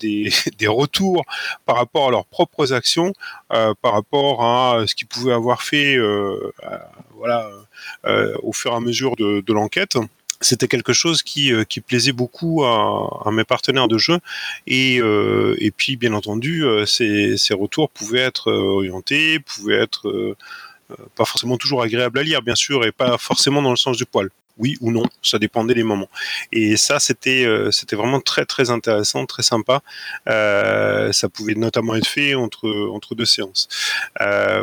des, 0.00 0.32
retours 0.66 1.24
par 1.66 1.76
rapport 1.76 2.08
à 2.08 2.10
leurs 2.10 2.26
propres 2.26 2.72
actions, 2.72 3.12
par 3.48 3.92
rapport 3.92 4.44
à 4.44 4.86
ce 4.86 4.94
qu'ils 4.94 5.08
pouvaient 5.08 5.34
avoir 5.34 5.62
fait, 5.62 5.98
voilà, 7.16 7.50
au 8.42 8.52
fur 8.52 8.72
et 8.72 8.76
à 8.76 8.80
mesure 8.80 9.16
de 9.16 9.52
l'enquête, 9.52 9.98
c'était 10.40 10.68
quelque 10.68 10.92
chose 10.92 11.22
qui, 11.22 11.52
euh, 11.52 11.64
plaisait 11.86 12.12
beaucoup 12.12 12.64
à, 12.64 13.30
mes 13.32 13.44
partenaires 13.44 13.88
de 13.88 13.98
jeu 13.98 14.18
et, 14.66 15.00
euh, 15.00 15.56
puis 15.76 15.96
bien 15.96 16.12
entendu 16.12 16.64
euh, 16.64 16.86
ces, 16.86 17.36
retours 17.54 17.90
pouvaient 17.90 18.20
être 18.20 18.52
orientés, 18.52 19.38
pouvaient 19.40 19.80
être 19.80 20.36
pas 21.16 21.24
forcément 21.24 21.56
toujours 21.56 21.82
agréables 21.82 22.18
à 22.18 22.22
lire 22.22 22.42
bien 22.42 22.54
sûr 22.54 22.84
et 22.84 22.92
pas 22.92 23.16
forcément 23.18 23.62
dans 23.62 23.70
le 23.70 23.76
sens 23.76 23.96
du 23.96 24.04
poil. 24.04 24.30
Oui 24.58 24.76
ou 24.82 24.92
non, 24.92 25.04
ça 25.22 25.38
dépendait 25.38 25.74
des 25.74 25.82
moments. 25.82 26.10
Et 26.52 26.76
ça, 26.76 27.00
c'était 27.00 27.46
c'était 27.70 27.96
vraiment 27.96 28.20
très 28.20 28.44
très 28.44 28.68
intéressant, 28.68 29.24
très 29.24 29.42
sympa. 29.42 29.80
ça 30.26 31.28
pouvait 31.32 31.54
notamment 31.54 31.94
être 31.94 32.06
fait 32.06 32.34
entre 32.34 32.68
entre 32.92 33.14
deux 33.14 33.24
séances. 33.24 33.68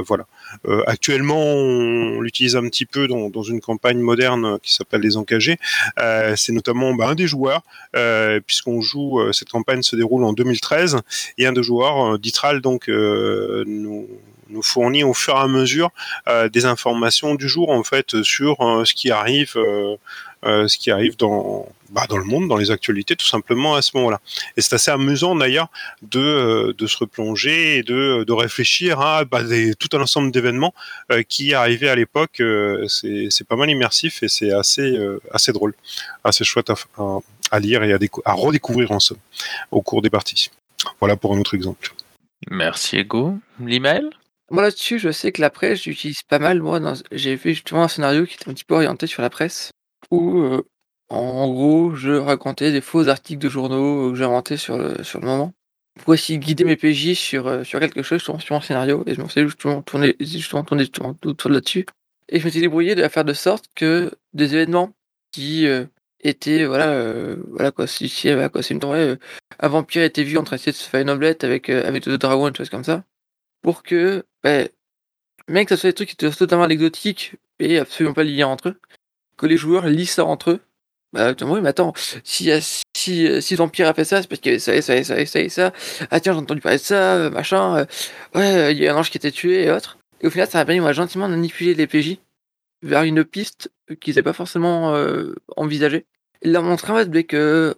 voilà. 0.06 0.26
Euh, 0.68 0.84
actuellement, 0.88 1.42
on 1.42 2.22
l'utilise 2.22 2.56
un 2.56 2.64
petit 2.64 2.86
peu 2.86 3.08
dans, 3.08 3.44
une 3.44 3.62
campagne 3.62 4.00
moderne 4.00 4.60
qui 4.62 4.74
s'appelle 4.74 5.02
Les 5.02 5.18
Engagés. 5.18 5.58
Euh, 6.00 6.36
c'est 6.36 6.52
notamment 6.52 6.94
bah, 6.94 7.10
un 7.10 7.16
des 7.16 7.28
joueurs, 7.28 7.62
euh, 7.96 8.40
puisqu'on 8.46 8.82
joue, 8.82 9.20
cette 9.34 9.50
campagne 9.50 9.82
se 9.82 9.96
déroule 9.96 10.24
en 10.24 10.34
2013, 10.34 10.98
et 11.38 11.46
un 11.46 11.54
des 11.54 11.64
joueurs, 11.64 12.20
Ditral, 12.20 12.62
donc, 12.62 12.88
nous, 12.88 14.08
nous 14.50 14.64
fournit 14.64 15.04
au 15.04 15.14
fur 15.14 15.36
et 15.36 15.40
à 15.40 15.48
mesure 15.48 15.92
des 16.52 16.66
informations 16.66 17.36
du 17.36 17.48
jour, 17.48 17.70
en 17.70 17.84
fait, 17.84 18.22
sur 18.24 18.58
ce 18.86 18.94
qui 18.94 19.12
arrive 19.12 19.58
ce 20.44 20.78
qui 20.78 20.92
arrive 20.92 21.18
dans, 21.18 21.68
bah, 21.92 22.06
dans 22.08 22.18
le 22.18 22.24
monde, 22.24 22.48
dans 22.48 22.58
les 22.58 22.72
actualités, 22.72 23.16
tout 23.16 23.26
simplement 23.26 23.76
à 23.76 23.82
ce 23.82 23.92
moment-là. 23.96 24.22
Et 24.56 24.62
c'est 24.62 24.76
assez 24.76 24.92
amusant 24.92 25.36
d'ailleurs 25.36 25.70
de, 26.02 26.20
euh, 26.20 26.74
de 26.78 26.88
se 26.88 26.98
replonger 26.98 27.78
et 27.78 27.84
de, 27.84 28.24
de 28.24 28.34
réfléchir 28.34 29.00
à 29.02 29.26
bah, 29.26 29.44
des, 29.44 29.76
tout 29.76 29.90
un 29.98 30.02
ensemble 30.02 30.32
d'événements 30.32 30.74
euh, 31.12 31.24
qui 31.24 31.54
arrivaient 31.54 31.90
à 31.90 31.96
l'époque. 31.96 32.42
Euh, 32.42 32.88
c'est 32.88 33.48
pas 33.48 33.56
mal 33.56 33.70
immersif 33.70 34.24
et 34.24 34.28
c'est 34.28 34.52
assez, 34.52 34.82
euh, 34.98 35.20
assez 35.32 35.52
drôle, 35.52 35.74
assez 36.24 36.44
chouette 36.44 36.70
à, 36.70 36.76
à, 36.98 37.20
à 37.52 37.60
lire 37.60 37.84
et 37.84 37.94
à, 37.94 37.98
à 38.26 38.34
redécouvrir 38.34 38.92
en 38.92 39.00
somme 39.00 39.20
au 39.72 39.82
cours 39.82 40.02
des 40.02 40.10
parties. 40.10 40.52
Voilà 41.00 41.16
pour 41.16 41.36
un 41.36 41.40
autre 41.40 41.56
exemple. 41.56 41.94
Merci 42.50 42.98
Ego. 42.98 43.38
L'email? 43.60 44.10
Moi 44.52 44.64
là-dessus, 44.64 44.98
je 44.98 45.12
sais 45.12 45.32
que 45.32 45.42
la 45.42 45.50
presse, 45.50 45.84
j'utilise 45.84 46.24
pas 46.24 46.40
mal. 46.40 46.62
Moi, 46.62 46.80
j'ai 47.12 47.38
fait 47.38 47.54
justement 47.54 47.84
un 47.84 47.88
scénario 47.88 48.26
qui 48.26 48.36
était 48.36 48.50
un 48.50 48.54
petit 48.54 48.64
peu 48.64 48.76
orienté 48.76 49.06
sur 49.06 49.22
la 49.22 49.30
presse 49.30 49.72
où, 50.12 50.40
heu, 50.40 50.64
en 51.10 51.48
gros, 51.50 51.96
je 51.96 52.12
racontais 52.12 52.72
des 52.72 52.82
faux 52.82 53.08
articles 53.10 53.40
de 53.42 53.50
journaux 53.50 54.12
que 54.12 54.18
j'inventais 54.18 54.58
sur 54.58 54.78
le 54.78 55.04
sur 55.04 55.20
le 55.22 55.28
moment, 55.28 55.54
pour 56.04 56.14
essayer 56.14 56.40
de 56.40 56.46
guider 56.46 56.64
mes 56.66 56.76
PJ 56.78 57.14
sur, 57.16 57.48
heu, 57.50 57.64
sur 57.64 57.80
quelque 57.80 58.04
chose, 58.04 58.22
sur 58.22 58.36
mon 58.52 58.62
scénario? 58.62 59.04
Et 59.08 59.16
je 59.16 59.22
me 59.22 59.28
faisais 59.28 59.44
justement 59.46 59.82
tourner 59.84 60.16
justement 60.20 60.64
tourner 60.64 60.86
autour 61.26 61.50
de 61.52 61.56
là-dessus. 61.56 61.86
Et 62.30 62.40
je 62.40 62.46
m'étais 62.46 62.62
débrouillé 62.62 62.96
de 62.96 63.08
faire 63.10 63.26
de 63.26 63.34
sorte 63.34 63.66
que 63.76 64.12
des 64.34 64.54
événements 64.56 64.94
qui, 65.32 65.68
étaient 66.22 66.66
voilà, 66.66 67.36
voilà 67.50 67.72
quoi, 67.72 67.88
si 67.88 68.10
si 68.10 68.28
voilà 68.32 68.50
quoi, 68.50 68.62
c'est 68.64 68.74
une 68.76 68.84
heu, 68.86 69.18
un 69.60 69.68
vampire 69.70 70.04
était 70.04 70.24
vu 70.24 70.38
en 70.38 70.44
train 70.44 70.56
d'essayer 70.58 70.72
de 70.74 70.78
se 70.78 70.90
faire 70.90 71.02
une 71.02 71.10
omelette 71.10 71.44
avec, 71.46 71.70
heu, 71.70 71.86
avec 71.86 72.04
2 72.06 72.18
dragons, 72.18 72.48
une 72.50 72.56
chose 72.56 72.70
comme 72.70 72.84
ça, 72.84 73.04
pour 73.64 73.84
que, 73.84 74.26
beh, 74.44 74.72
même 75.50 75.66
que 75.66 75.72
ça 75.76 75.78
soit 75.82 75.90
des 75.92 75.96
trucs 75.96 76.10
qui 76.10 76.16
étaient 76.16 76.32
totalement 76.32 76.66
anecdotiques 76.66 77.36
et 77.60 77.80
absolument 77.80 78.14
pas 78.16 78.24
liés 78.26 78.44
entre 78.46 78.70
eux, 78.70 78.80
que 79.40 79.46
les 79.48 79.58
joueurs 79.58 79.88
lisent 79.88 80.12
ça 80.12 80.26
entre 80.26 80.52
eux. 80.52 80.60
Bah, 81.12 81.34
oui, 81.42 81.60
mais 81.62 81.70
attends, 81.70 81.94
si, 82.24 82.52
si, 82.96 83.42
si 83.42 83.56
Vampire 83.56 83.88
a 83.88 83.94
fait 83.96 84.04
ça, 84.06 84.22
c'est 84.22 84.28
parce 84.28 84.42
qu'il 84.42 84.52
y 84.52 84.54
avait 84.54 84.60
ça 84.60 84.76
et 84.76 84.82
ça 84.82 84.96
et 84.96 85.04
ça 85.04 85.20
et 85.20 85.26
ça 85.26 85.50
ça. 85.50 85.74
Ah 86.12 86.20
tiens, 86.20 86.34
j'ai 86.34 86.40
entendu 86.40 86.62
parler 86.62 86.78
de 86.78 86.84
ça, 86.84 87.32
machin. 87.32 87.88
ouais, 88.36 88.72
il 88.74 88.78
y 88.78 88.88
a 88.88 88.94
un 88.94 88.98
ange 88.98 89.10
qui 89.10 89.18
était 89.18 89.32
tué 89.32 89.64
et 89.64 89.72
autres. 89.72 89.98
Et 90.22 90.28
au 90.28 90.30
final, 90.30 90.48
ça 90.48 90.60
a 90.60 90.66
permis 90.66 90.82
moi, 90.82 90.94
gentiment 90.94 91.28
de 91.28 91.34
manipuler 91.34 91.74
les 91.74 91.88
PJ 91.88 92.18
vers 92.82 93.04
une 93.04 93.24
piste 93.24 93.72
qu'ils 94.00 94.14
n'avaient 94.14 94.24
pas 94.24 94.34
forcément 94.34 94.94
euh, 94.96 95.34
envisagée. 95.58 96.06
Et 96.42 96.50
leur 96.50 96.64
montrer 96.64 96.94
en 96.94 96.98
fait 96.98 97.24
que 97.26 97.76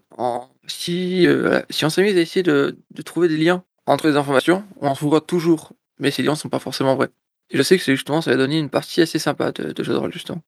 si, 0.68 1.28
euh, 1.28 1.42
voilà, 1.42 1.66
si 1.70 1.86
on 1.86 1.90
s'amuse 1.90 2.16
à 2.18 2.22
essayer 2.22 2.44
de, 2.44 2.78
trouver 3.06 3.28
des 3.28 3.38
liens 3.38 3.64
entre 3.86 4.08
les 4.08 4.18
informations, 4.18 4.64
on 4.80 4.88
en 4.88 4.96
trouvera 4.96 5.22
toujours, 5.22 5.74
mais 6.00 6.12
ces 6.12 6.22
liens 6.22 6.32
ne 6.32 6.38
sont 6.38 6.50
pas 6.50 6.60
forcément 6.60 6.96
vrais. 6.96 7.10
Et 7.50 7.58
je 7.58 7.64
sais 7.64 7.78
que 7.78 7.84
justement, 7.84 8.22
ça 8.22 8.32
va 8.32 8.38
donner 8.38 8.58
une 8.60 8.70
partie 8.70 9.02
assez 9.02 9.20
sympa 9.20 9.52
de, 9.52 9.72
de 9.72 9.84
jeu 9.84 9.94
de 9.94 9.98
rôle, 9.98 10.14
justement. 10.14 10.42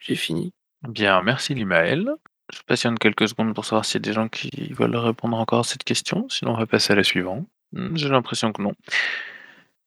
J'ai 0.00 0.14
fini. 0.16 0.52
Bien, 0.88 1.22
merci 1.22 1.54
Limaël. 1.54 2.10
Je 2.52 2.60
patiente 2.66 2.98
quelques 2.98 3.28
secondes 3.28 3.54
pour 3.54 3.64
savoir 3.64 3.84
s'il 3.84 3.96
y 3.96 3.98
a 3.98 4.08
des 4.08 4.12
gens 4.12 4.28
qui 4.28 4.72
veulent 4.72 4.96
répondre 4.96 5.36
encore 5.36 5.60
à 5.60 5.64
cette 5.64 5.84
question, 5.84 6.28
sinon 6.28 6.52
on 6.52 6.56
va 6.56 6.66
passer 6.66 6.92
à 6.92 6.96
la 6.96 7.04
suivante. 7.04 7.46
Hmm, 7.72 7.96
J'ai 7.96 8.08
l'impression 8.08 8.52
que 8.52 8.60
non. 8.62 8.72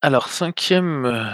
Alors, 0.01 0.30
cinquième 0.30 1.05
euh, 1.05 1.26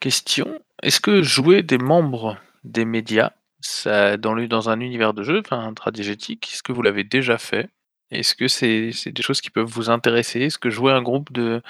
question. 0.00 0.60
Est-ce 0.82 1.00
que 1.00 1.22
jouer 1.22 1.62
des 1.62 1.78
membres 1.78 2.38
des 2.62 2.84
médias, 2.84 3.32
ça, 3.60 4.16
dans, 4.16 4.36
dans 4.46 4.68
un 4.68 4.80
univers 4.80 5.14
de 5.14 5.22
jeu, 5.22 5.40
enfin 5.40 5.60
intradigétique, 5.60 6.50
est-ce 6.52 6.62
que 6.62 6.72
vous 6.72 6.82
l'avez 6.82 7.04
déjà 7.04 7.38
fait? 7.38 7.68
Est-ce 8.10 8.34
que 8.36 8.46
c'est 8.46 8.90
des 9.10 9.22
choses 9.22 9.40
qui 9.40 9.50
peuvent 9.50 9.66
vous 9.66 9.90
intéresser? 9.90 10.42
Est-ce 10.42 10.58
que 10.58 10.70
jouer 10.70 10.92
un 10.92 11.02
groupe 11.02 11.32
de, 11.32 11.62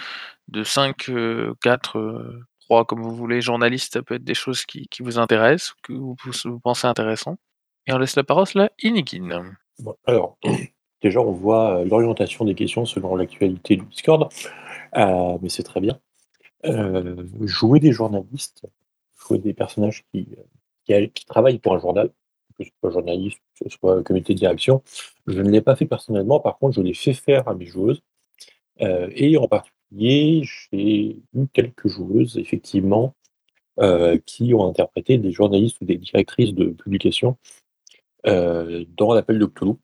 de 0.48 0.62
5, 0.64 1.10
4, 1.62 2.44
3, 2.66 2.84
comme 2.84 3.02
vous 3.02 3.14
voulez, 3.14 3.40
journalistes, 3.40 3.94
ça 3.94 4.02
peut 4.02 4.16
être 4.16 4.24
des 4.24 4.34
choses 4.34 4.64
qui, 4.64 4.88
vous 5.00 5.18
intéressent, 5.18 5.74
que 5.82 5.92
vous, 5.92 6.16
pensez 6.62 6.86
intéressant 6.86 7.36
Et 7.86 7.92
on 7.92 7.98
laisse 7.98 8.16
la 8.16 8.24
parole 8.24 8.46
à 8.56 8.70
Inikin. 8.82 9.56
Alors, 10.04 10.38
déjà, 11.02 11.20
on 11.20 11.32
voit 11.32 11.78
euh, 11.78 11.84
l'orientation 11.84 12.44
des 12.44 12.54
questions 12.54 12.84
selon 12.84 13.16
l'actualité 13.16 13.76
du 13.76 13.84
Discord, 13.86 14.28
euh, 14.96 15.38
mais 15.40 15.48
c'est 15.48 15.62
très 15.62 15.80
bien. 15.80 15.98
Euh, 16.64 17.24
jouer 17.42 17.80
des 17.80 17.92
journalistes, 17.92 18.66
jouer 19.16 19.38
des 19.38 19.54
personnages 19.54 20.04
qui 20.12 20.26
travaillent 21.26 21.58
pour 21.58 21.74
un 21.74 21.78
journal, 21.78 22.10
que 22.58 22.64
ce 22.64 22.70
soit 22.80 22.90
journaliste, 22.90 23.38
que 23.58 23.68
ce 23.68 23.76
soit 23.76 24.02
comité 24.02 24.34
de 24.34 24.38
direction, 24.38 24.82
je 25.26 25.40
ne 25.40 25.50
l'ai 25.50 25.60
pas 25.60 25.76
fait 25.76 25.86
personnellement, 25.86 26.40
par 26.40 26.58
contre, 26.58 26.76
je 26.76 26.80
l'ai 26.80 26.94
fait 26.94 27.14
faire 27.14 27.46
à 27.48 27.54
mes 27.54 27.66
joueuses. 27.66 28.02
Euh, 28.82 29.08
et 29.14 29.36
en 29.38 29.48
particulier, 29.48 29.75
j'ai 29.98 31.18
eu 31.34 31.46
quelques 31.52 31.88
joueuses, 31.88 32.38
effectivement, 32.38 33.14
euh, 33.78 34.18
qui 34.24 34.54
ont 34.54 34.66
interprété 34.66 35.18
des 35.18 35.32
journalistes 35.32 35.76
ou 35.82 35.84
des 35.84 35.98
directrices 35.98 36.54
de 36.54 36.66
publication 36.70 37.36
euh, 38.26 38.86
dans 38.96 39.12
l'appel 39.12 39.38
de 39.38 39.44
Cthulhu, 39.44 39.74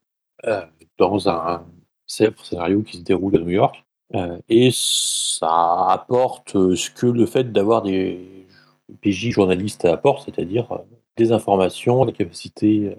euh, 0.46 0.64
dans 0.96 1.28
un 1.28 1.66
scénario 2.06 2.82
qui 2.82 2.96
se 2.96 3.02
déroule 3.02 3.36
à 3.36 3.40
New 3.40 3.50
York. 3.50 3.84
Et 4.48 4.70
ça 4.72 5.86
apporte 5.88 6.52
ce 6.52 6.90
que 6.90 7.06
le 7.06 7.24
fait 7.24 7.50
d'avoir 7.50 7.82
des 7.82 8.46
PJ 9.00 9.30
journalistes 9.30 9.86
apporte, 9.86 10.24
c'est-à-dire 10.24 10.80
des 11.16 11.32
informations, 11.32 12.04
la 12.04 12.12
capacité 12.12 12.94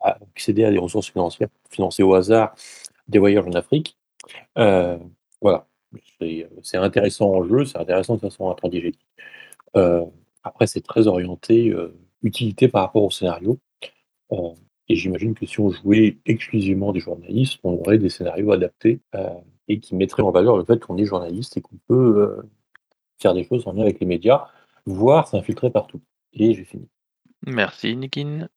à 0.00 0.18
accéder 0.34 0.64
à 0.64 0.70
des 0.70 0.78
ressources 0.78 1.10
financières 1.10 1.48
financées 1.70 2.02
au 2.02 2.14
hasard, 2.14 2.54
des 3.08 3.18
voyages 3.18 3.46
en 3.46 3.52
Afrique. 3.52 3.96
Voilà, 4.56 5.66
c'est 6.18 6.48
c'est 6.62 6.76
intéressant 6.76 7.30
en 7.30 7.44
jeu, 7.44 7.64
c'est 7.64 7.78
intéressant 7.78 8.14
de 8.16 8.20
façon 8.20 8.50
intradigétique. 8.50 9.06
Euh, 9.76 10.04
après, 10.42 10.66
c'est 10.66 10.80
très 10.80 11.06
orienté 11.06 11.70
euh, 11.70 11.94
utilité 12.22 12.68
par 12.68 12.82
rapport 12.82 13.04
au 13.04 13.10
scénario. 13.10 13.58
Euh, 14.32 14.54
et 14.88 14.96
j'imagine 14.96 15.34
que 15.34 15.46
si 15.46 15.60
on 15.60 15.70
jouait 15.70 16.18
exclusivement 16.26 16.92
des 16.92 17.00
journalistes, 17.00 17.58
on 17.62 17.74
aurait 17.74 17.98
des 17.98 18.08
scénarios 18.08 18.50
adaptés 18.52 19.00
euh, 19.14 19.28
et 19.68 19.80
qui 19.80 19.94
mettraient 19.94 20.22
en 20.22 20.30
valeur 20.30 20.56
le 20.56 20.64
fait 20.64 20.78
qu'on 20.84 20.98
est 20.98 21.04
journaliste 21.04 21.56
et 21.56 21.60
qu'on 21.60 21.78
peut 21.88 21.94
euh, 21.94 22.42
faire 23.20 23.34
des 23.34 23.44
choses 23.44 23.66
en 23.66 23.72
lien 23.72 23.82
avec 23.82 24.00
les 24.00 24.06
médias, 24.06 24.46
voire 24.84 25.28
s'infiltrer 25.28 25.70
partout. 25.70 26.00
Et 26.32 26.54
j'ai 26.54 26.64
fini. 26.64 26.88
Merci 27.46 27.96
Nikin. 27.96 28.48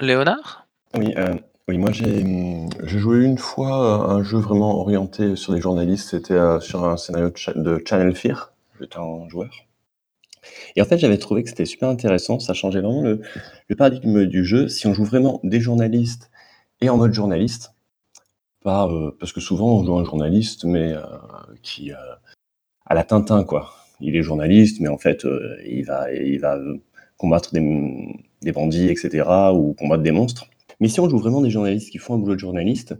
Léonard? 0.00 0.66
Oui, 0.94 1.12
euh, 1.16 1.34
oui, 1.68 1.78
moi 1.78 1.92
j'ai 1.92 2.22
hum, 2.24 2.68
j'ai 2.84 2.98
joué 2.98 3.24
une 3.24 3.38
fois 3.38 4.06
à 4.10 4.12
un 4.14 4.22
jeu 4.24 4.38
vraiment 4.38 4.80
orienté 4.80 5.36
sur 5.36 5.52
les 5.52 5.60
journalistes, 5.60 6.10
c'était 6.10 6.34
euh, 6.34 6.58
sur 6.60 6.84
un 6.84 6.96
scénario 6.96 7.30
de, 7.30 7.36
Cha- 7.36 7.54
de 7.54 7.80
Channel 7.84 8.14
Fear, 8.16 8.52
j'étais 8.80 8.98
un 8.98 9.28
joueur. 9.28 9.50
Et 10.76 10.82
en 10.82 10.84
fait, 10.84 10.98
j'avais 10.98 11.18
trouvé 11.18 11.42
que 11.42 11.48
c'était 11.48 11.64
super 11.64 11.88
intéressant, 11.88 12.38
ça 12.38 12.54
changeait 12.54 12.80
vraiment 12.80 13.02
le, 13.02 13.20
le 13.68 13.76
paradigme 13.76 14.26
du 14.26 14.44
jeu. 14.44 14.68
Si 14.68 14.86
on 14.86 14.94
joue 14.94 15.04
vraiment 15.04 15.40
des 15.42 15.60
journalistes 15.60 16.30
et 16.80 16.90
en 16.90 16.96
mode 16.96 17.12
journaliste, 17.12 17.74
pas, 18.62 18.88
euh, 18.88 19.12
parce 19.20 19.32
que 19.32 19.40
souvent 19.40 19.78
on 19.80 19.84
joue 19.84 19.98
un 19.98 20.04
journaliste, 20.04 20.64
mais 20.64 20.92
euh, 20.92 21.02
qui 21.62 21.92
euh, 21.92 21.96
à 22.86 22.94
la 22.94 23.04
Tintin 23.04 23.44
quoi. 23.44 23.72
Il 24.00 24.16
est 24.16 24.22
journaliste, 24.22 24.80
mais 24.80 24.88
en 24.88 24.98
fait 24.98 25.24
euh, 25.24 25.56
il 25.66 25.84
va 25.84 26.12
il 26.12 26.40
va 26.40 26.56
euh, 26.56 26.78
combattre 27.18 27.52
des, 27.54 28.16
des 28.42 28.52
bandits, 28.52 28.88
etc., 28.88 29.54
ou 29.54 29.74
combattre 29.74 30.02
des 30.02 30.12
monstres. 30.12 30.46
Mais 30.80 30.88
si 30.88 31.00
on 31.00 31.08
joue 31.08 31.18
vraiment 31.18 31.40
des 31.40 31.50
journalistes 31.50 31.90
qui 31.90 31.98
font 31.98 32.14
un 32.14 32.18
boulot 32.18 32.34
de 32.34 32.40
journaliste, 32.40 32.94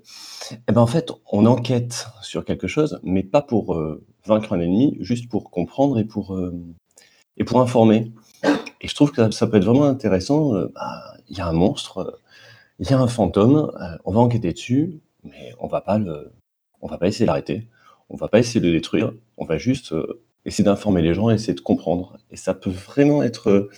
eh 0.69 0.73
ben 0.73 0.81
en 0.81 0.87
fait 0.87 1.13
on 1.31 1.47
enquête 1.47 2.09
sur 2.23 2.45
quelque 2.45 2.67
chose, 2.67 3.01
mais 3.03 3.23
pas 3.23 3.43
pour 3.43 3.75
euh, 3.75 4.05
vaincre 4.25 4.53
un 4.55 4.61
ennemi, 4.61 4.97
juste 5.01 5.29
pour 5.29 5.51
comprendre 5.51 5.99
et 5.99 6.05
pour 6.05 6.35
euh, 6.35 6.55
et 7.37 7.45
pour 7.45 7.61
informer. 7.61 8.13
Et 8.81 8.89
je 8.89 8.95
trouve 8.95 9.13
que 9.13 9.31
ça, 9.31 9.47
peut 9.47 9.57
être 9.59 9.65
vraiment 9.65 9.85
intéressant. 9.85 10.55
euh, 10.55 10.69
bah, 10.75 11.03
Il 11.29 11.37
y 11.37 11.41
a 11.41 11.47
un 11.47 11.53
monstre, 11.53 12.21
il 12.79 12.91
y 12.91 12.95
a 12.95 12.99
un 13.01 13.09
fantôme, 13.09 13.73
on 14.05 14.13
va 14.13 14.21
enquêter 14.21 14.53
dessus, 14.53 15.01
mais 15.25 15.55
on 15.59 15.67
va 15.67 15.81
pas 15.81 15.99
le, 15.99 16.33
on 16.81 16.89
va 16.89 16.99
pas 16.99 17.09
essayer 17.09 17.25
de 17.25 17.29
l'arrêter, 17.29 17.69
on 18.09 18.17
va 18.17 18.29
pas 18.29 18.39
essayer 18.39 18.61
de 18.61 18.67
le 18.67 18.73
détruire, 18.73 19.13
on 19.37 19.45
va 19.45 19.59
juste 19.59 19.95
essayer 20.45 20.65
d'informer 20.65 21.03
les 21.03 21.15
gens, 21.15 21.31
essayer 21.31 21.55
de 21.55 21.61
comprendre. 21.61 22.19
Et 22.31 22.37
ça 22.37 22.55
peut 22.55 22.71
vraiment 22.71 23.23
être 23.23 23.69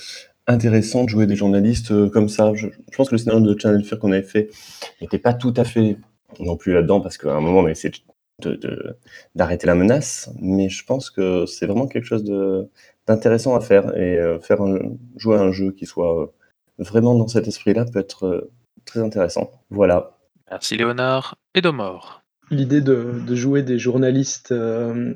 intéressant 0.49 1.05
de 1.05 1.09
jouer 1.09 1.27
des 1.27 1.37
journalistes 1.37 1.93
euh, 1.93 2.09
comme 2.11 2.29
ça. 2.29 2.53
Je, 2.55 2.67
je 2.91 2.97
pense 2.97 3.09
que 3.09 3.15
le 3.15 3.19
scénario 3.19 3.41
de 3.47 3.59
Channel 3.59 3.85
Fear 3.85 4.01
qu'on 4.01 4.11
avait 4.13 4.23
fait 4.23 4.51
n'était 5.01 5.19
pas 5.19 5.35
tout 5.35 5.55
à 5.57 5.65
fait 5.65 5.97
non 6.41 6.57
plus 6.57 6.73
là-dedans 6.75 7.01
parce 7.01 7.17
qu'à 7.19 7.33
un 7.33 7.41
moment 7.41 7.61
on 7.61 7.67
a 7.67 7.71
essayé 7.71 7.93
de- 8.43 8.55
de- 8.55 8.97
d'arrêter 9.35 9.67
la 9.67 9.75
menace, 9.75 10.31
mais 10.41 10.69
je 10.69 10.85
pense 10.85 11.11
que 11.11 11.47
c'est 11.47 11.67
vraiment 11.67 11.87
quelque 11.87 12.05
chose 12.05 12.25
d'intéressant 13.07 13.55
à 13.57 13.61
faire 13.61 13.97
et 13.97 14.19
euh, 14.19 14.39
faire 14.41 14.61
un, 14.63 14.79
jouer 15.17 15.37
à 15.37 15.41
un 15.41 15.53
jeu 15.53 15.73
qui 15.73 15.87
soit 15.87 16.23
euh, 16.23 16.27
vraiment 16.79 17.15
dans 17.17 17.29
cet 17.29 17.49
esprit-là 17.49 17.85
peut 17.85 17.99
être 17.99 18.27
euh, 18.27 18.51
très 18.85 19.01
intéressant. 19.01 19.51
Voilà. 19.71 20.17
Merci 20.51 20.77
Léonard. 20.77 21.37
Et 21.55 21.61
Domor. 21.61 22.23
L'idée 22.51 22.81
de, 22.81 23.21
de 23.27 23.35
jouer 23.35 23.63
des 23.63 23.79
journalistes, 23.79 24.53
euh, 24.53 25.15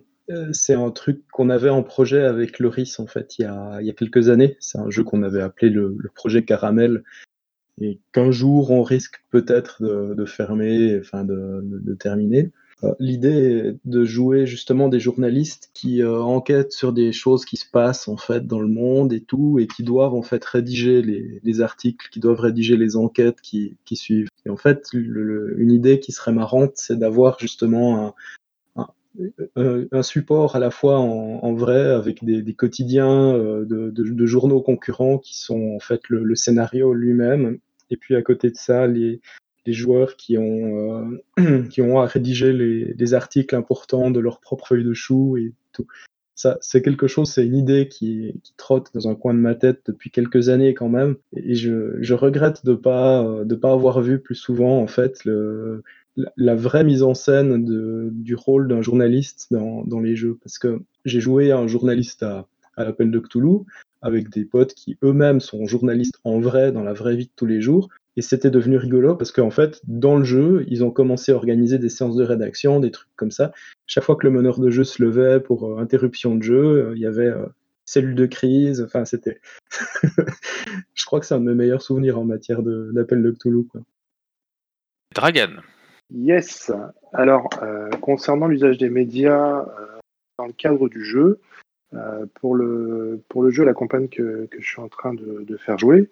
c'est 0.52 0.74
un 0.74 0.90
truc 0.90 1.22
qu'on 1.32 1.50
avait 1.50 1.70
en 1.70 1.82
projet 1.82 2.22
avec 2.22 2.58
Loris 2.58 2.98
en 2.98 3.06
fait 3.06 3.38
il 3.38 3.42
y 3.42 3.44
a, 3.44 3.78
il 3.80 3.86
y 3.86 3.90
a 3.90 3.94
quelques 3.94 4.28
années. 4.28 4.56
C'est 4.60 4.78
un 4.78 4.90
jeu 4.90 5.04
qu'on 5.04 5.22
avait 5.22 5.42
appelé 5.42 5.70
le, 5.70 5.96
projet 6.14 6.44
Caramel 6.44 7.02
et 7.80 8.00
qu'un 8.12 8.30
jour 8.30 8.70
on 8.70 8.82
risque 8.82 9.22
peut-être 9.30 9.82
de, 9.82 10.24
fermer, 10.24 10.98
enfin 11.00 11.24
de, 11.24 11.94
terminer. 11.94 12.50
Euh, 12.84 12.92
L'idée 12.98 13.28
est 13.28 13.76
de 13.84 14.04
jouer 14.04 14.46
justement 14.46 14.88
des 14.88 14.98
journalistes 14.98 15.70
qui 15.72 16.02
euh, 16.02 16.20
enquêtent 16.20 16.72
sur 16.72 16.92
des 16.92 17.12
choses 17.12 17.44
qui 17.44 17.56
se 17.56 17.70
passent 17.70 18.08
en 18.08 18.16
fait 18.16 18.46
dans 18.46 18.60
le 18.60 18.68
monde 18.68 19.12
et 19.12 19.20
tout, 19.20 19.58
et 19.60 19.66
qui 19.66 19.84
doivent 19.84 20.14
en 20.14 20.22
fait 20.22 20.44
rédiger 20.44 21.00
les, 21.00 21.40
les 21.42 21.60
articles, 21.60 22.08
qui 22.10 22.18
doivent 22.18 22.40
rédiger 22.40 22.76
les 22.76 22.96
enquêtes 22.96 23.40
qui, 23.40 23.76
qui 23.84 23.96
suivent. 23.96 24.28
Et 24.46 24.50
en 24.50 24.56
fait, 24.56 24.88
une 24.92 25.70
idée 25.70 26.00
qui 26.00 26.10
serait 26.10 26.32
marrante, 26.32 26.72
c'est 26.74 26.98
d'avoir 26.98 27.38
justement 27.38 28.06
un, 28.06 28.14
un, 29.56 30.02
support 30.02 30.56
à 30.56 30.58
la 30.58 30.70
fois 30.70 30.98
en, 30.98 31.52
vrai 31.54 31.90
avec 31.90 32.24
des, 32.24 32.54
quotidiens 32.54 33.34
euh, 33.34 33.64
de, 33.66 34.26
journaux 34.26 34.62
concurrents 34.62 35.18
qui 35.18 35.38
sont 35.38 35.74
en 35.76 35.80
fait 35.80 36.00
le, 36.08 36.34
scénario 36.34 36.94
lui-même, 36.94 37.58
et 37.90 37.96
puis 37.96 38.14
à 38.16 38.22
côté 38.22 38.50
de 38.50 38.56
ça, 38.56 38.86
les, 38.86 39.20
joueurs 39.66 40.16
qui 40.16 40.38
ont, 40.38 41.20
euh, 41.38 41.62
qui 41.70 41.82
ont 41.82 42.00
à 42.00 42.06
rédiger 42.06 42.52
les, 42.52 42.94
les 42.94 43.14
articles 43.14 43.54
importants 43.54 44.10
de 44.10 44.20
leur 44.20 44.40
propre 44.40 44.66
feuille 44.68 44.84
de 44.84 44.94
chou 44.94 45.36
et 45.36 45.52
tout. 45.72 45.86
Ça, 46.34 46.58
c'est 46.60 46.82
quelque 46.82 47.06
chose, 47.06 47.30
c'est 47.30 47.46
une 47.46 47.56
idée 47.56 47.88
qui, 47.88 48.40
trotte 48.56 48.92
dans 48.94 49.08
un 49.08 49.14
coin 49.14 49.34
de 49.34 49.38
ma 49.38 49.54
tête 49.54 49.82
depuis 49.86 50.10
quelques 50.10 50.48
années 50.48 50.74
quand 50.74 50.88
même, 50.88 51.16
et 51.36 51.54
je, 51.54 51.98
je 52.00 52.14
regrette 52.14 52.64
de 52.64 52.74
pas 52.74 53.22
euh, 53.22 53.44
de 53.44 53.54
pas 53.54 53.72
avoir 53.72 54.00
vu 54.00 54.18
plus 54.18 54.34
souvent 54.34 54.80
en 54.80 54.86
fait 54.86 55.24
le, 55.24 55.84
la, 56.36 56.54
vraie 56.54 56.84
mise 56.84 57.02
en 57.02 57.14
scène 57.14 57.64
de, 57.64 58.10
du 58.12 58.34
rôle 58.34 58.68
d'un 58.68 58.82
journaliste 58.82 59.48
dans, 59.50 60.00
les 60.00 60.16
jeux, 60.16 60.38
parce 60.42 60.58
que 60.58 60.80
j'ai 61.04 61.20
joué 61.20 61.52
un 61.52 61.66
journaliste 61.66 62.22
à, 62.22 62.46
à 62.76 62.84
l'appel 62.84 63.10
de 63.10 63.18
Cthulhu 63.18 63.60
avec 64.02 64.28
des 64.30 64.44
potes 64.44 64.74
qui 64.74 64.98
eux-mêmes 65.02 65.40
sont 65.40 65.66
journalistes 65.66 66.18
en 66.24 66.40
vrai 66.40 66.72
dans 66.72 66.82
la 66.82 66.92
vraie 66.92 67.16
vie 67.16 67.26
de 67.26 67.32
tous 67.36 67.46
les 67.46 67.60
jours, 67.60 67.88
et 68.16 68.22
c'était 68.22 68.50
devenu 68.50 68.76
rigolo 68.76 69.16
parce 69.16 69.32
qu'en 69.32 69.50
fait, 69.50 69.80
dans 69.84 70.18
le 70.18 70.24
jeu, 70.24 70.64
ils 70.68 70.84
ont 70.84 70.90
commencé 70.90 71.32
à 71.32 71.36
organiser 71.36 71.78
des 71.78 71.88
séances 71.88 72.16
de 72.16 72.24
rédaction, 72.24 72.78
des 72.80 72.90
trucs 72.90 73.08
comme 73.16 73.30
ça. 73.30 73.52
Chaque 73.86 74.04
fois 74.04 74.16
que 74.16 74.26
le 74.26 74.32
meneur 74.32 74.60
de 74.60 74.70
jeu 74.70 74.84
se 74.84 75.02
levait 75.02 75.40
pour 75.40 75.64
euh, 75.64 75.78
interruption 75.78 76.34
de 76.34 76.42
jeu, 76.42 76.88
euh, 76.88 76.92
il 76.94 77.00
y 77.00 77.06
avait 77.06 77.28
euh, 77.28 77.46
cellule 77.86 78.14
de 78.14 78.26
crise. 78.26 78.82
Enfin, 78.82 79.04
c'était. 79.06 79.40
Je 80.94 81.04
crois 81.06 81.20
que 81.20 81.26
c'est 81.26 81.34
un 81.34 81.40
de 81.40 81.46
mes 81.46 81.54
meilleurs 81.54 81.82
souvenirs 81.82 82.18
en 82.18 82.24
matière 82.24 82.62
de- 82.62 82.90
d'appel 82.92 83.22
de, 83.22 83.30
Cthulhu. 83.30 83.64
Quoi. 83.64 83.80
Dragan. 85.14 85.62
Yes. 86.14 86.70
Alors, 87.12 87.48
euh, 87.62 87.88
concernant 88.00 88.46
l'usage 88.46 88.78
des 88.78 88.90
médias 88.90 89.60
euh, 89.60 89.98
dans 90.38 90.46
le 90.46 90.52
cadre 90.52 90.88
du 90.88 91.04
jeu, 91.04 91.40
euh, 91.94 92.26
pour, 92.34 92.54
le, 92.54 93.22
pour 93.28 93.42
le 93.42 93.50
jeu, 93.50 93.64
la 93.64 93.74
campagne 93.74 94.08
que, 94.08 94.46
que 94.46 94.60
je 94.60 94.66
suis 94.66 94.80
en 94.80 94.88
train 94.88 95.14
de, 95.14 95.44
de 95.46 95.56
faire 95.56 95.78
jouer, 95.78 96.10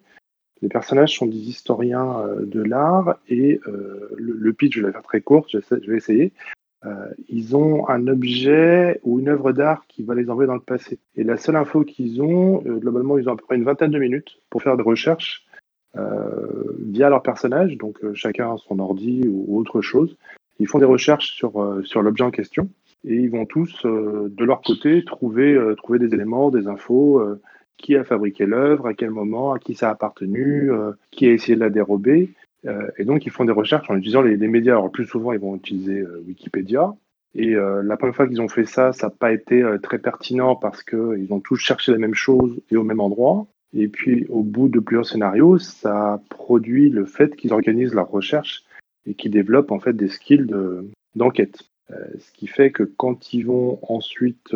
Les 0.62 0.68
personnages 0.68 1.16
sont 1.16 1.26
des 1.26 1.36
historiens 1.36 2.22
de 2.40 2.62
l'art 2.62 3.18
et 3.28 3.60
le, 4.16 4.52
pitch, 4.52 4.76
je 4.76 4.80
vais 4.80 4.88
la 4.88 4.92
faire 4.92 5.02
très 5.02 5.22
court, 5.22 5.46
je, 5.48 5.58
vais 5.90 5.96
essayer. 5.96 6.32
Ils 7.28 7.56
ont 7.56 7.88
un 7.88 8.06
objet 8.08 9.00
ou 9.02 9.20
une 9.20 9.28
œuvre 9.28 9.52
d'art 9.52 9.86
qui 9.88 10.02
va 10.02 10.14
les 10.14 10.28
envoyer 10.28 10.48
dans 10.48 10.54
le 10.54 10.60
passé. 10.60 10.98
Et 11.16 11.24
la 11.24 11.38
seule 11.38 11.56
info 11.56 11.82
qu'ils 11.84 12.20
ont, 12.20 12.58
globalement, 12.58 13.16
ils 13.16 13.26
ont 13.30 13.32
à 13.32 13.36
peu 13.36 13.44
près 13.44 13.56
une 13.56 13.64
vingtaine 13.64 13.90
de 13.90 13.98
minutes 13.98 14.38
pour 14.50 14.62
faire 14.62 14.76
des 14.76 14.82
recherches 14.82 15.46
via 15.94 17.08
leur 17.08 17.22
personnage, 17.22 17.76
donc 17.76 17.98
chacun 18.14 18.56
son 18.56 18.78
ordi 18.78 19.22
ou 19.26 19.58
autre 19.58 19.80
chose. 19.80 20.16
Ils 20.58 20.68
font 20.68 20.78
des 20.78 20.84
recherches 20.84 21.32
sur, 21.32 21.80
sur 21.84 22.02
l'objet 22.02 22.24
en 22.24 22.30
question 22.30 22.68
et 23.04 23.14
ils 23.14 23.30
vont 23.30 23.46
tous, 23.46 23.84
de 23.84 24.44
leur 24.44 24.60
côté, 24.60 25.04
trouver, 25.04 25.58
trouver 25.76 25.98
des 25.98 26.14
éléments, 26.14 26.50
des 26.50 26.68
infos 26.68 27.20
qui 27.80 27.96
a 27.96 28.04
fabriqué 28.04 28.46
l'œuvre, 28.46 28.86
à 28.86 28.94
quel 28.94 29.10
moment, 29.10 29.52
à 29.52 29.58
qui 29.58 29.74
ça 29.74 29.88
a 29.88 29.92
appartenu, 29.92 30.70
euh, 30.70 30.92
qui 31.10 31.26
a 31.26 31.32
essayé 31.32 31.54
de 31.54 31.60
la 31.60 31.70
dérober. 31.70 32.30
Euh, 32.66 32.88
et 32.98 33.04
donc, 33.04 33.26
ils 33.26 33.32
font 33.32 33.44
des 33.44 33.52
recherches 33.52 33.90
en 33.90 33.96
utilisant 33.96 34.22
les, 34.22 34.36
médias. 34.36 34.72
Alors, 34.72 34.90
plus 34.90 35.06
souvent, 35.06 35.32
ils 35.32 35.40
vont 35.40 35.56
utiliser 35.56 36.00
euh, 36.00 36.22
Wikipédia. 36.26 36.94
Et 37.36 37.54
la 37.54 37.96
première 37.96 38.16
fois 38.16 38.26
qu'ils 38.26 38.40
ont 38.42 38.48
fait 38.48 38.64
ça, 38.64 38.92
ça 38.92 39.06
n'a 39.06 39.10
pas 39.16 39.32
été 39.32 39.62
très 39.84 40.00
pertinent 40.00 40.56
parce 40.56 40.82
qu'ils 40.82 41.28
ont 41.30 41.38
tous 41.38 41.54
cherché 41.54 41.92
la 41.92 41.98
même 41.98 42.12
chose 42.12 42.60
et 42.72 42.76
au 42.76 42.82
même 42.82 42.98
endroit. 42.98 43.46
Et 43.72 43.88
puis, 43.88 44.26
au 44.28 44.42
bout 44.42 44.68
de 44.68 44.80
plusieurs 44.80 45.06
scénarios, 45.06 45.58
ça 45.58 46.20
produit 46.28 46.90
le 46.90 47.04
fait 47.04 47.36
qu'ils 47.36 47.52
organisent 47.52 47.94
leur 47.94 48.10
recherche 48.10 48.64
et 49.06 49.14
qu'ils 49.14 49.30
développent 49.30 49.72
en 49.72 49.78
fait 49.78 49.92
des 49.92 50.08
skills 50.08 50.48
d'enquête. 51.14 51.62
ce 51.88 52.32
qui 52.32 52.46
fait 52.46 52.70
que 52.72 52.82
quand 52.82 53.32
ils 53.32 53.46
vont 53.46 53.78
ensuite 53.82 54.54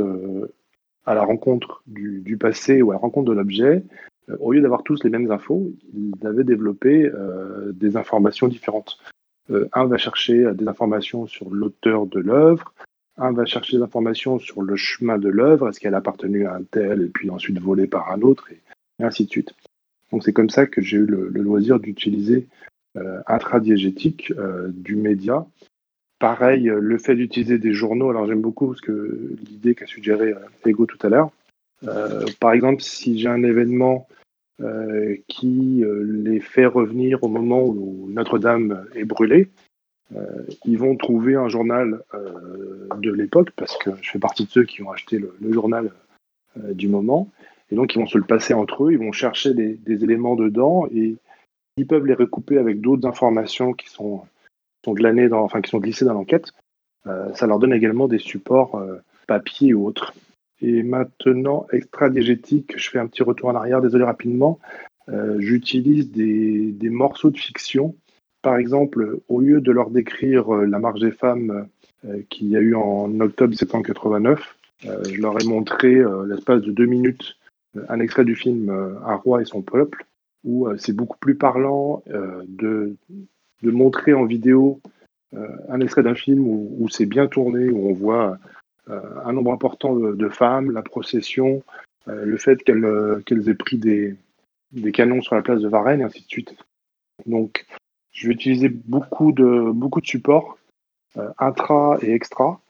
à 1.07 1.15
la 1.15 1.25
rencontre 1.25 1.83
du, 1.87 2.37
passé 2.39 2.83
ou 2.83 2.91
à 2.91 2.95
la 2.95 3.01
rencontre 3.01 3.31
de 3.31 3.37
l'objet, 3.37 3.85
euh, 4.31 4.37
au 4.41 4.53
lieu 4.53 4.61
d'avoir 4.61 4.83
tous 4.83 5.03
les 5.05 5.11
mêmes 5.11 5.31
infos, 5.31 5.73
ils 5.93 6.27
avaient 6.27 6.45
développé 6.45 7.07
euh, 7.07 7.73
des 7.73 7.97
informations 7.97 8.49
différentes. 8.49 8.99
Euh, 9.51 9.69
un 9.73 9.87
va 9.87 9.99
chercher 9.99 10.53
des 10.55 10.67
informations 10.67 11.27
sur 11.27 11.51
l'auteur 11.51 12.07
de 12.07 12.21
l'œuvre, 12.21 12.73
un 13.17 13.33
va 13.33 13.45
chercher 13.45 13.77
des 13.77 13.83
informations 13.83 14.39
sur 14.39 14.62
le 14.62 14.77
chemin 14.77 15.19
de 15.19 15.29
l'œuvre, 15.29 15.69
est-ce 15.69 15.79
qu'elle 15.79 15.95
a 15.95 15.99
appartenu 15.99 16.47
à 16.47 16.55
un 16.55 16.62
tel 16.62 17.03
et 17.03 17.09
puis 17.09 17.31
ensuite 17.31 17.61
volée 17.61 17.87
par 17.87 18.11
un 18.11 18.23
autre, 18.23 18.49
ainsi 19.01 19.25
de 19.25 19.31
suite. 19.31 19.55
Donc 20.13 20.23
c'est 20.23 20.33
comme 20.33 20.51
ça 20.51 20.67
que 20.67 20.81
j'ai 20.81 20.99
eu 20.99 21.07
le, 21.07 21.29
loisir 21.29 21.81
d'utiliser 21.81 22.47
euh, 22.97 23.21
intradiégétique 23.27 24.33
euh, 24.39 24.69
du 24.73 24.97
média 24.97 25.47
Pareil, 26.25 26.71
euh, 26.71 26.79
le 26.81 26.97
fait 26.97 27.17
d'utiliser 27.17 27.59
des 27.59 27.75
journaux, 27.75 28.09
alors 28.09 28.27
j'aime 28.27 28.41
beaucoup 28.41 28.75
que 28.83 29.37
l'idée 29.47 29.75
qu'a 29.75 29.87
suggéré 29.87 30.33
euh, 30.33 30.39
Ego 30.65 30.87
tout 30.87 31.05
à 31.07 31.11
l'heure. 31.11 31.31
Par 32.41 32.53
exemple, 32.53 32.81
si 32.81 33.19
j'ai 33.19 33.29
un 33.29 33.43
événement 33.43 34.09
qui 35.29 35.85
les 35.85 36.41
fait 36.41 36.65
revenir 36.65 37.23
au 37.23 37.29
moment 37.29 37.63
où 37.63 38.09
Notre-Dame 38.09 38.87
est 38.95 39.05
brûlée, 39.05 39.51
ils 40.65 40.79
vont 40.79 40.97
trouver 40.97 41.35
un 41.35 41.49
journal 41.49 42.01
de 42.97 43.13
l'époque, 43.13 43.51
parce 43.55 43.77
que 43.77 43.91
je 44.01 44.13
fais 44.13 44.19
partie 44.19 44.47
de 44.47 44.51
ceux 44.51 44.65
qui 44.65 44.81
ont 44.81 44.93
acheté 44.93 45.19
le 45.19 45.53
journal 45.53 45.91
du 46.57 46.89
moment, 46.89 47.29
et 47.71 47.77
donc 47.77 47.95
ils 47.95 47.99
vont 47.99 48.07
se 48.07 48.19
le 48.19 48.25
passer 48.25 48.55
entre 48.55 48.85
eux, 48.85 48.93
ils 48.93 48.99
vont 48.99 49.12
chercher 49.12 49.55
des, 49.55 50.05
éléments 50.05 50.37
dedans, 50.37 50.87
et 50.95 51.17
ils 51.77 51.87
peuvent 51.87 52.07
les 52.07 52.15
recouper 52.15 52.59
avec 52.59 52.81
d'autres 52.81 53.07
informations 53.09 53.73
qui 53.73 53.89
sont 53.89 54.23
sont 54.85 54.93
glanés 54.93 55.29
dans, 55.29 55.43
enfin, 55.43 55.62
qui 55.62 55.71
sont 55.71 55.79
glissés 55.79 56.05
dans 56.05 56.12
l'enquête. 56.12 56.53
Euh, 57.07 57.33
ça 57.35 57.47
leur 57.47 57.59
donne 57.59 57.73
également 57.73 58.07
des 58.07 58.19
supports 58.19 58.77
euh, 58.77 58.99
papier 59.27 59.75
ou 59.75 59.87
autres. 59.87 60.15
Et 60.61 60.83
maintenant, 60.83 61.67
extra-diégétique, 61.73 62.75
je 62.77 62.91
fais 62.91 62.99
un 62.99 63.07
petit 63.07 63.23
retour 63.23 63.49
en 63.49 63.55
arrière, 63.55 63.81
désolé 63.81 64.05
rapidement. 64.05 64.59
Euh, 65.09 65.37
J'utilise 65.39 66.11
des, 66.11 66.71
des, 66.71 66.91
morceaux 66.91 67.31
de 67.31 67.39
fiction. 67.39 67.95
Par 68.43 68.57
exemple, 68.57 69.21
au 69.29 69.41
lieu 69.41 69.61
de 69.61 69.73
leur 69.73 69.91
décrire 69.91 70.53
la 70.53 70.79
marche 70.79 71.01
des 71.01 71.12
femmes 71.12 71.67
qu'il 72.29 72.49
y 72.49 72.57
a 72.57 72.61
eu 72.61 72.75
en 72.75 73.19
octobre 73.21 73.49
1789, 73.49 74.57
euh, 74.87 75.03
je 75.11 75.21
leur 75.21 75.41
ai 75.41 75.45
montré, 75.45 76.03
l'espace 76.27 76.61
de 76.61 76.71
deux 76.71 76.85
minutes, 76.85 77.37
un 77.89 78.01
extrait 78.01 78.25
du 78.25 78.37
film 78.37 78.70
Un 79.05 79.16
roi 79.16 79.43
et 79.43 79.45
son 79.45 79.62
peuple, 79.62 80.05
où 80.45 80.68
c'est 80.77 80.95
beaucoup 80.95 81.18
plus 81.18 81.35
parlant 81.35 82.03
de, 82.07 82.97
de 83.62 83.70
montrer 83.70 84.14
en 84.14 84.25
vidéo 84.25 84.81
euh, 85.37 85.49
un 85.68 85.81
extrait 85.81 86.03
d'un 86.03 86.14
film 86.14 86.47
où, 86.47 86.89
c'est 86.89 87.07
bien 87.07 87.27
tourné, 87.27 87.68
où 87.68 87.89
on 87.89 87.93
voit 87.93 88.39
euh, 88.89 89.01
un 89.25 89.33
nombre 89.33 89.53
important 89.53 89.95
de, 89.95 90.29
femmes, 90.29 90.70
la 90.70 90.83
procession, 90.83 91.62
euh, 92.09 92.25
le 92.25 92.37
fait 92.37 92.62
qu'elles 92.62 93.22
qu 93.27 93.51
aient 93.51 93.55
pris 93.55 93.79
des, 93.79 94.14
des, 94.72 94.93
canons 94.93 95.22
sur 95.22 95.35
la 95.35 95.43
place 95.43 95.61
de 95.61 95.68
Varennes, 95.68 96.01
et 96.01 96.05
ainsi 96.05 96.22
de 96.22 96.29
suite. 96.29 96.55
Donc, 97.27 97.66
je 98.12 98.29
vais 98.29 98.35
utiliser 98.35 98.68
beaucoup 98.68 99.33
de, 99.33 99.70
beaucoup 99.72 100.01
de 100.01 100.07
supports, 100.07 100.59
intra 101.39 101.99
et 102.03 102.12
extra, 102.12 102.61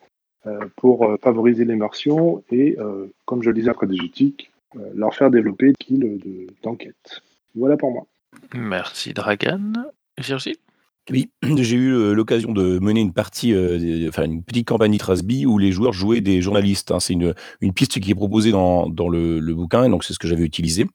pour 0.77 1.17
favoriser 1.23 1.65
l'immersion 1.65 2.45
et, 2.51 2.77
comme 3.25 3.43
je 3.43 3.49
le 3.49 3.55
disais 3.55 3.71
après 3.71 3.87
leur 4.95 5.15
faire 5.15 5.31
développer 5.31 5.69
des 5.69 5.75
skills 5.83 6.47
d'enquête. 6.63 7.23
voilà 7.55 7.77
pour 7.77 7.93
moi. 7.93 8.07
Merci 8.55 9.13
Dragan. 9.15 9.73
Virgile? 10.19 10.57
Oui, 11.11 11.31
j'ai 11.59 11.77
eu 11.77 12.15
l'occasion 12.15 12.53
de 12.53 12.79
mener 12.79 13.01
une 13.01 13.13
partie, 13.13 13.53
euh, 13.53 14.09
enfin 14.09 14.25
une 14.25 14.43
petite 14.43 14.67
campagne 14.67 14.97
Trasby 14.97 15.45
où 15.45 15.59
les 15.59 15.71
joueurs 15.71 15.93
jouaient 15.93 16.23
des 16.23 16.41
journalistes. 16.41 16.93
Hein. 16.93 17.01
C'est 17.01 17.13
une, 17.13 17.35
piste 17.75 18.01
qui 18.01 18.11
est 18.11 18.15
proposée 18.15 18.53
dans, 18.53 18.89
le, 18.89 19.55
bouquin, 19.55 19.89
donc 19.91 20.03
c'est 20.05 20.15
ce 20.15 20.19
que 20.19 20.27
j'avais 20.27 20.45
utilisé. 20.45 20.87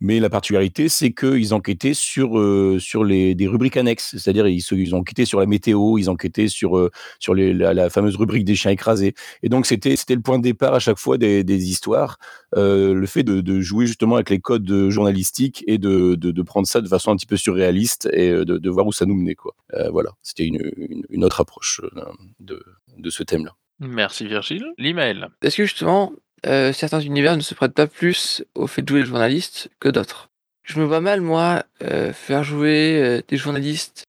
Mais 0.00 0.20
la 0.20 0.30
particularité, 0.30 0.88
c'est 0.88 1.12
qu'ils 1.12 1.52
enquêtaient 1.52 1.94
sur, 1.94 2.38
euh, 2.38 2.78
sur 2.78 3.02
les, 3.02 3.34
des 3.34 3.48
rubriques 3.48 3.76
annexes, 3.76 4.16
c'est-à-dire 4.16 4.46
ils, 4.46 4.62
ils 4.70 4.94
enquêtaient 4.94 5.24
sur 5.24 5.40
la 5.40 5.46
météo, 5.46 5.98
ils 5.98 6.10
enquêtaient 6.10 6.48
sur, 6.48 6.78
euh, 6.78 6.92
sur 7.18 7.34
la, 7.34 7.90
fameuse 7.90 8.16
rubrique 8.16 8.44
des 8.44 8.54
chiens 8.54 8.70
écrasés. 8.70 9.14
Et 9.42 9.48
donc 9.48 9.66
c'était 9.66 9.96
le 10.10 10.20
point 10.20 10.38
de 10.38 10.44
départ 10.44 10.74
à 10.74 10.78
chaque 10.78 10.98
fois 10.98 11.18
des, 11.18 11.44
histoires, 11.68 12.18
euh, 12.56 12.94
le 12.94 13.06
fait 13.06 13.24
de, 13.24 13.60
jouer 13.60 13.86
justement 13.86 14.14
avec 14.14 14.30
les 14.30 14.38
codes 14.38 14.90
journalistiques 14.90 15.64
et 15.66 15.78
de, 15.78 16.14
de, 16.14 16.30
de, 16.30 16.42
prendre 16.42 16.68
ça 16.68 16.80
de 16.80 16.88
façon 16.88 17.10
un 17.10 17.16
petit 17.16 17.26
peu 17.26 17.36
surréaliste 17.36 18.08
et 18.12 18.30
de, 18.30 18.44
de 18.44 18.70
voir 18.70 18.86
où 18.86 18.92
ça 18.92 19.06
nous 19.06 19.14
menait. 19.14 19.34
Quoi. 19.34 19.55
Euh, 19.74 19.90
voilà, 19.90 20.10
c'était 20.22 20.46
une, 20.46 20.60
une, 20.76 21.02
une, 21.08 21.24
autre 21.24 21.40
approche 21.40 21.80
euh, 21.82 22.04
de, 22.38 22.62
de 22.96 23.10
ce 23.10 23.22
thème-là. 23.22 23.54
Merci 23.80 24.26
Virgile. 24.26 24.72
L'email. 24.78 25.26
Est-ce 25.42 25.56
que 25.56 25.64
justement, 25.64 26.12
euh, 26.46 26.72
certains 26.72 27.00
univers 27.00 27.36
ne 27.36 27.42
se 27.42 27.54
prêtent 27.54 27.74
pas 27.74 27.86
plus 27.86 28.44
au 28.54 28.66
fait 28.66 28.82
de 28.82 28.88
jouer 28.88 29.00
les 29.00 29.06
journalistes 29.06 29.70
que 29.80 29.88
d'autres? 29.88 30.28
Je 30.62 30.80
me 30.80 30.84
vois 30.84 31.00
mal, 31.00 31.20
moi, 31.20 31.64
euh, 31.82 32.12
faire 32.12 32.42
jouer 32.42 33.00
euh, 33.02 33.22
des 33.28 33.36
journalistes 33.36 34.04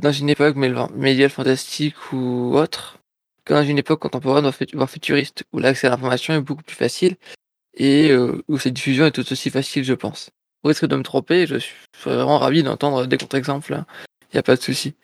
dans 0.00 0.12
une 0.12 0.30
époque 0.30 0.54
médiévale 0.54 1.30
fantastique 1.30 2.12
ou 2.12 2.56
autre, 2.56 3.00
que 3.44 3.54
dans 3.54 3.64
une 3.64 3.78
époque 3.78 3.98
contemporaine, 3.98 4.48
voire 4.72 4.88
futuriste, 4.88 5.42
où 5.52 5.58
l'accès 5.58 5.88
à 5.88 5.90
l'information 5.90 6.32
est 6.32 6.40
beaucoup 6.40 6.62
plus 6.62 6.76
facile 6.76 7.16
et 7.76 8.14
où 8.46 8.56
cette 8.56 8.74
diffusion 8.74 9.04
est 9.04 9.10
tout 9.10 9.32
aussi 9.32 9.50
facile, 9.50 9.82
je 9.82 9.94
pense. 9.94 10.30
Au 10.62 10.68
risque 10.68 10.86
de 10.86 10.94
me 10.94 11.02
tromper, 11.02 11.48
je 11.48 11.56
suis 11.56 11.74
vraiment 12.04 12.38
ravi 12.38 12.62
d'entendre 12.62 13.06
des 13.06 13.18
contre-exemples 13.18 13.82
hein 14.34 14.38
y 14.38 14.38
a 14.38 14.42
pas 14.42 14.56
de 14.56 14.62
souci. 14.62 14.94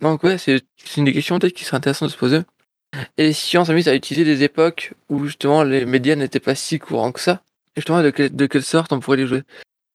Donc 0.00 0.22
ouais, 0.22 0.38
c'est 0.38 0.62
une 0.96 1.04
des 1.04 1.12
questions 1.12 1.38
peut-être 1.38 1.54
qui 1.54 1.64
serait 1.64 1.76
intéressant 1.76 2.06
de 2.06 2.10
se 2.10 2.16
poser. 2.16 2.40
Et 3.16 3.32
si 3.32 3.58
on 3.58 3.64
s'amuse 3.64 3.88
à 3.88 3.94
utiliser 3.94 4.24
des 4.24 4.44
époques 4.44 4.94
où 5.08 5.26
justement 5.26 5.62
les 5.62 5.84
médias 5.84 6.16
n'étaient 6.16 6.40
pas 6.40 6.54
si 6.54 6.78
courants 6.78 7.12
que 7.12 7.20
ça, 7.20 7.42
justement 7.76 8.02
de, 8.02 8.10
de 8.10 8.46
quelle 8.46 8.62
sorte 8.62 8.92
on 8.92 9.00
pourrait 9.00 9.18
les 9.18 9.26
jouer? 9.26 9.42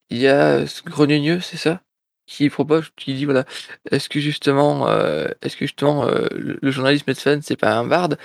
Il 0.09 0.17
y 0.17 0.27
a 0.27 0.67
ce 0.67 0.83
Grenugneux, 0.83 1.39
c'est 1.39 1.57
ça? 1.57 1.81
Qui 2.25 2.49
propose, 2.49 2.89
qui 2.95 3.15
dit 3.15 3.25
voilà, 3.25 3.45
est-ce 3.91 4.07
que 4.09 4.19
justement, 4.19 4.87
euh, 4.87 5.27
est-ce 5.41 5.57
que 5.57 5.65
justement 5.65 6.07
euh, 6.07 6.27
le, 6.31 6.57
le 6.61 6.71
journaliste 6.71 7.05
Medfan 7.07 7.39
c'est 7.41 7.57
pas 7.57 7.75
un 7.75 7.85
barde 7.85 8.17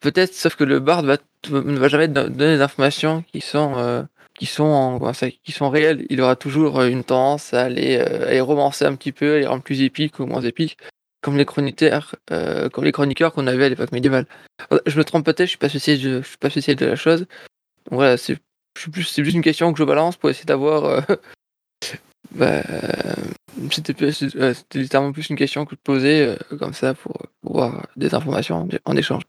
Peut-être, 0.00 0.34
sauf 0.34 0.56
que 0.56 0.64
le 0.64 0.80
barde 0.80 1.06
va, 1.06 1.16
ne 1.50 1.78
va 1.78 1.88
jamais 1.88 2.08
donner 2.08 2.56
des 2.56 2.60
informations 2.60 3.22
qui 3.32 3.40
sont 3.40 3.74
euh, 3.76 4.02
qui 4.36 4.46
sont 4.46 4.64
en, 4.64 5.12
qui 5.42 5.52
sont 5.52 5.70
réels, 5.70 6.04
il 6.10 6.20
aura 6.20 6.36
toujours 6.36 6.80
euh, 6.80 6.88
une 6.88 7.04
tendance 7.04 7.54
à 7.54 7.68
les, 7.68 7.96
euh, 7.96 8.28
à 8.28 8.30
les 8.32 8.40
romancer 8.40 8.84
un 8.84 8.94
petit 8.94 9.12
peu, 9.12 9.34
à 9.34 9.38
les 9.38 9.46
rendre 9.46 9.62
plus 9.62 9.82
épiques 9.82 10.18
ou 10.20 10.26
moins 10.26 10.42
épiques, 10.42 10.76
comme 11.22 11.36
les 11.36 11.46
chroniqueurs, 11.46 12.14
euh, 12.30 12.68
comme 12.68 12.84
les 12.84 12.92
chroniqueurs 12.92 13.32
qu'on 13.32 13.46
avait 13.46 13.64
à 13.64 13.68
l'époque 13.68 13.92
médiévale. 13.92 14.26
Je 14.86 14.98
me 14.98 15.04
trompe 15.04 15.24
peut-être, 15.24 15.46
je 15.46 15.50
suis 15.50 15.58
pas 15.58 15.68
spécialiste, 15.68 16.04
je, 16.04 16.22
suis 16.22 16.36
pas 16.36 16.50
spécialiste 16.50 16.82
de 16.82 16.90
la 16.90 16.96
chose. 16.96 17.26
Voilà, 17.90 18.16
c'est 18.16 18.38
plus, 18.74 19.04
c'est 19.04 19.24
juste 19.24 19.36
une 19.36 19.42
question 19.42 19.72
que 19.72 19.78
je 19.78 19.84
balance 19.84 20.16
pour 20.16 20.30
essayer 20.30 20.46
d'avoir. 20.46 21.04
Bah, 22.32 22.60
c'était, 23.70 24.12
c'était 24.12 24.78
littéralement 24.78 25.12
plus 25.12 25.30
une 25.30 25.36
question 25.36 25.64
que 25.64 25.76
de 25.76 25.80
poser 25.80 26.34
comme 26.58 26.74
ça 26.74 26.92
pour, 26.92 27.16
pour 27.40 27.62
avoir 27.62 27.86
des 27.94 28.14
informations 28.14 28.68
en, 28.84 28.96
échange. 28.96 29.22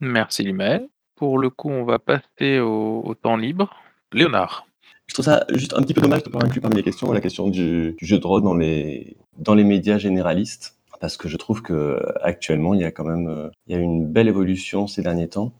Merci 0.00 0.42
l'email. 0.42 0.88
Pour 1.16 1.38
le 1.38 1.50
coup, 1.50 1.68
on 1.68 1.84
va 1.84 1.98
passer 1.98 2.58
au 2.58 3.14
temps 3.22 3.36
libre. 3.36 3.70
Léonard. 4.12 4.66
Je 5.06 5.14
trouve 5.14 5.24
ça 5.24 5.44
juste 5.50 5.74
un 5.74 5.82
petit 5.82 5.94
peu 5.94 6.00
dommage 6.00 6.22
de 6.22 6.28
ne 6.28 6.32
pas 6.32 6.44
inclure 6.44 6.62
parmi 6.62 6.76
les 6.76 6.82
questions 6.82 7.12
la 7.12 7.20
question 7.20 7.48
du, 7.48 7.96
jeu 8.00 8.18
de 8.18 8.26
rôle 8.26 8.42
dans 8.42 8.54
les, 8.54 9.16
dans 9.38 9.54
les 9.54 9.64
médias 9.64 9.98
généralistes, 9.98 10.76
parce 11.00 11.16
que 11.16 11.28
je 11.28 11.36
trouve 11.36 11.62
que 11.62 12.00
actuellement 12.22 12.74
il 12.74 12.80
y 12.80 12.84
a 12.84 12.92
quand 12.92 13.04
même 13.04 13.50
il 13.66 13.74
y 13.74 13.78
a 13.78 13.80
une 13.80 14.06
belle 14.06 14.28
évolution 14.28 14.86
ces 14.86 15.02
derniers 15.02 15.28
temps. 15.28 15.52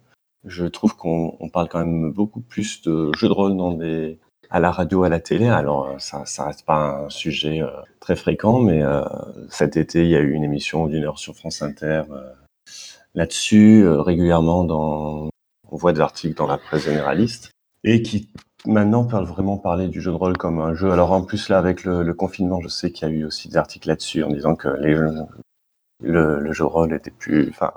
Je 0.44 0.66
trouve 0.66 0.96
qu'on 0.96 1.50
parle 1.52 1.68
quand 1.68 1.80
même 1.80 2.12
beaucoup 2.12 2.40
plus 2.40 2.82
de 2.82 3.10
jeux 3.16 3.28
de 3.28 3.32
rôle 3.32 3.56
dans 3.56 3.72
des 3.72 4.18
à 4.50 4.58
la 4.58 4.70
radio, 4.70 5.04
à 5.04 5.08
la 5.08 5.20
télé. 5.20 5.48
Alors, 5.48 5.94
ça, 5.98 6.26
ça 6.26 6.46
reste 6.46 6.64
pas 6.64 7.04
un 7.04 7.10
sujet 7.10 7.60
très 8.00 8.16
fréquent, 8.16 8.58
mais 8.58 8.82
cet 9.48 9.76
été, 9.76 10.02
il 10.02 10.10
y 10.10 10.16
a 10.16 10.20
eu 10.20 10.32
une 10.32 10.42
émission 10.42 10.86
d'une 10.86 11.04
heure 11.04 11.18
sur 11.18 11.36
France 11.36 11.62
Inter 11.62 12.02
là-dessus, 13.14 13.86
régulièrement 13.86 14.64
dans, 14.64 15.30
on 15.70 15.76
voit 15.76 15.92
des 15.92 16.00
articles 16.00 16.36
dans 16.36 16.46
la 16.46 16.58
presse 16.58 16.84
généraliste, 16.84 17.50
et 17.84 18.02
qui 18.02 18.30
maintenant 18.66 19.04
parle 19.04 19.24
vraiment 19.24 19.56
parler 19.56 19.88
du 19.88 20.00
jeu 20.00 20.10
de 20.10 20.16
rôle 20.16 20.36
comme 20.36 20.60
un 20.60 20.74
jeu. 20.74 20.90
Alors 20.90 21.12
en 21.12 21.22
plus 21.22 21.48
là 21.48 21.58
avec 21.58 21.84
le, 21.84 22.12
confinement, 22.14 22.60
je 22.60 22.68
sais 22.68 22.92
qu'il 22.92 23.08
y 23.08 23.10
a 23.10 23.14
eu 23.14 23.24
aussi 23.24 23.48
des 23.48 23.56
articles 23.56 23.88
là-dessus 23.88 24.22
en 24.22 24.30
disant 24.30 24.54
que 24.54 24.68
les 24.68 24.94
le, 26.02 26.52
jeu 26.52 26.64
de 26.64 26.68
rôle 26.68 26.94
était 26.94 27.10
plus, 27.10 27.48
enfin, 27.50 27.72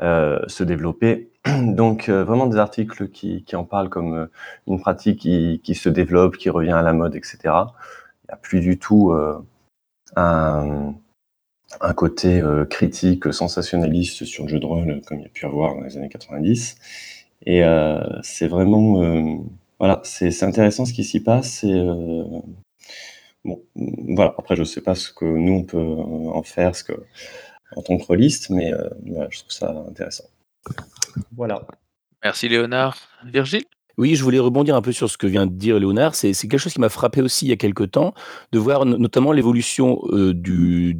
euh, 0.00 0.40
se 0.48 0.64
développer. 0.64 1.30
Donc 1.62 2.08
euh, 2.08 2.24
vraiment 2.24 2.46
des 2.46 2.58
articles 2.58 3.08
qui, 3.08 3.44
qui 3.44 3.56
en 3.56 3.64
parlent 3.64 3.88
comme 3.88 4.14
euh, 4.14 4.26
une 4.66 4.80
pratique 4.80 5.20
qui, 5.20 5.60
qui, 5.62 5.74
se 5.74 5.88
développe, 5.88 6.36
qui 6.36 6.50
revient 6.50 6.72
à 6.72 6.82
la 6.82 6.92
mode, 6.92 7.14
etc. 7.16 7.38
Il 7.44 8.28
n'y 8.28 8.32
a 8.32 8.36
plus 8.36 8.60
du 8.60 8.78
tout 8.78 9.12
un, 10.16 10.94
un, 11.80 11.92
côté 11.92 12.42
critique, 12.70 13.32
sensationnaliste 13.32 14.24
sur 14.24 14.44
le 14.44 14.50
jeu 14.50 14.58
de 14.60 14.64
rôle 14.64 15.02
comme 15.06 15.18
il 15.18 15.24
y 15.24 15.26
a 15.26 15.28
pu 15.28 15.44
avoir 15.44 15.74
dans 15.74 15.82
les 15.82 15.98
années 15.98 16.08
90. 16.08 17.23
Et 17.46 17.62
c'est 18.22 18.48
vraiment 18.48 19.44
voilà, 19.78 20.00
c'est 20.04 20.42
intéressant 20.42 20.86
ce 20.86 20.92
qui 20.92 21.04
s'y 21.04 21.20
passe. 21.20 21.64
Et, 21.64 21.72
euh, 21.72 22.24
bon, 23.44 23.62
voilà. 23.74 24.34
Après, 24.38 24.56
je 24.56 24.64
sais 24.64 24.80
pas 24.80 24.94
ce 24.94 25.12
que 25.12 25.24
nous 25.24 25.52
on 25.52 25.64
peut 25.64 25.78
en 25.78 26.42
faire, 26.42 26.76
ce 26.76 26.84
que 26.84 26.92
en 27.76 27.82
tant 27.82 27.98
que 27.98 28.12
liste, 28.14 28.50
mais 28.50 28.72
euh, 28.72 28.88
je 29.30 29.40
trouve 29.40 29.50
ça 29.50 29.70
intéressant. 29.88 30.24
Voilà. 31.32 31.66
Merci 32.22 32.48
Léonard. 32.48 32.96
Virgile? 33.24 33.64
Oui, 33.96 34.16
je 34.16 34.24
voulais 34.24 34.40
rebondir 34.40 34.74
un 34.74 34.82
peu 34.82 34.90
sur 34.90 35.08
ce 35.08 35.16
que 35.16 35.26
vient 35.26 35.46
de 35.46 35.52
dire 35.52 35.78
Léonard. 35.78 36.16
C'est 36.16 36.32
quelque 36.32 36.58
chose 36.58 36.72
qui 36.72 36.80
m'a 36.80 36.88
frappé 36.88 37.22
aussi 37.22 37.46
il 37.46 37.50
y 37.50 37.52
a 37.52 37.56
quelque 37.56 37.84
temps, 37.84 38.12
de 38.50 38.58
voir 38.58 38.84
notamment 38.84 39.30
l'évolution 39.30 40.00
euh, 40.08 40.34
de 40.34 40.92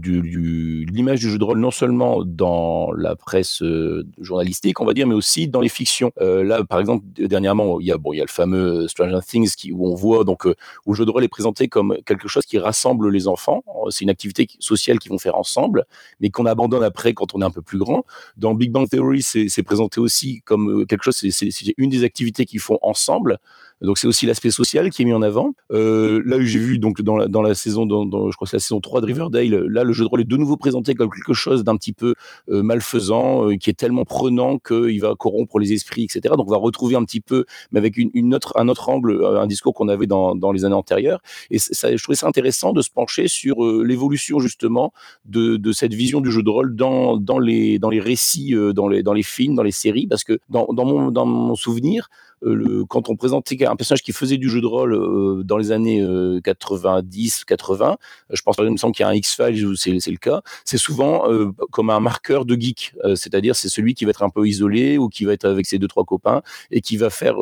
l'image 0.93 1.21
du 1.21 1.31
jeu 1.31 1.39
de 1.39 1.45
rôle, 1.45 1.59
non 1.59 1.73
seulement 1.73 2.23
dans 2.25 2.93
la 2.93 3.17
presse 3.17 3.63
euh, 3.63 4.07
journalistique, 4.21 4.81
on 4.81 4.85
va 4.85 4.95
dire, 4.95 5.09
mais 5.09 5.15
aussi 5.15 5.49
dans 5.49 5.61
les 5.61 5.69
fictions. 5.69 6.13
Euh, 6.21 6.45
là, 6.45 6.63
par 6.63 6.79
exemple, 6.79 7.05
dernièrement, 7.17 7.81
il 7.81 7.87
y 7.87 7.93
a, 7.93 7.99
bon, 7.99 8.13
il 8.13 8.19
y 8.19 8.21
a 8.21 8.25
le 8.25 8.29
fameux 8.29 8.87
Stranger 8.87 9.19
Things 9.27 9.53
qui, 9.57 9.73
où 9.73 9.89
on 9.89 9.95
voit 9.95 10.23
donc 10.23 10.45
où 10.45 10.93
le 10.93 10.95
jeu 10.95 11.05
de 11.05 11.11
rôle 11.11 11.25
est 11.25 11.29
présenté 11.29 11.67
comme 11.67 11.97
quelque 12.07 12.29
chose 12.29 12.45
qui 12.47 12.59
rassemble 12.59 13.11
les 13.11 13.27
enfants. 13.27 13.65
C'est 13.91 14.03
une 14.03 14.11
activité 14.11 14.47
sociale 14.61 15.01
qu'ils 15.01 15.11
vont 15.11 15.19
faire 15.19 15.37
ensemble, 15.37 15.85
mais 16.21 16.31
qu'on 16.31 16.47
abandonne 16.47 16.85
après 16.85 17.13
quand 17.13 17.35
on 17.35 17.41
est 17.41 17.45
un 17.45 17.51
peu 17.51 17.63
plus 17.63 17.79
grand. 17.79 18.05
Dans 18.37 18.55
Big 18.55 18.71
Bang 18.71 18.89
Theory, 18.89 19.23
c'est 19.23 19.63
présenté 19.65 20.01
aussi 20.01 20.43
comme 20.45 20.87
quelque 20.87 21.03
chose, 21.03 21.17
c'est 21.17 21.75
une 21.77 21.91
des 21.91 22.05
activités 22.05 22.45
qu'ils 22.45 22.61
font 22.61 22.79
ensemble. 22.87 23.39
Donc 23.85 23.99
c'est 23.99 24.07
aussi 24.07 24.27
l'aspect 24.27 24.51
social 24.51 24.91
qui 24.91 25.03
est 25.03 25.05
mis 25.05 25.13
en 25.13 25.23
avant. 25.23 25.55
Euh, 25.73 26.23
là 26.25 26.37
j'ai 26.41 26.59
vu 26.59 26.79
donc 26.79 27.03
dans 27.03 27.17
la, 27.17 27.55
saison, 27.55 27.87
je 27.89 28.35
crois 28.35 28.47
que 28.47 28.51
c'est 28.51 28.57
la 28.57 28.61
saison 28.61 28.81
3 28.81 29.01
de 29.01 29.07
Riverdale, 29.07 29.67
là 29.69 29.85
le 29.85 29.93
jeu 29.93 30.05
de 30.05 30.09
rôle 30.09 30.21
est 30.21 30.29
de 30.29 30.37
nouveau 30.37 30.57
présenté 30.57 30.95
comme 30.95 31.11
quelque 31.11 31.35
chose 31.35 31.65
d'un 31.65 31.77
petit 31.77 31.93
peu 31.93 32.15
euh, 32.49 32.63
malfaisant, 32.63 33.51
euh, 33.51 33.57
qui 33.57 33.71
est 33.71 33.75
tellement 33.75 34.05
prenant 34.05 34.59
qu'il 34.59 35.01
va 35.01 35.15
corrompre 35.17 35.59
les 35.59 35.73
esprits, 35.73 36.05
etc. 36.05 36.35
Donc 36.37 36.49
on 36.49 36.53
va 36.53 36.57
retrouver 36.57 36.97
un 36.97 37.05
petit 37.05 37.21
peu, 37.21 37.45
mais 37.73 37.79
avec 37.79 37.99
un 37.99 38.69
autre 38.69 38.89
angle, 38.89 39.25
un 39.25 39.47
discours 39.47 39.75
qu'on 39.75 39.89
avait 39.89 40.07
dans, 40.07 40.53
les 40.53 40.65
années 40.65 40.75
antérieures. 40.75 41.21
Et 41.51 41.59
je 41.59 42.03
trouvais 42.03 42.17
ça 42.17 42.27
intéressant 42.27 42.73
de 42.73 42.81
se 42.81 42.91
pencher 42.91 43.29
sur 43.29 43.63
l'évolution 43.83 44.39
justement 44.39 44.93
de, 45.25 45.73
cette 45.73 45.95
vision 45.95 46.21
du 46.21 46.31
jeu 46.31 46.43
de 46.43 46.51
rôle 46.51 46.75
dans, 46.75 47.19
les, 47.39 47.79
récits, 48.01 48.55
dans, 48.75 48.89
les, 48.89 49.23
films, 49.23 49.55
dans 49.55 49.63
les 49.63 49.73
séries, 49.73 50.07
parce 50.07 50.25
que 50.25 50.39
dans 50.49 51.27
mon 51.27 51.55
souvenir, 51.55 52.09
le, 52.43 52.85
quand 52.85 53.09
on 53.09 53.17
présentait 53.17 53.65
un 53.65 53.77
personnage 53.77 54.03
qui 54.03 54.13
faisait 54.13 54.37
du 54.37 54.49
jeu 54.49 54.61
de 54.61 54.67
rôle 54.67 54.95
euh, 54.95 55.43
dans 55.45 55.57
les 55.57 55.73
années 55.73 56.05
90, 56.43 57.45
80, 57.45 57.97
je 58.31 58.43
pense 58.43 58.57
par 58.57 58.67
exemple 58.67 58.95
qu'il 58.95 59.05
y 59.05 59.07
a 59.07 59.11
un 59.11 59.15
X-Files 59.15 59.67
où 59.67 59.75
c'est 59.77 59.93
le 59.93 60.17
cas, 60.17 60.43
c'est 60.65 60.79
souvent 60.79 61.31
euh, 61.31 61.51
comme 61.71 61.91
un 61.91 62.01
marqueur 62.01 62.45
de 62.45 62.55
geek, 62.55 62.95
euh, 63.05 63.15
c'est-à-dire 63.15 63.57
c'est 63.57 63.69
celui 63.69 63.95
qui 63.95 64.05
va 64.05 64.11
être 64.11 64.23
un 64.23 64.31
peu 64.31 64.47
isolé 64.47 64.99
ou 64.99 65.09
qui 65.09 65.25
va 65.25 65.33
être 65.33 65.45
avec 65.45 65.67
ses 65.67 65.79
deux 65.79 65.89
trois 65.89 66.05
copains 66.05 66.43
et 66.71 66.81
qui 66.81 66.97
va 66.97 67.11
faire 67.11 67.37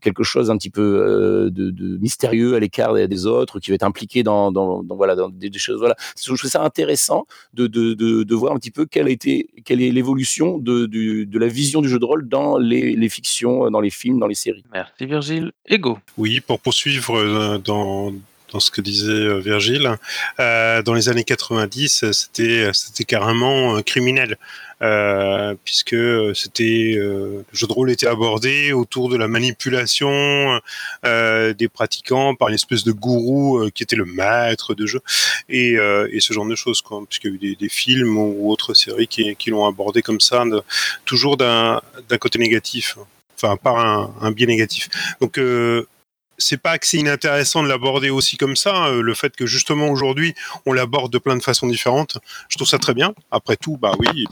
quelque 0.00 0.22
chose 0.22 0.50
un 0.50 0.56
petit 0.56 0.70
peu 0.70 1.50
de, 1.50 1.98
mystérieux 1.98 2.54
à 2.54 2.60
l'écart 2.60 2.94
des 2.94 3.26
autres, 3.26 3.60
qui 3.60 3.70
va 3.70 3.76
être 3.76 3.82
impliqué 3.82 4.22
dans, 4.22 4.50
des, 4.52 5.58
choses. 5.58 5.84
Je 6.18 6.34
trouve 6.34 6.50
ça 6.50 6.62
intéressant 6.62 7.26
de, 7.54 8.34
voir 8.34 8.52
un 8.52 8.58
petit 8.58 8.70
peu 8.70 8.86
quelle 8.86 9.08
est 9.08 9.92
l'évolution 9.92 10.58
de, 10.58 11.38
la 11.38 11.46
vision 11.46 11.80
du 11.80 11.88
jeu 11.88 11.98
de 11.98 12.04
rôle 12.04 12.28
dans 12.28 12.58
les, 12.58 12.94
les 12.96 13.08
fictions, 13.08 13.70
dans 13.70 13.80
les 13.84 13.90
films, 13.90 14.18
dans 14.18 14.26
les 14.26 14.34
séries. 14.34 14.64
Merci 14.72 15.06
Virgile. 15.06 15.52
Ego. 15.66 15.98
Oui, 16.16 16.40
pour 16.40 16.58
poursuivre 16.58 17.16
euh, 17.16 17.58
dans, 17.58 18.12
dans 18.54 18.60
ce 18.60 18.70
que 18.70 18.80
disait 18.80 19.10
euh, 19.10 19.38
Virgile, 19.40 19.96
euh, 20.38 20.80
dans 20.82 20.94
les 20.94 21.08
années 21.08 21.24
90, 21.24 22.12
c'était 22.12 22.70
c'était 22.72 23.04
carrément 23.04 23.82
criminel. 23.82 24.38
Euh, 24.82 25.54
puisque 25.64 25.96
c'était 26.34 26.96
le 26.96 27.44
jeu 27.52 27.66
de 27.68 27.72
rôle 27.72 27.92
était 27.92 28.08
abordé 28.08 28.72
autour 28.72 29.08
de 29.08 29.16
la 29.16 29.28
manipulation 29.28 30.60
euh, 31.06 31.54
des 31.54 31.68
pratiquants 31.68 32.34
par 32.34 32.48
une 32.48 32.56
espèce 32.56 32.82
de 32.82 32.90
gourou 32.90 33.70
qui 33.72 33.84
était 33.84 33.94
le 33.94 34.04
maître 34.04 34.74
de 34.74 34.84
jeu 34.84 35.00
et, 35.48 35.76
et 36.10 36.20
ce 36.20 36.32
genre 36.34 36.44
de 36.44 36.56
choses 36.56 36.82
quoi 36.82 37.00
puisqu'il 37.08 37.30
y 37.30 37.32
a 37.32 37.36
eu 37.36 37.38
des, 37.38 37.54
des 37.54 37.68
films 37.68 38.18
ou 38.18 38.50
autres 38.50 38.74
séries 38.74 39.06
qui, 39.06 39.36
qui 39.36 39.50
l'ont 39.50 39.64
abordé 39.64 40.02
comme 40.02 40.20
ça 40.20 40.44
de, 40.44 40.60
toujours 41.04 41.36
d'un 41.36 41.80
d'un 42.08 42.18
côté 42.18 42.40
négatif 42.40 42.98
enfin 43.36 43.56
par 43.56 43.78
un, 43.78 44.14
un 44.20 44.30
biais 44.30 44.46
négatif. 44.46 44.88
Donc 45.20 45.38
euh, 45.38 45.86
c'est 46.38 46.56
pas 46.56 46.78
que 46.78 46.86
c'est 46.86 46.98
inintéressant 46.98 47.62
de 47.62 47.68
l'aborder 47.68 48.10
aussi 48.10 48.36
comme 48.36 48.56
ça. 48.56 48.88
Euh, 48.88 49.02
le 49.02 49.14
fait 49.14 49.34
que 49.36 49.46
justement 49.46 49.88
aujourd'hui 49.88 50.34
on 50.66 50.72
l'aborde 50.72 51.12
de 51.12 51.18
plein 51.18 51.36
de 51.36 51.42
façons 51.42 51.66
différentes, 51.66 52.18
je 52.48 52.56
trouve 52.56 52.68
ça 52.68 52.78
très 52.78 52.94
bien. 52.94 53.14
Après 53.30 53.56
tout, 53.56 53.76
bah 53.76 53.92
oui, 53.98 54.26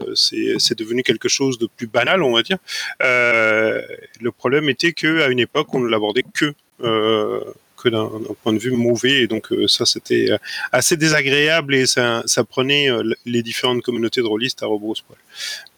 euh, 0.02 0.14
c'est 0.14 0.78
devenu 0.78 1.02
quelque 1.02 1.28
chose 1.28 1.58
de 1.58 1.66
plus 1.66 1.86
banal, 1.86 2.22
on 2.22 2.34
va 2.34 2.42
dire. 2.42 2.58
Euh, 3.02 3.82
le 4.20 4.32
problème 4.32 4.68
était 4.68 4.92
que 4.92 5.22
à 5.22 5.28
une 5.28 5.40
époque 5.40 5.72
on 5.74 5.80
ne 5.80 5.88
l'abordait 5.88 6.24
que 6.34 6.54
que 6.78 7.88
d'un 7.90 8.10
point 8.42 8.54
de 8.54 8.58
vue 8.58 8.70
mauvais 8.70 9.22
et 9.22 9.26
donc 9.26 9.48
ça 9.66 9.84
c'était 9.84 10.28
assez 10.72 10.96
désagréable 10.96 11.74
et 11.74 11.86
ça, 11.86 12.22
ça 12.26 12.42
prenait 12.42 12.88
les 13.26 13.42
différentes 13.42 13.82
communautés 13.82 14.22
de 14.22 14.26
rôlistes 14.26 14.62
à 14.62 14.66
rebrousse-poil, 14.66 15.18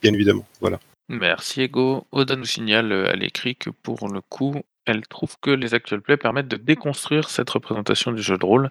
bien 0.01 0.13
évidemment. 0.13 0.45
Voilà. 0.61 0.79
Merci 1.09 1.63
Ego. 1.63 2.05
Oda 2.11 2.35
nous 2.35 2.45
signale 2.45 2.91
euh, 2.91 3.09
à 3.09 3.15
l'écrit 3.15 3.55
que 3.55 3.71
pour 3.71 4.07
le 4.09 4.21
coup, 4.21 4.61
elle 4.85 5.07
trouve 5.07 5.37
que 5.41 5.49
les 5.49 5.73
actual 5.73 6.01
plays 6.01 6.17
permettent 6.17 6.47
de 6.47 6.55
déconstruire 6.55 7.29
cette 7.29 7.49
représentation 7.49 8.11
du 8.11 8.21
jeu 8.21 8.37
de 8.37 8.45
rôle. 8.45 8.69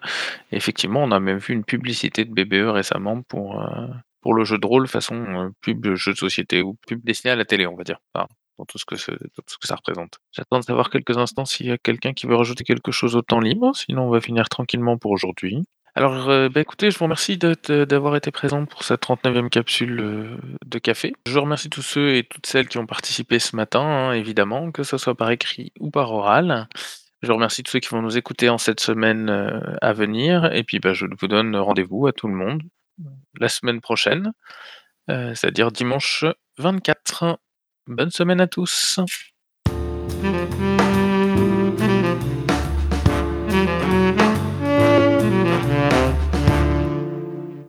effectivement, 0.53 1.03
on 1.03 1.11
a 1.11 1.19
même 1.19 1.39
vu 1.39 1.53
une 1.53 1.65
publicité 1.65 2.23
de 2.23 2.33
BBE 2.33 2.69
récemment 2.71 3.21
pour, 3.23 3.61
euh, 3.61 3.87
pour 4.21 4.33
le 4.33 4.45
jeu 4.45 4.57
de 4.57 4.65
rôle 4.65 4.87
façon 4.87 5.15
euh, 5.15 5.49
pub 5.59 5.95
jeu 5.95 6.13
de 6.13 6.17
société 6.17 6.61
ou 6.61 6.77
pub 6.87 7.03
destinée 7.03 7.31
à 7.33 7.35
la 7.35 7.43
télé, 7.43 7.67
on 7.67 7.75
va 7.75 7.83
dire. 7.83 7.99
dans 8.15 8.65
tout 8.65 8.77
ce 8.77 8.85
que, 8.85 8.95
ce 8.95 9.11
que 9.11 9.67
ça 9.67 9.75
représente. 9.75 10.19
J'attends 10.31 10.59
de 10.59 10.63
savoir 10.63 10.89
quelques 10.89 11.17
instants 11.17 11.45
s'il 11.45 11.67
y 11.67 11.71
a 11.71 11.77
quelqu'un 11.77 12.13
qui 12.13 12.25
veut 12.25 12.35
rajouter 12.35 12.63
quelque 12.63 12.91
chose 12.93 13.17
au 13.17 13.21
temps 13.21 13.39
libre, 13.41 13.75
sinon 13.75 14.03
on 14.03 14.09
va 14.09 14.21
finir 14.21 14.47
tranquillement 14.47 14.97
pour 14.97 15.11
aujourd'hui. 15.11 15.65
Alors, 15.99 16.29
euh, 16.29 16.47
bah, 16.47 16.61
écoutez, 16.61 16.91
je 16.91 16.97
vous 16.97 17.03
remercie 17.03 17.37
d'avoir 17.37 18.15
été 18.15 18.31
présent 18.31 18.65
pour 18.65 18.83
cette 18.83 19.01
39e 19.01 19.49
capsule 19.49 19.99
euh, 19.99 20.37
de 20.65 20.79
café. 20.79 21.13
Je 21.27 21.37
remercie 21.37 21.69
tous 21.69 21.81
ceux 21.81 22.15
et 22.15 22.23
toutes 22.23 22.45
celles 22.45 22.69
qui 22.69 22.77
ont 22.77 22.85
participé 22.85 23.37
ce 23.37 23.53
matin, 23.57 23.81
hein, 23.81 24.13
évidemment, 24.13 24.71
que 24.71 24.83
ce 24.83 24.97
soit 24.97 25.15
par 25.15 25.29
écrit 25.29 25.73
ou 25.77 25.91
par 25.91 26.13
oral. 26.13 26.69
Je 27.21 27.33
remercie 27.33 27.63
tous 27.63 27.71
ceux 27.71 27.79
qui 27.81 27.89
vont 27.89 28.01
nous 28.01 28.17
écouter 28.17 28.47
en 28.47 28.57
cette 28.57 28.79
semaine 28.79 29.29
euh, 29.29 29.59
à 29.81 29.91
venir. 29.91 30.45
Et 30.53 30.63
puis, 30.63 30.79
bah, 30.79 30.93
je 30.93 31.05
vous 31.19 31.27
donne 31.27 31.53
rendez-vous 31.57 32.07
à 32.07 32.13
tout 32.13 32.29
le 32.29 32.33
monde 32.33 32.61
la 33.37 33.49
semaine 33.49 33.81
prochaine, 33.81 34.31
c'est-à-dire 35.07 35.71
dimanche 35.71 36.25
24. 36.59 37.39
Bonne 37.87 38.11
semaine 38.11 38.39
à 38.41 38.47
tous. 38.47 38.99